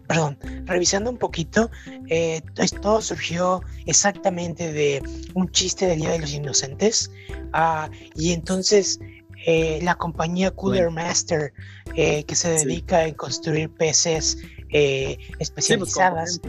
[0.07, 1.69] Perdón, revisando un poquito,
[2.09, 2.41] eh,
[2.81, 5.01] todo surgió exactamente de
[5.33, 7.11] un chiste del Día de los Inocentes.
[7.53, 8.99] Ah, y entonces
[9.45, 11.53] eh, la compañía Cooler Master,
[11.95, 14.37] eh, que se dedica a construir PCs
[14.69, 16.39] eh, especializadas,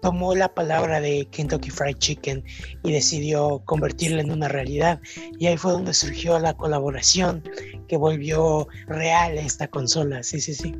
[0.00, 2.42] tomó la palabra de Kentucky Fried Chicken
[2.82, 5.00] y decidió convertirla en una realidad.
[5.38, 7.42] Y ahí fue donde surgió la colaboración
[7.86, 10.22] que volvió real esta consola.
[10.22, 10.74] Sí, sí, sí.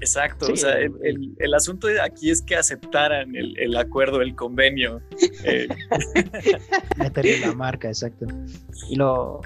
[0.00, 5.00] Exacto, o sea, el, el, asunto aquí es que aceptaran el, el acuerdo, el convenio.
[5.44, 5.68] Eh.
[6.98, 8.26] Meterle la marca, exacto.
[8.88, 9.40] Y lo,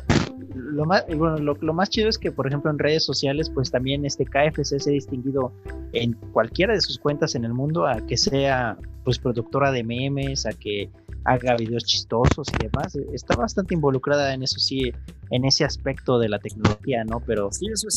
[0.55, 4.05] lo más, bueno, lo, más chido es que, por ejemplo, en redes sociales, pues también
[4.05, 5.53] este KFC se ha distinguido
[5.93, 10.47] en cualquiera de sus cuentas en el mundo a que sea pues productora de memes,
[10.47, 10.91] a que
[11.25, 12.97] haga videos chistosos y demás.
[13.13, 14.93] Está bastante involucrada en eso, sí,
[15.31, 17.21] en ese aspecto de la tecnología, ¿no?
[17.21, 17.51] Pero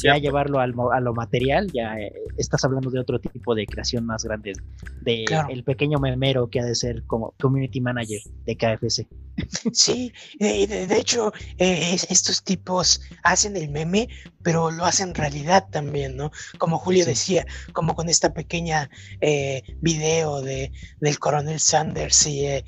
[0.04, 4.06] ya llevarlo al, a lo material, ya eh, estás hablando de otro tipo de creación
[4.06, 4.54] más grande,
[5.02, 9.08] de el pequeño memero que ha de ser como community manager de KFC.
[9.74, 14.08] Sí, de, hecho, eh, estos tipos hacen el meme,
[14.44, 16.32] pero lo hacen realidad también, ¿no?
[16.58, 18.90] Como Julio decía, como con esta pequeña
[19.22, 22.64] eh, video de, del coronel Sanders y, eh,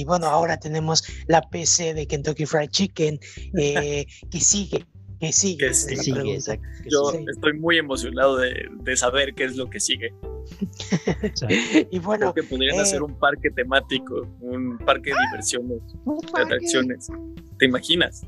[0.00, 3.18] y, bueno, ahora tenemos la PC de Kentucky Fried Chicken
[3.54, 4.06] que
[4.40, 4.86] sigue.
[5.20, 5.72] Que sigue.
[6.86, 10.14] Yo estoy muy emocionado de, de, saber qué es lo que sigue.
[11.90, 12.32] y bueno.
[12.32, 17.08] Creo que podrían hacer un parque temático, un parque de diversiones, de atracciones.
[17.58, 18.22] ¿Te imaginas?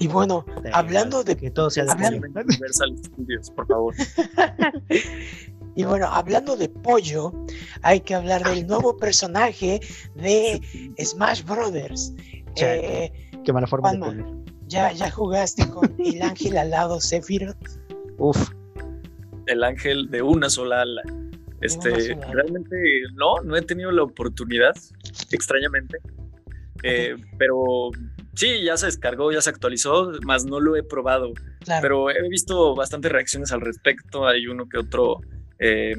[0.00, 3.94] Y bueno, hablando de que todo sea de Universal Studios, por favor.
[5.74, 7.32] y bueno, hablando de pollo,
[7.82, 9.80] hay que hablar del nuevo personaje
[10.14, 10.60] de
[10.98, 12.12] Smash Brothers.
[12.56, 13.12] Eh,
[13.44, 14.26] Qué mala forma de poner.
[14.66, 17.56] ¿ya, ¿Ya jugaste con el ángel alado Sephiroth?
[18.18, 18.50] Uf.
[19.46, 21.02] El ángel de una sola ala.
[21.60, 22.76] Este, realmente
[23.14, 24.74] no, no he tenido la oportunidad,
[25.32, 25.98] extrañamente.
[26.84, 27.90] Eh, pero
[28.34, 31.32] sí, ya se descargó, ya se actualizó, más no lo he probado.
[31.80, 34.26] Pero he visto bastantes reacciones al respecto.
[34.26, 35.20] Hay uno que otro
[35.58, 35.96] eh,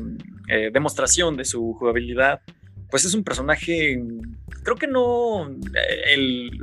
[0.48, 2.42] eh, demostración de su jugabilidad.
[2.90, 4.02] Pues es un personaje,
[4.64, 5.56] creo que no,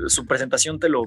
[0.09, 1.05] su presentación te lo,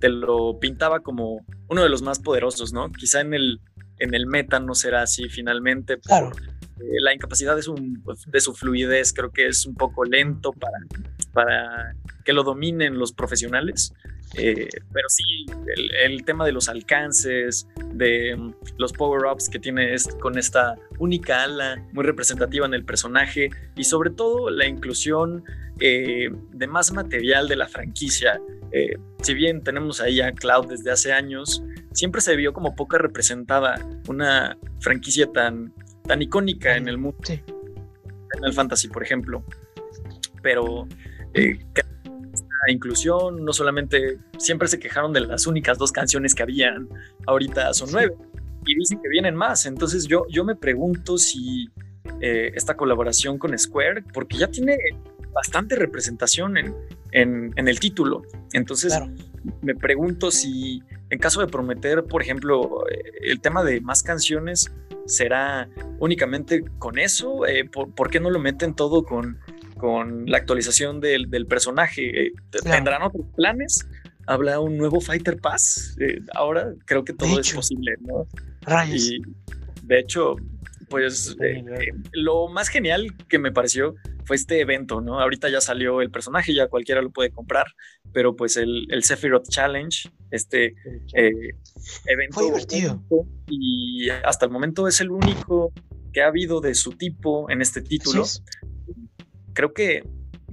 [0.00, 2.92] te lo pintaba como uno de los más poderosos, ¿no?
[2.92, 3.60] Quizá en el,
[3.98, 5.98] en el meta no será así finalmente.
[5.98, 6.30] Claro.
[6.80, 7.74] Eh, la incapacidad de su,
[8.26, 10.78] de su fluidez creo que es un poco lento para,
[11.32, 13.94] para que lo dominen los profesionales.
[14.34, 15.46] Eh, pero sí,
[16.02, 21.82] el, tema de los alcances, de mm, los power-ups que tiene con esta única ala
[21.92, 25.44] muy representativa en el personaje y sobre todo la inclusión
[25.80, 28.40] eh, de más material de la franquicia.
[29.22, 31.62] si bien tenemos ahí a Cloud desde hace años,
[31.92, 33.76] siempre se vio como poca representada
[34.06, 35.72] una franquicia tan
[36.06, 37.18] tan icónica en el mundo.
[37.24, 37.42] Sí.
[38.36, 39.44] En el fantasy, por ejemplo.
[40.42, 40.86] Pero
[41.34, 41.58] eh,
[42.70, 46.88] inclusión, no solamente siempre se quejaron de las únicas dos canciones que habían,
[47.26, 48.14] ahorita son nueve
[48.66, 49.66] y dicen que vienen más.
[49.66, 51.68] Entonces yo, yo me pregunto si
[52.20, 54.76] eh, esta colaboración con Square, porque ya tiene
[55.32, 56.74] bastante representación en,
[57.12, 58.22] en, el título.
[58.52, 58.98] Entonces
[59.62, 64.70] me pregunto si en caso de prometer, por ejemplo, eh, el tema de más canciones,
[65.06, 65.68] ¿Será
[66.00, 67.46] únicamente con eso?
[67.46, 69.38] Eh, ¿por, qué no lo meten todo con,
[69.76, 72.26] con la actualización del, personaje?
[72.26, 73.86] Eh, ¿Tendrán otros planes?
[74.26, 75.96] habla un nuevo Fighter Pass.
[76.00, 78.26] Eh, ahora creo que todo es posible, ¿no?
[78.92, 79.22] Y
[79.84, 80.36] de hecho,
[80.88, 81.64] pues eh,
[82.12, 83.94] lo más genial que me pareció
[84.24, 85.20] fue este evento, ¿no?
[85.20, 87.66] Ahorita ya salió el personaje, ya cualquiera lo puede comprar,
[88.12, 90.74] pero pues el, el Sephiroth Challenge, este
[91.14, 91.54] eh,
[92.06, 92.34] evento.
[92.34, 93.02] Fue divertido.
[93.48, 95.72] Y hasta el momento es el único
[96.12, 98.24] que ha habido de su tipo en este título.
[99.56, 100.04] Creo que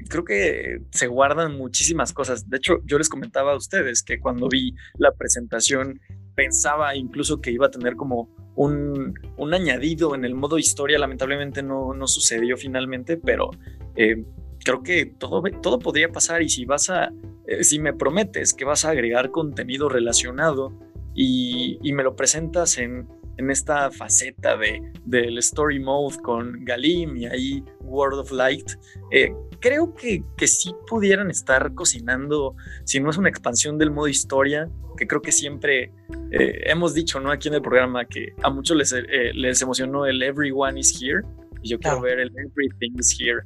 [0.09, 2.49] creo que se guardan muchísimas cosas.
[2.49, 5.99] De hecho, yo les comentaba a ustedes que cuando vi la presentación
[6.35, 9.13] pensaba incluso que iba a tener como un,
[9.51, 10.97] añadido en el modo historia.
[10.97, 13.51] Lamentablemente no, no sucedió finalmente, pero
[13.95, 14.23] eh,
[14.63, 17.11] creo que todo, todo podría pasar y si vas a,
[17.47, 20.73] eh, si me prometes que vas a agregar contenido relacionado
[21.13, 23.07] y, y me lo presentas en,
[23.38, 28.72] en esta faceta de, del story mode con Galim y ahí World of Light,
[29.11, 34.07] eh, creo que, que sí pudieran estar cocinando, si no es una expansión del modo
[34.07, 35.91] historia, que creo que siempre
[36.31, 37.31] eh, hemos dicho ¿no?
[37.31, 41.23] aquí en el programa que a muchos les, eh, les emocionó el Everyone is Here,
[41.61, 43.43] y yo quiero ver el Everything is Here.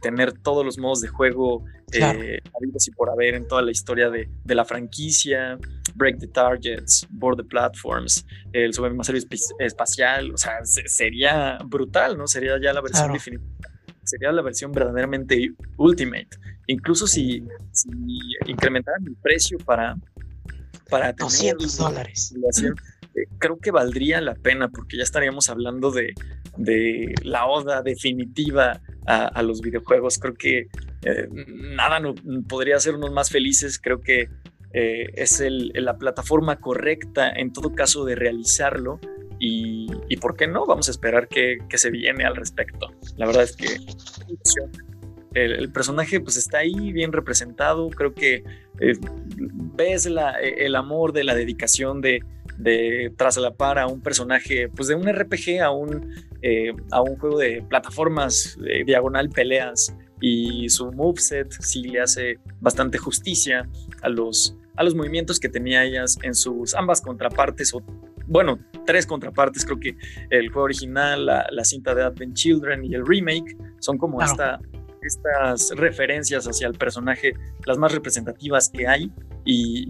[0.00, 2.20] Tener todos los modos de juego claro.
[2.24, 5.58] y por haber en toda la historia de, de la franquicia,
[5.94, 9.20] Break the Targets, Board the Platforms, el Supermassive
[9.58, 12.26] espacial, o sea, sería brutal, ¿no?
[12.26, 13.46] Sería ya la versión definitiva.
[14.04, 16.28] Sería la versión verdaderamente Ultimate.
[16.66, 17.88] Incluso si, si
[18.46, 19.96] incrementaran el precio para,
[20.90, 22.34] para tener 200 dólares.
[23.14, 26.14] Eh, creo que valdría la pena porque ya estaríamos hablando de,
[26.56, 30.18] de la oda definitiva a, los videojuegos.
[30.18, 30.68] Creo que
[31.04, 32.14] eh, nada no,
[32.48, 33.78] podría hacernos más felices.
[33.78, 34.28] Creo que
[34.72, 39.00] eh, es la plataforma correcta en todo caso de realizarlo
[39.44, 42.92] y, por qué no, vamos a esperar que, se viene al respecto.
[43.16, 43.66] La verdad es que
[45.34, 48.44] el, personaje pues está ahí bien representado, creo que
[48.78, 48.92] eh,
[49.74, 52.22] ves el amor de la dedicación de,
[52.58, 57.38] de traslapar a un personaje, pues de un RPG a un, eh, a un juego
[57.38, 63.68] de plataformas, de diagonal peleas, y su moveset sí le hace bastante justicia
[64.02, 67.82] a los, a los movimientos que tenía ellas en sus ambas contrapartes, o
[68.26, 69.96] bueno, tres contrapartes, creo que
[70.30, 74.60] el juego original, la, cinta de Advent Children y el remake son como esta,
[75.02, 77.34] estas referencias hacia el personaje,
[77.66, 79.10] las más representativas que hay,
[79.44, 79.88] y,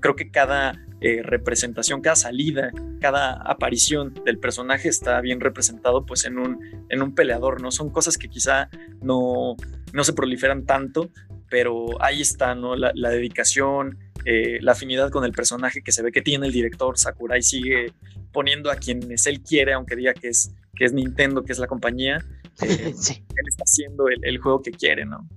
[0.00, 0.74] creo que cada
[1.06, 7.02] eh, representación, cada salida, cada aparición del personaje está bien representado pues en un, en
[7.02, 7.70] un peleador, ¿no?
[7.70, 8.70] Son cosas que quizá
[9.02, 9.54] no,
[9.92, 11.10] no se proliferan tanto,
[11.50, 12.74] pero ahí está, ¿no?
[12.74, 16.96] La, dedicación, eh, la afinidad con el personaje que se ve que tiene el director.
[16.96, 17.92] Sakurai sigue
[18.32, 21.66] poniendo a quienes él quiere, aunque diga que es, que es Nintendo, que es la
[21.66, 22.24] compañía.
[22.62, 22.94] Eh,
[23.36, 25.28] él está haciendo el, juego que quiere, ¿no?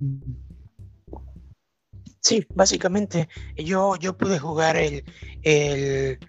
[2.27, 3.29] Sí, básicamente.
[3.55, 5.05] Yo, yo pude jugar el,
[5.43, 6.19] el,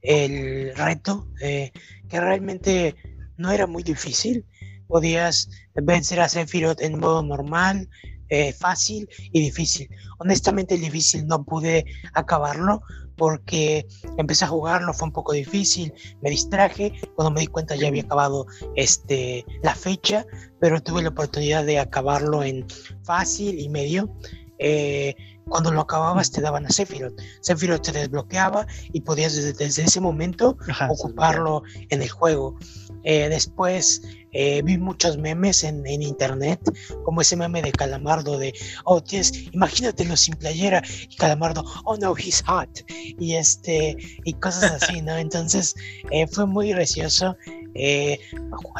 [0.00, 1.72] el reto, eh,
[2.08, 2.96] que realmente
[3.36, 4.46] no era muy difícil.
[4.88, 7.90] Podías vencer a Sephiroth en modo normal,
[8.30, 9.90] eh, fácil y difícil.
[10.20, 11.84] Honestamente el difícil no pude
[12.14, 12.80] acabarlo
[13.18, 15.92] porque empecé a jugarlo, fue un poco difícil,
[16.22, 20.24] me distraje, cuando me di cuenta ya había acabado este, la fecha,
[20.62, 22.66] pero tuve la oportunidad de acabarlo en
[23.04, 24.16] fácil y medio.
[24.64, 25.16] Eh,
[25.52, 27.12] cuando lo acababas te daban a Sephiroth.
[27.42, 30.56] Sephiroth te desbloqueaba y podías desde, ese momento
[30.88, 32.56] ocuparlo en el juego.
[33.04, 34.00] Eh, después
[34.32, 36.58] eh, vi muchos memes en, internet,
[37.04, 38.54] como ese meme de Calamardo de,
[38.84, 44.70] oh, tienes, imagínatelo sin playera, y Calamardo, oh no, he's hot, y este, y cosas
[44.82, 45.18] así, ¿no?
[45.18, 45.74] Entonces,
[46.10, 47.36] eh, fue muy gracioso.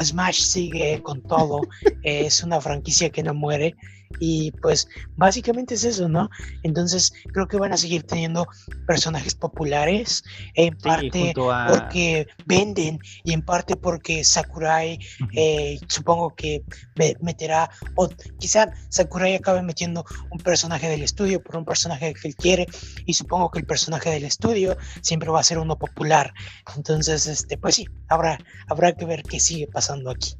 [0.03, 1.61] Smash sigue con todo,
[2.03, 3.75] es una franquicia que no muere
[4.19, 6.29] y pues básicamente es eso, ¿no?
[6.63, 8.47] Entonces creo que van a seguir teniendo
[8.87, 10.23] personajes populares,
[10.55, 14.99] en parte porque venden y en parte porque Sakurai
[15.35, 16.63] eh, supongo que
[17.21, 18.09] meterá, o
[18.39, 22.67] quizá Sakurai acabe metiendo un personaje del estudio por un personaje que él quiere
[23.05, 26.33] y supongo que el personaje del estudio siempre va a ser uno popular.
[26.75, 28.37] Entonces, este, pues sí, habrá,
[28.67, 30.35] habrá que ver qué sigue pasando aquí.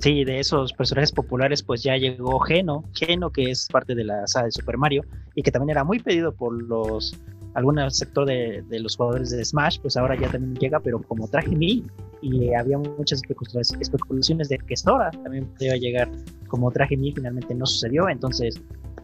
[0.00, 4.26] Sí, de esos personajes populares, pues ya llegó Geno, Geno que es parte de la
[4.28, 5.02] saga de Super Mario
[5.34, 7.18] y que también era muy pedido por los
[7.54, 11.56] algún sector de, los jugadores de Smash, pues ahora ya también llega, pero como traje
[11.56, 11.84] mí
[12.22, 13.20] y había muchas
[13.80, 16.08] especulaciones de que Sora también podía llegar
[16.46, 18.60] como traje mí, finalmente no sucedió, entonces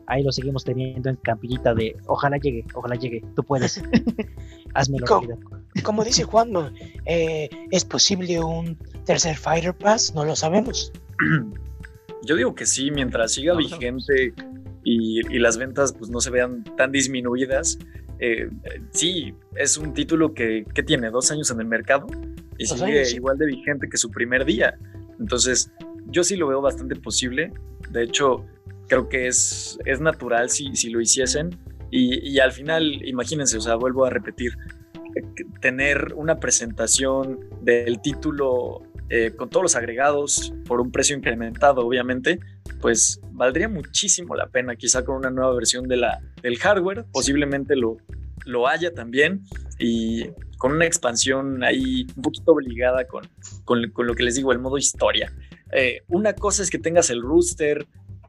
[0.07, 3.83] ahí lo seguimos teniendo en campillita de ojalá llegue, ojalá llegue, tú puedes,
[4.75, 5.39] hazmelo como,
[5.83, 6.73] como dice Juanma,
[7.07, 10.15] eh, ¿es posible un tercer Fighter Pass?
[10.15, 10.93] No lo sabemos.
[12.27, 14.33] Yo digo que sí, mientras siga vigente
[14.83, 17.79] y, las ventas pues no se vean tan disminuidas.
[18.19, 18.49] Eh,
[18.91, 22.07] sí, es un título que, tiene dos años en el mercado
[22.57, 24.79] y sigue igual de vigente que su primer día.
[25.21, 25.71] Entonces,
[26.07, 27.53] yo sí lo veo bastante posible.
[27.91, 28.45] De hecho,
[28.89, 31.59] creo que es, es natural si, si lo hiciesen.
[31.91, 34.57] Y, y, al final, imagínense, o sea, vuelvo a repetir,
[35.61, 42.41] tener una presentación del título eh, con todos los agregados por un precio incrementado, obviamente,
[42.81, 47.77] pues valdría muchísimo la pena, quizá con una nueva versión de la, del hardware, posiblemente
[47.77, 47.99] lo,
[48.47, 49.43] lo haya también,
[49.79, 53.29] y con una expansión ahí un poquito obligada con,
[53.65, 55.31] con, lo que les digo, el modo historia.
[55.73, 57.87] Eh, una cosa es que tengas el rooster,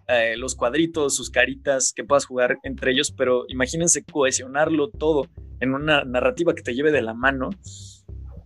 [0.07, 5.27] eh, los cuadritos, sus caritas, que puedas jugar entre ellos, pero imagínense cohesionarlo todo
[5.60, 7.49] en una narrativa que te lleve de la mano,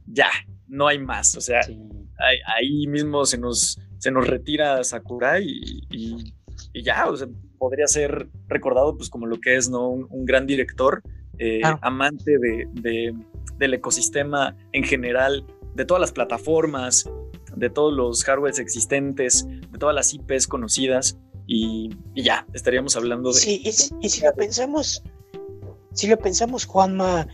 [0.06, 0.30] ya,
[0.68, 1.36] no hay más.
[1.36, 1.60] O sea,
[2.56, 6.34] ahí, mismo se nos, se nos retira Sakurai y,
[6.82, 7.28] ya, o sea,
[7.58, 9.90] podría ser recordado pues como lo que es, ¿no?
[9.90, 11.02] Un, gran director,
[11.40, 13.14] eh, amante de,
[13.58, 15.46] del ecosistema en general,
[15.76, 17.10] de todas las plataformas,
[17.56, 21.18] de todos los hardwares existentes, de todas las IPs conocidas
[21.52, 23.40] y, ya, estaríamos hablando de...
[23.40, 23.70] Sí, y,
[24.06, 25.02] y si lo pensamos,
[25.94, 27.28] si lo pensamos, Juanma,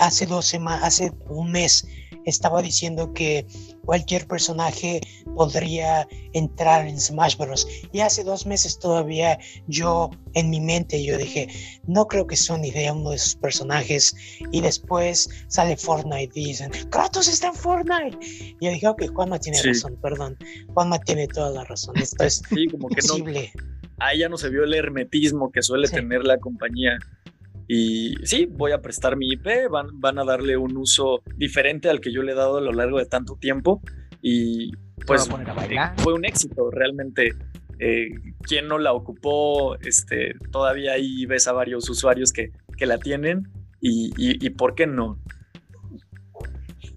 [0.00, 1.86] hace dos semanas, hace un mes,
[2.24, 3.46] estaba diciendo que
[3.84, 5.00] cualquier personaje
[5.34, 7.66] podría entrar en Smash Bros.
[7.92, 11.48] Y hace dos meses todavía yo en mi mente yo dije,
[11.86, 14.14] no creo que sea una idea uno de sus personajes.
[14.52, 18.18] Y después sale Fortnite y dicen, Kratos está en Fortnite.
[18.20, 20.36] Y yo dije, ok, Juanma tiene razón, perdón.
[20.74, 21.96] Juanma tiene toda la razón.
[21.96, 23.00] Esto es sí, como que
[24.00, 26.98] ahí ya no se vio el hermetismo que suele tener la compañía.
[27.72, 32.00] Y sí, voy a prestar mi IP, van, van a darle un uso diferente al
[32.00, 33.80] que yo le he dado a lo largo de tanto tiempo.
[34.20, 34.72] Y
[35.06, 35.28] pues
[35.98, 37.32] fue un éxito realmente.
[37.78, 38.08] Eh,
[38.42, 43.48] quien no la ocupó, este, todavía ahí ves a varios usuarios que, que la tienen
[43.80, 45.20] y, y, por qué no.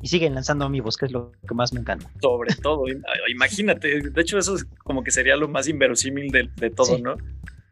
[0.01, 2.09] Y siguen lanzando amigos, que es lo que más me encanta.
[2.19, 2.85] Sobre todo,
[3.29, 7.15] imagínate, de hecho eso es como que sería lo más inverosímil de, de todo, ¿no?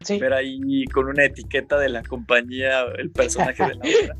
[0.08, 4.16] Ver ahí con una etiqueta de la compañía el personaje de la obra.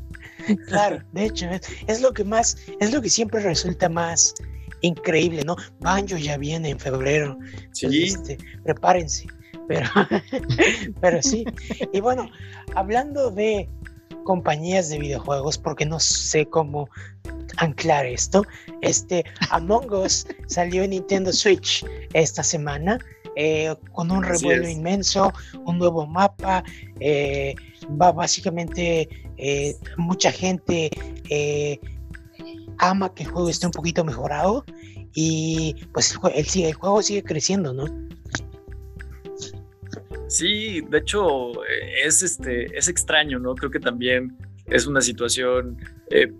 [0.67, 1.47] Claro, de hecho,
[1.87, 4.33] es, lo que más, es lo que siempre resulta más
[4.81, 5.55] increíble, ¿no?
[5.79, 7.37] Banjo ya viene en febrero.
[7.71, 8.03] Sí.
[8.03, 9.27] Este, prepárense.
[9.67, 9.87] Pero,
[11.01, 11.45] pero sí.
[11.93, 12.29] Y bueno,
[12.75, 13.69] hablando de
[14.25, 16.89] compañías de videojuegos, porque no sé cómo
[17.57, 18.43] anclar esto.
[18.81, 22.99] Este Among Us salió en Nintendo Switch esta semana
[23.35, 25.31] eh, con un revuelo inmenso,
[25.65, 26.63] un nuevo mapa,
[26.99, 27.55] eh,
[27.99, 30.91] va básicamente eh, mucha gente
[32.77, 34.65] ama que el juego esté un poquito mejorado
[35.13, 37.85] y pues el, el juego sigue creciendo, ¿no?
[40.27, 41.51] Sí, de hecho
[42.03, 43.55] es este es extraño, ¿no?
[43.55, 44.37] Creo que también
[44.67, 45.77] es una situación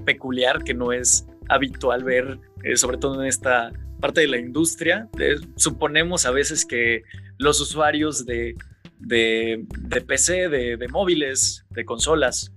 [0.05, 2.39] peculiar que no es habitual ver,
[2.75, 3.71] sobre todo en esta
[4.03, 5.07] parte de la industria.
[5.55, 7.03] suponemos a veces que
[7.37, 8.53] los usuarios de,
[8.99, 9.65] de,
[10.05, 12.51] PC, de, móviles, de consolas,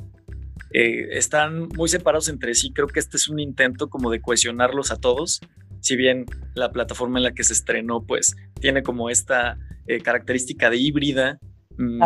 [0.73, 2.73] eh, están muy separados entre sí.
[2.73, 5.41] Creo que este es un intento como de cohesionarlos a todos.
[5.79, 9.57] Si bien la plataforma en la que se estrenó, pues tiene como esta
[9.87, 11.39] eh, característica de híbrida.
[11.79, 12.03] Mm,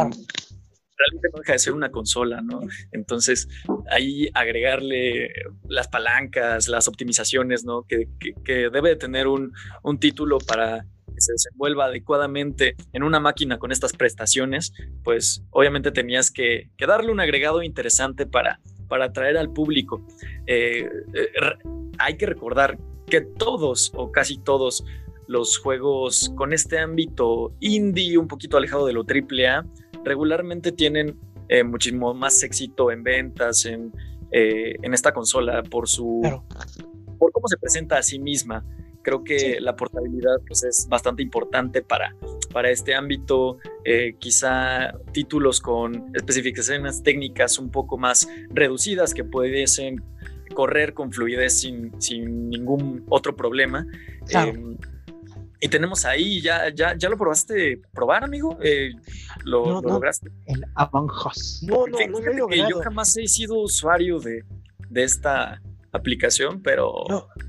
[1.00, 2.60] realmente no deja de ser una consola, ¿no?
[2.92, 3.48] Entonces,
[3.90, 5.30] ahí agregarle
[5.68, 7.86] las palancas, las optimizaciones, ¿no?
[7.86, 8.08] Que,
[8.44, 9.52] debe de tener un,
[9.98, 14.72] título para que se desenvuelva adecuadamente en una máquina con estas prestaciones,
[15.02, 20.06] pues obviamente tenías que, darle un agregado interesante para, para atraer al público.
[20.46, 21.28] Eh, eh,
[21.98, 24.84] hay que recordar que todos o casi todos
[25.26, 29.64] los juegos con este ámbito indie, un poquito alejado de lo triple A,
[30.04, 31.18] regularmente tienen
[31.48, 33.92] eh, muchísimo más éxito en ventas, en,
[34.30, 36.20] eh, en esta consola, por su.
[37.18, 38.64] por cómo se presenta a sí misma.
[39.02, 42.14] Creo que la portabilidad pues, es bastante importante para,
[42.52, 43.58] para este ámbito.
[43.84, 50.02] Eh, quizá títulos con especificaciones técnicas un poco más reducidas que pudiesen
[50.54, 53.86] correr con fluidez sin, sin ningún otro problema.
[54.28, 54.76] Em,
[55.60, 58.58] y tenemos ahí, ya, ya, ya lo probaste probar, amigo.
[58.62, 58.92] Eh,
[59.44, 60.30] lo, lograste.
[60.46, 61.62] El Among Us.
[61.62, 64.42] No, no, no, no que yo jamás he sido usuario de,
[64.88, 65.60] de esta
[65.92, 67.04] aplicación, pero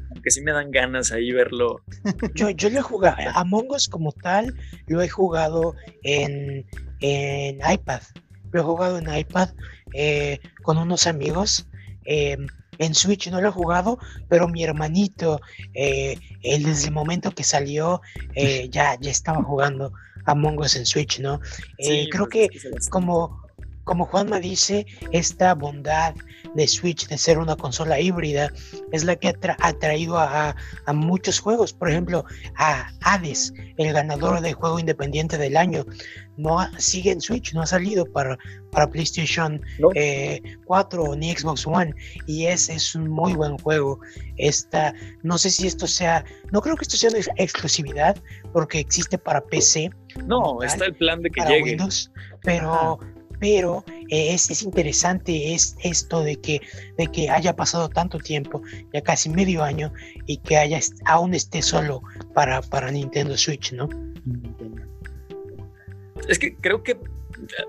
[0.10, 1.82] aunque sí me dan ganas ahí verlo.
[2.36, 4.54] Yo, yo lo he jugado, Among Us como tal,
[4.88, 6.66] lo he jugado en,
[7.00, 8.02] en iPad.
[8.52, 9.50] Lo he jugado en iPad
[9.94, 11.68] eh, con unos amigos.
[12.06, 12.38] Eh,
[12.82, 13.98] en Switch no lo he jugado,
[14.28, 15.40] pero mi hermanito,
[15.74, 18.02] eh, él desde el momento que salió,
[18.36, 19.94] eh, ya, ya estaba jugando
[20.26, 21.40] Among Us en Switch, ¿no?
[21.78, 23.42] Eh, Sí, creo pues, que como,
[23.84, 26.14] como Juanma dice, esta bondad
[26.54, 28.52] de Switch de ser una consola híbrida
[28.92, 30.56] es la que ha tra- ha traído a,
[30.86, 31.72] a muchos juegos.
[31.74, 32.26] Por ejemplo,
[32.58, 35.86] a Hades, el ganador de juego independiente del año,
[36.42, 38.38] no ha- sigue en Switch, no ha salido para,
[38.72, 39.90] para PlayStation No.
[39.96, 41.94] eh, 4 ni Xbox One.
[42.28, 44.00] Y ese es un muy buen juego.
[44.38, 44.94] Esta,
[45.24, 48.18] no sé si esto sea, no creo que esto sea una ex- exclusividad,
[48.54, 49.92] porque existe para PC
[50.26, 51.72] No, está el plan de que para llegue.
[51.72, 52.12] Windows,
[52.44, 53.00] pero,
[53.40, 56.62] pero eh, es, es interesante es esto de que,
[56.98, 58.62] de que haya pasado tanto tiempo,
[58.94, 59.92] ya casi medio año,
[60.26, 62.02] y que haya est- aún esté solo
[62.34, 63.90] para, para Nintendo Switch, ¿no?
[66.28, 66.98] Es que creo que eh,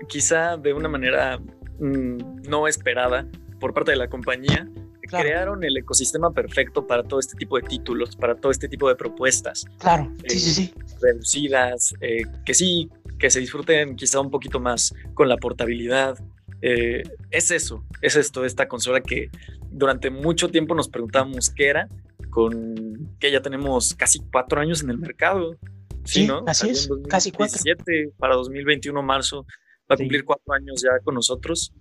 [0.07, 1.39] quizá de una manera
[1.79, 3.27] mm, no esperada
[3.59, 4.67] por parte de la compañía,
[5.05, 5.25] Claro.
[5.25, 8.95] crearon el ecosistema perfecto para todo este tipo de títulos, para todo este tipo de
[8.95, 10.73] propuestas Claro, sí, sí, sí.
[11.01, 12.89] reducidas, eh, que sí,
[13.19, 16.17] que se disfruten quizá un poquito más con la portabilidad.
[16.61, 19.29] Eh, es eso, es esto, esta consola que
[19.69, 21.89] durante mucho tiempo nos preguntamos qué era,
[22.29, 25.57] con que ya tenemos casi cuatro años en el mercado.
[26.05, 26.43] Sí, Sí, ¿no?
[26.47, 27.57] así es, casi cuatro.
[27.63, 29.45] 2017, para 2021 marzo,
[29.89, 30.03] va a Sí.
[30.03, 31.73] cumplir cuatro años ya con nosotros.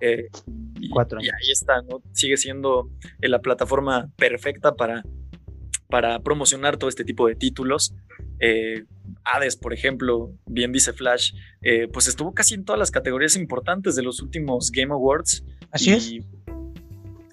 [0.00, 0.28] Eh,
[0.80, 1.34] y, Cuatro y años.
[1.42, 2.02] ahí está, ¿no?
[2.12, 2.90] Sigue siendo
[3.20, 5.02] eh, la plataforma perfecta para,
[5.88, 7.94] para promocionar todo este tipo de títulos.
[8.40, 8.84] Eh,
[9.24, 11.32] Hades, por ejemplo, bien dice Flash,
[11.62, 15.44] eh, pues estuvo casi en todas las categorías importantes de los últimos Game Awards.
[15.70, 16.12] Así y, es.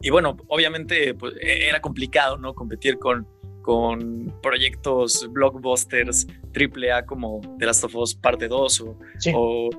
[0.03, 2.53] Y bueno, obviamente pues, e- era complicado, ¿no?
[2.55, 3.27] Competir con,
[3.61, 9.31] con proyectos blockbusters AAA como The Last of Us Parte 2 o, Sí.
[9.35, 9.69] o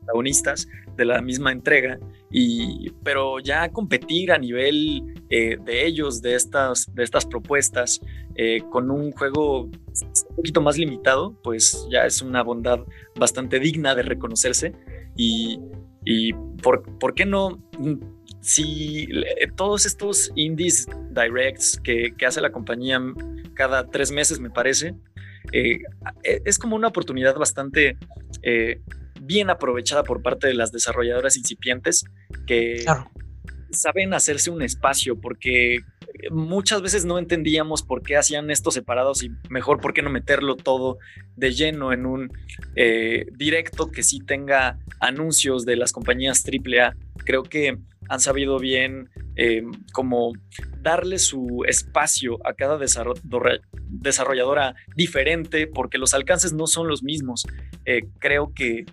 [0.00, 1.98] protagonistas de la misma entrega.
[2.30, 8.00] Y, pero ya competir a nivel eh, de ellos, de estas, de estas propuestas,
[8.34, 12.80] eh, con un juego un poquito más limitado, pues ya es una bondad
[13.16, 14.72] bastante digna de reconocerse.
[15.16, 15.58] Y,
[16.04, 16.32] y
[16.62, 17.62] por, ¿por qué no?
[18.44, 23.00] Si eh, todos estos indies directs que, que hace la compañía
[23.54, 24.94] cada tres meses, me parece,
[25.50, 25.78] eh,
[26.22, 27.96] e- es como una oportunidad bastante
[28.42, 28.80] eh,
[29.22, 32.04] bien aprovechada por parte de las desarrolladoras incipientes
[32.46, 33.10] que Claro.
[33.70, 35.78] saben hacerse un espacio porque
[36.30, 40.56] muchas veces no entendíamos por qué hacían esto separados y mejor por qué no meterlo
[40.56, 40.98] todo
[41.34, 42.30] de lleno en un
[42.76, 46.94] eh, directo que sí tenga anuncios de las compañías AAA.
[47.24, 47.78] Creo que
[48.08, 49.62] han sabido bien eh,
[49.92, 50.32] como
[50.80, 53.14] darle su espacio a cada desarro-
[53.88, 57.44] desarrolladora diferente porque los alcances no son los mismos.
[57.84, 58.84] Eh, creo que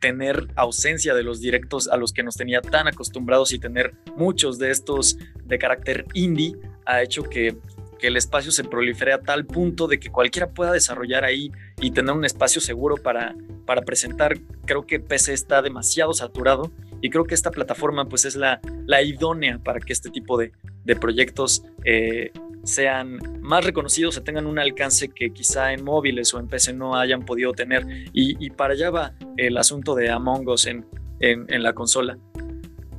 [0.00, 4.58] tener ausencia de los directos a los que nos tenía tan acostumbrados y tener muchos
[4.58, 7.56] de estos de carácter indie ha hecho que,
[7.98, 11.50] que el espacio se prolifere a tal punto de que cualquiera pueda desarrollar ahí
[11.80, 14.38] y tener un espacio seguro para, para presentar.
[14.64, 19.02] Creo que PC está demasiado saturado y creo que esta plataforma pues es la, la
[19.02, 20.52] idónea para que este tipo de,
[20.84, 22.32] de proyectos eh,
[22.66, 26.96] sean más reconocidos, o tengan un alcance que quizá en móviles o en PC no
[26.96, 27.86] hayan podido tener.
[28.12, 30.84] Y, para allá va el asunto de Among Us en,
[31.20, 32.18] en, en la consola.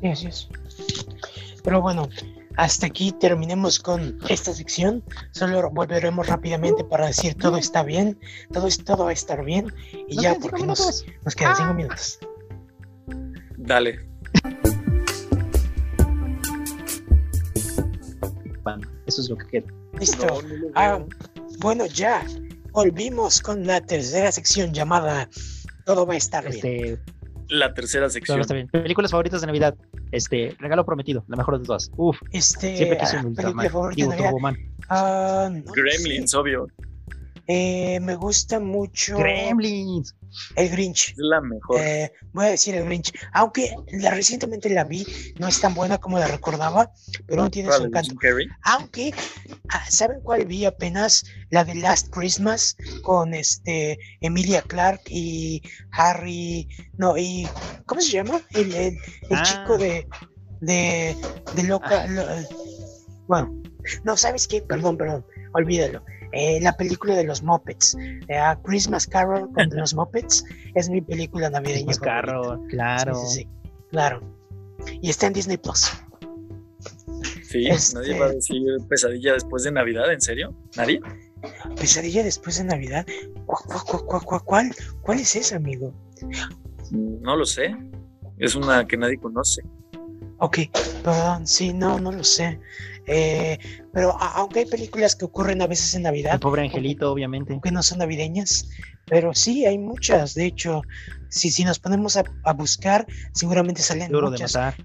[0.02, 0.50] Sí, así es.
[1.64, 2.08] Pero bueno,
[2.58, 5.04] hasta aquí terminemos con esta sección.
[5.32, 8.20] Solo volveremos rápidamente para decir todo está bien,
[8.52, 9.72] todo, es, todo va a estar bien.
[10.08, 11.74] Y Nos ya, porque nos, nos quedan cinco Ah.
[11.74, 12.20] minutos.
[13.58, 14.08] Dale.
[18.64, 19.74] Bueno, eso es lo que queda.
[19.98, 20.26] Listo.
[20.26, 21.00] No, no lo Ah,
[21.60, 22.22] bueno, ya
[22.72, 25.30] volvimos con la tercera sección llamada
[25.86, 27.00] Todo va a estar bien.
[27.50, 28.40] La tercera sección.
[28.42, 28.68] está bien.
[28.68, 29.76] Películas favoritas de Navidad.
[30.12, 31.92] Este, regalo prometido, la mejor de todas.
[31.98, 33.96] Uf, Este, siempre quise ah, un película Ultraman.
[33.96, 34.14] Digo.
[34.16, 34.56] Turboman.
[34.90, 36.38] Ah, no Gremlins, sé.
[36.38, 36.68] obvio.
[37.48, 40.14] Eh, me gusta mucho Gremlins.
[40.56, 41.10] El Grinch.
[41.12, 41.80] Es la mejor.
[41.80, 45.06] Eh, voy a decir el Grinch, aunque la, recientemente la vi,
[45.40, 46.92] no es tan buena como la recordaba,
[47.26, 48.16] pero no tiene su ¿Cuál, de encanto.
[48.64, 49.14] Aunque,
[49.70, 51.24] ah, ¿saben cuál vi apenas?
[51.50, 55.62] La de Last Christmas con este Emilia Clark y
[55.92, 57.48] Harry, no, y
[57.86, 58.42] ¿cómo se llama?
[58.52, 58.98] El, el-
[59.30, 59.44] el Ah.
[59.44, 60.08] chico de
[60.60, 61.16] de,
[61.56, 62.08] de loca.
[62.08, 62.48] lo- eh,
[63.28, 63.62] bueno,
[64.04, 64.62] no, ¿sabes qué?
[64.62, 66.04] Perdón, perdón, olvídalo.
[66.34, 67.96] Eh, la película de los Muppets,
[68.28, 70.44] eh, A Christmas Carol con los Muppets,
[70.76, 71.86] es mi película navideña.
[71.86, 72.00] Christmas.
[72.00, 73.16] Carol, claro.
[73.16, 73.48] Sí, sí, sí,
[73.92, 74.22] claro.
[75.02, 75.92] Y está en Disney Plus.
[77.44, 80.54] Sí, Este- nadie va a decir pesadilla después de Navidad, ¿en serio?
[80.76, 81.00] ¿Nadie?
[81.80, 83.06] Pesadilla después de Navidad.
[83.46, 85.94] ¿Cu- cu- cu- cu- cu- ¿Cuál, cuál es esa, amigo?
[86.92, 87.76] No lo sé.
[88.38, 89.62] Es una que nadie conoce.
[90.40, 90.60] Ok,
[91.04, 92.60] perdón, sí, no, no lo sé.
[93.08, 93.58] Eh,
[93.94, 97.54] pero aunque hay películas que ocurren a veces en Navidad, El pobre angelito, obviamente.
[97.54, 98.68] aunque no son navideñas,
[99.06, 100.34] Pero sí, hay muchas.
[100.36, 100.82] De hecho,
[101.30, 104.54] si, si nos ponemos a, a buscar, seguramente salen Duro de muchas.
[104.56, 104.76] matar.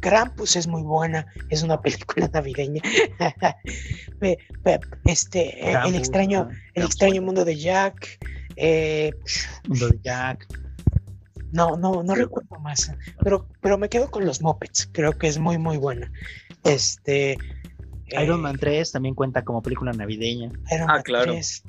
[0.00, 2.82] Krampus es muy buena, es una película navideña.
[5.04, 8.18] Este, eh, el extraño, el extraño mundo de Jack.
[8.56, 9.12] eh,
[9.68, 10.46] Mundo de Jack.
[11.52, 12.90] no, no, no recuerdo más,
[13.22, 14.88] pero, pero me quedo con los Muppets.
[14.92, 16.10] Creo que es muy, muy buena.
[16.64, 17.38] Este.
[18.22, 20.50] Iron eh, Man 3 también cuenta como película navideña.
[20.72, 21.32] Iron Ah, Man claro.
[21.32, 21.64] 3.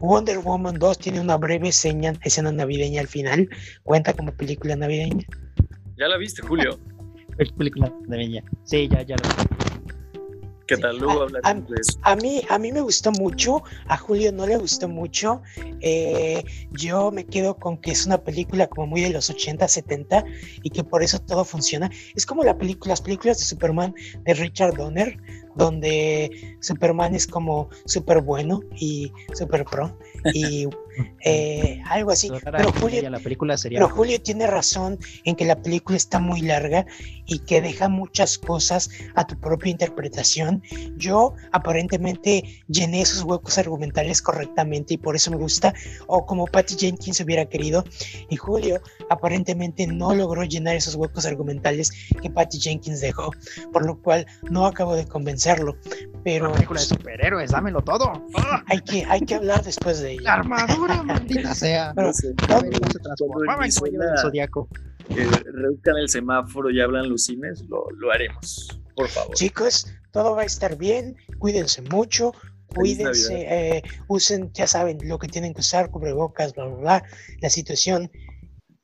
[0.00, 3.48] Wonder Woman 2 tiene una breve escena, escena navideña al final.
[3.82, 5.24] Cuenta como película navideña.
[5.96, 6.78] ¿Ya la viste, Julio?
[7.38, 8.42] Es película navideña.
[8.64, 9.14] Sí, ya, ya.
[9.16, 9.67] lo-
[10.68, 10.98] ¿Qué tal?
[10.98, 11.26] Luego.
[12.02, 15.40] A mí, a mí me gustó mucho, a Julio no le gustó mucho.
[15.80, 20.24] eh, yo me quedo con que es una película como muy de los 80, 70
[20.62, 21.90] y que por eso todo funciona.
[22.14, 25.18] Es como la película, las películas de Superman de Richard Donner,
[25.58, 29.98] donde Superman es como súper bueno y súper pro
[30.32, 30.68] y
[31.24, 32.30] eh, algo así.
[32.44, 33.80] Pero Julio, la película sería.
[33.80, 36.86] pero Julio tiene razón en que la película está muy larga
[37.26, 40.62] y que deja muchas cosas a tu propia interpretación.
[40.96, 45.74] Yo aparentemente llené esos huecos argumentales correctamente y por eso me gusta,
[46.06, 47.84] o como Patty Jenkins hubiera querido,
[48.30, 48.80] y Julio
[49.10, 51.90] aparentemente no logró llenar esos huecos argumentales
[52.22, 53.32] que Patty Jenkins dejó,
[53.72, 55.06] por lo cual no acabo de
[55.56, 55.76] convencerlo,
[56.24, 58.26] pero Una película de superhéroes, dámelo todo.
[58.66, 60.34] Hay que, hay que hablar después de La ella.
[60.34, 61.92] armadura, maldita sea.
[61.94, 62.34] Pero- No sé.
[62.48, 64.68] A ver, ¿cómo se transformaba en del Zodiaco.
[65.08, 69.34] que reduzcan el semáforo y hablan los cines, lo, lo haremos, por favor.
[69.34, 72.32] Chicos, todo va a estar bien, cuídense mucho,
[72.74, 77.04] cuídense, eh, usen, ya saben lo que tienen que usar, cubrebocas, bla, bla, bla.
[77.40, 78.10] La situación,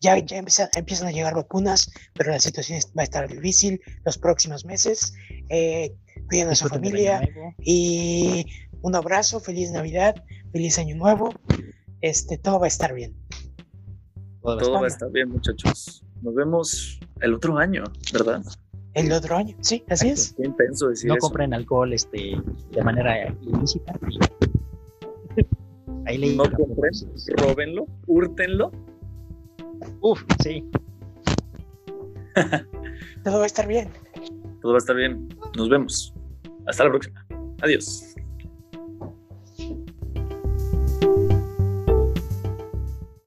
[0.01, 4.17] ya, ya empiezan, empiezan a llegar vacunas, pero la situación va a estar difícil los
[4.17, 5.13] próximos meses.
[5.51, 5.93] Eh,
[6.29, 7.29] cuiden a su familia
[7.61, 8.47] y
[8.83, 10.15] un abrazo, feliz Navidad,
[10.53, 11.33] feliz Año Nuevo.
[12.01, 13.15] Este, todo va a estar bien.
[14.43, 14.87] Todo va a Todo va a España.
[14.89, 16.05] estar bien, muchachos.
[16.23, 18.43] Nos vemos el otro año, ¿verdad?
[18.95, 20.35] El otro año, sí, así es.
[20.37, 21.23] Qué intenso decir no eso.
[21.27, 22.37] compren alcohol este,
[22.71, 23.93] de manera ilícita.
[26.07, 26.37] Ahí leí.
[26.37, 26.93] No compren,
[27.39, 28.71] róbenlo, húrtenlo.
[30.01, 30.65] Uf, sí.
[33.25, 33.89] Todo va a estar bien.
[34.65, 35.29] Todo va a estar bien.
[35.59, 36.15] Nos vemos.
[36.67, 37.27] Hasta la próxima.
[37.61, 38.14] Adiós.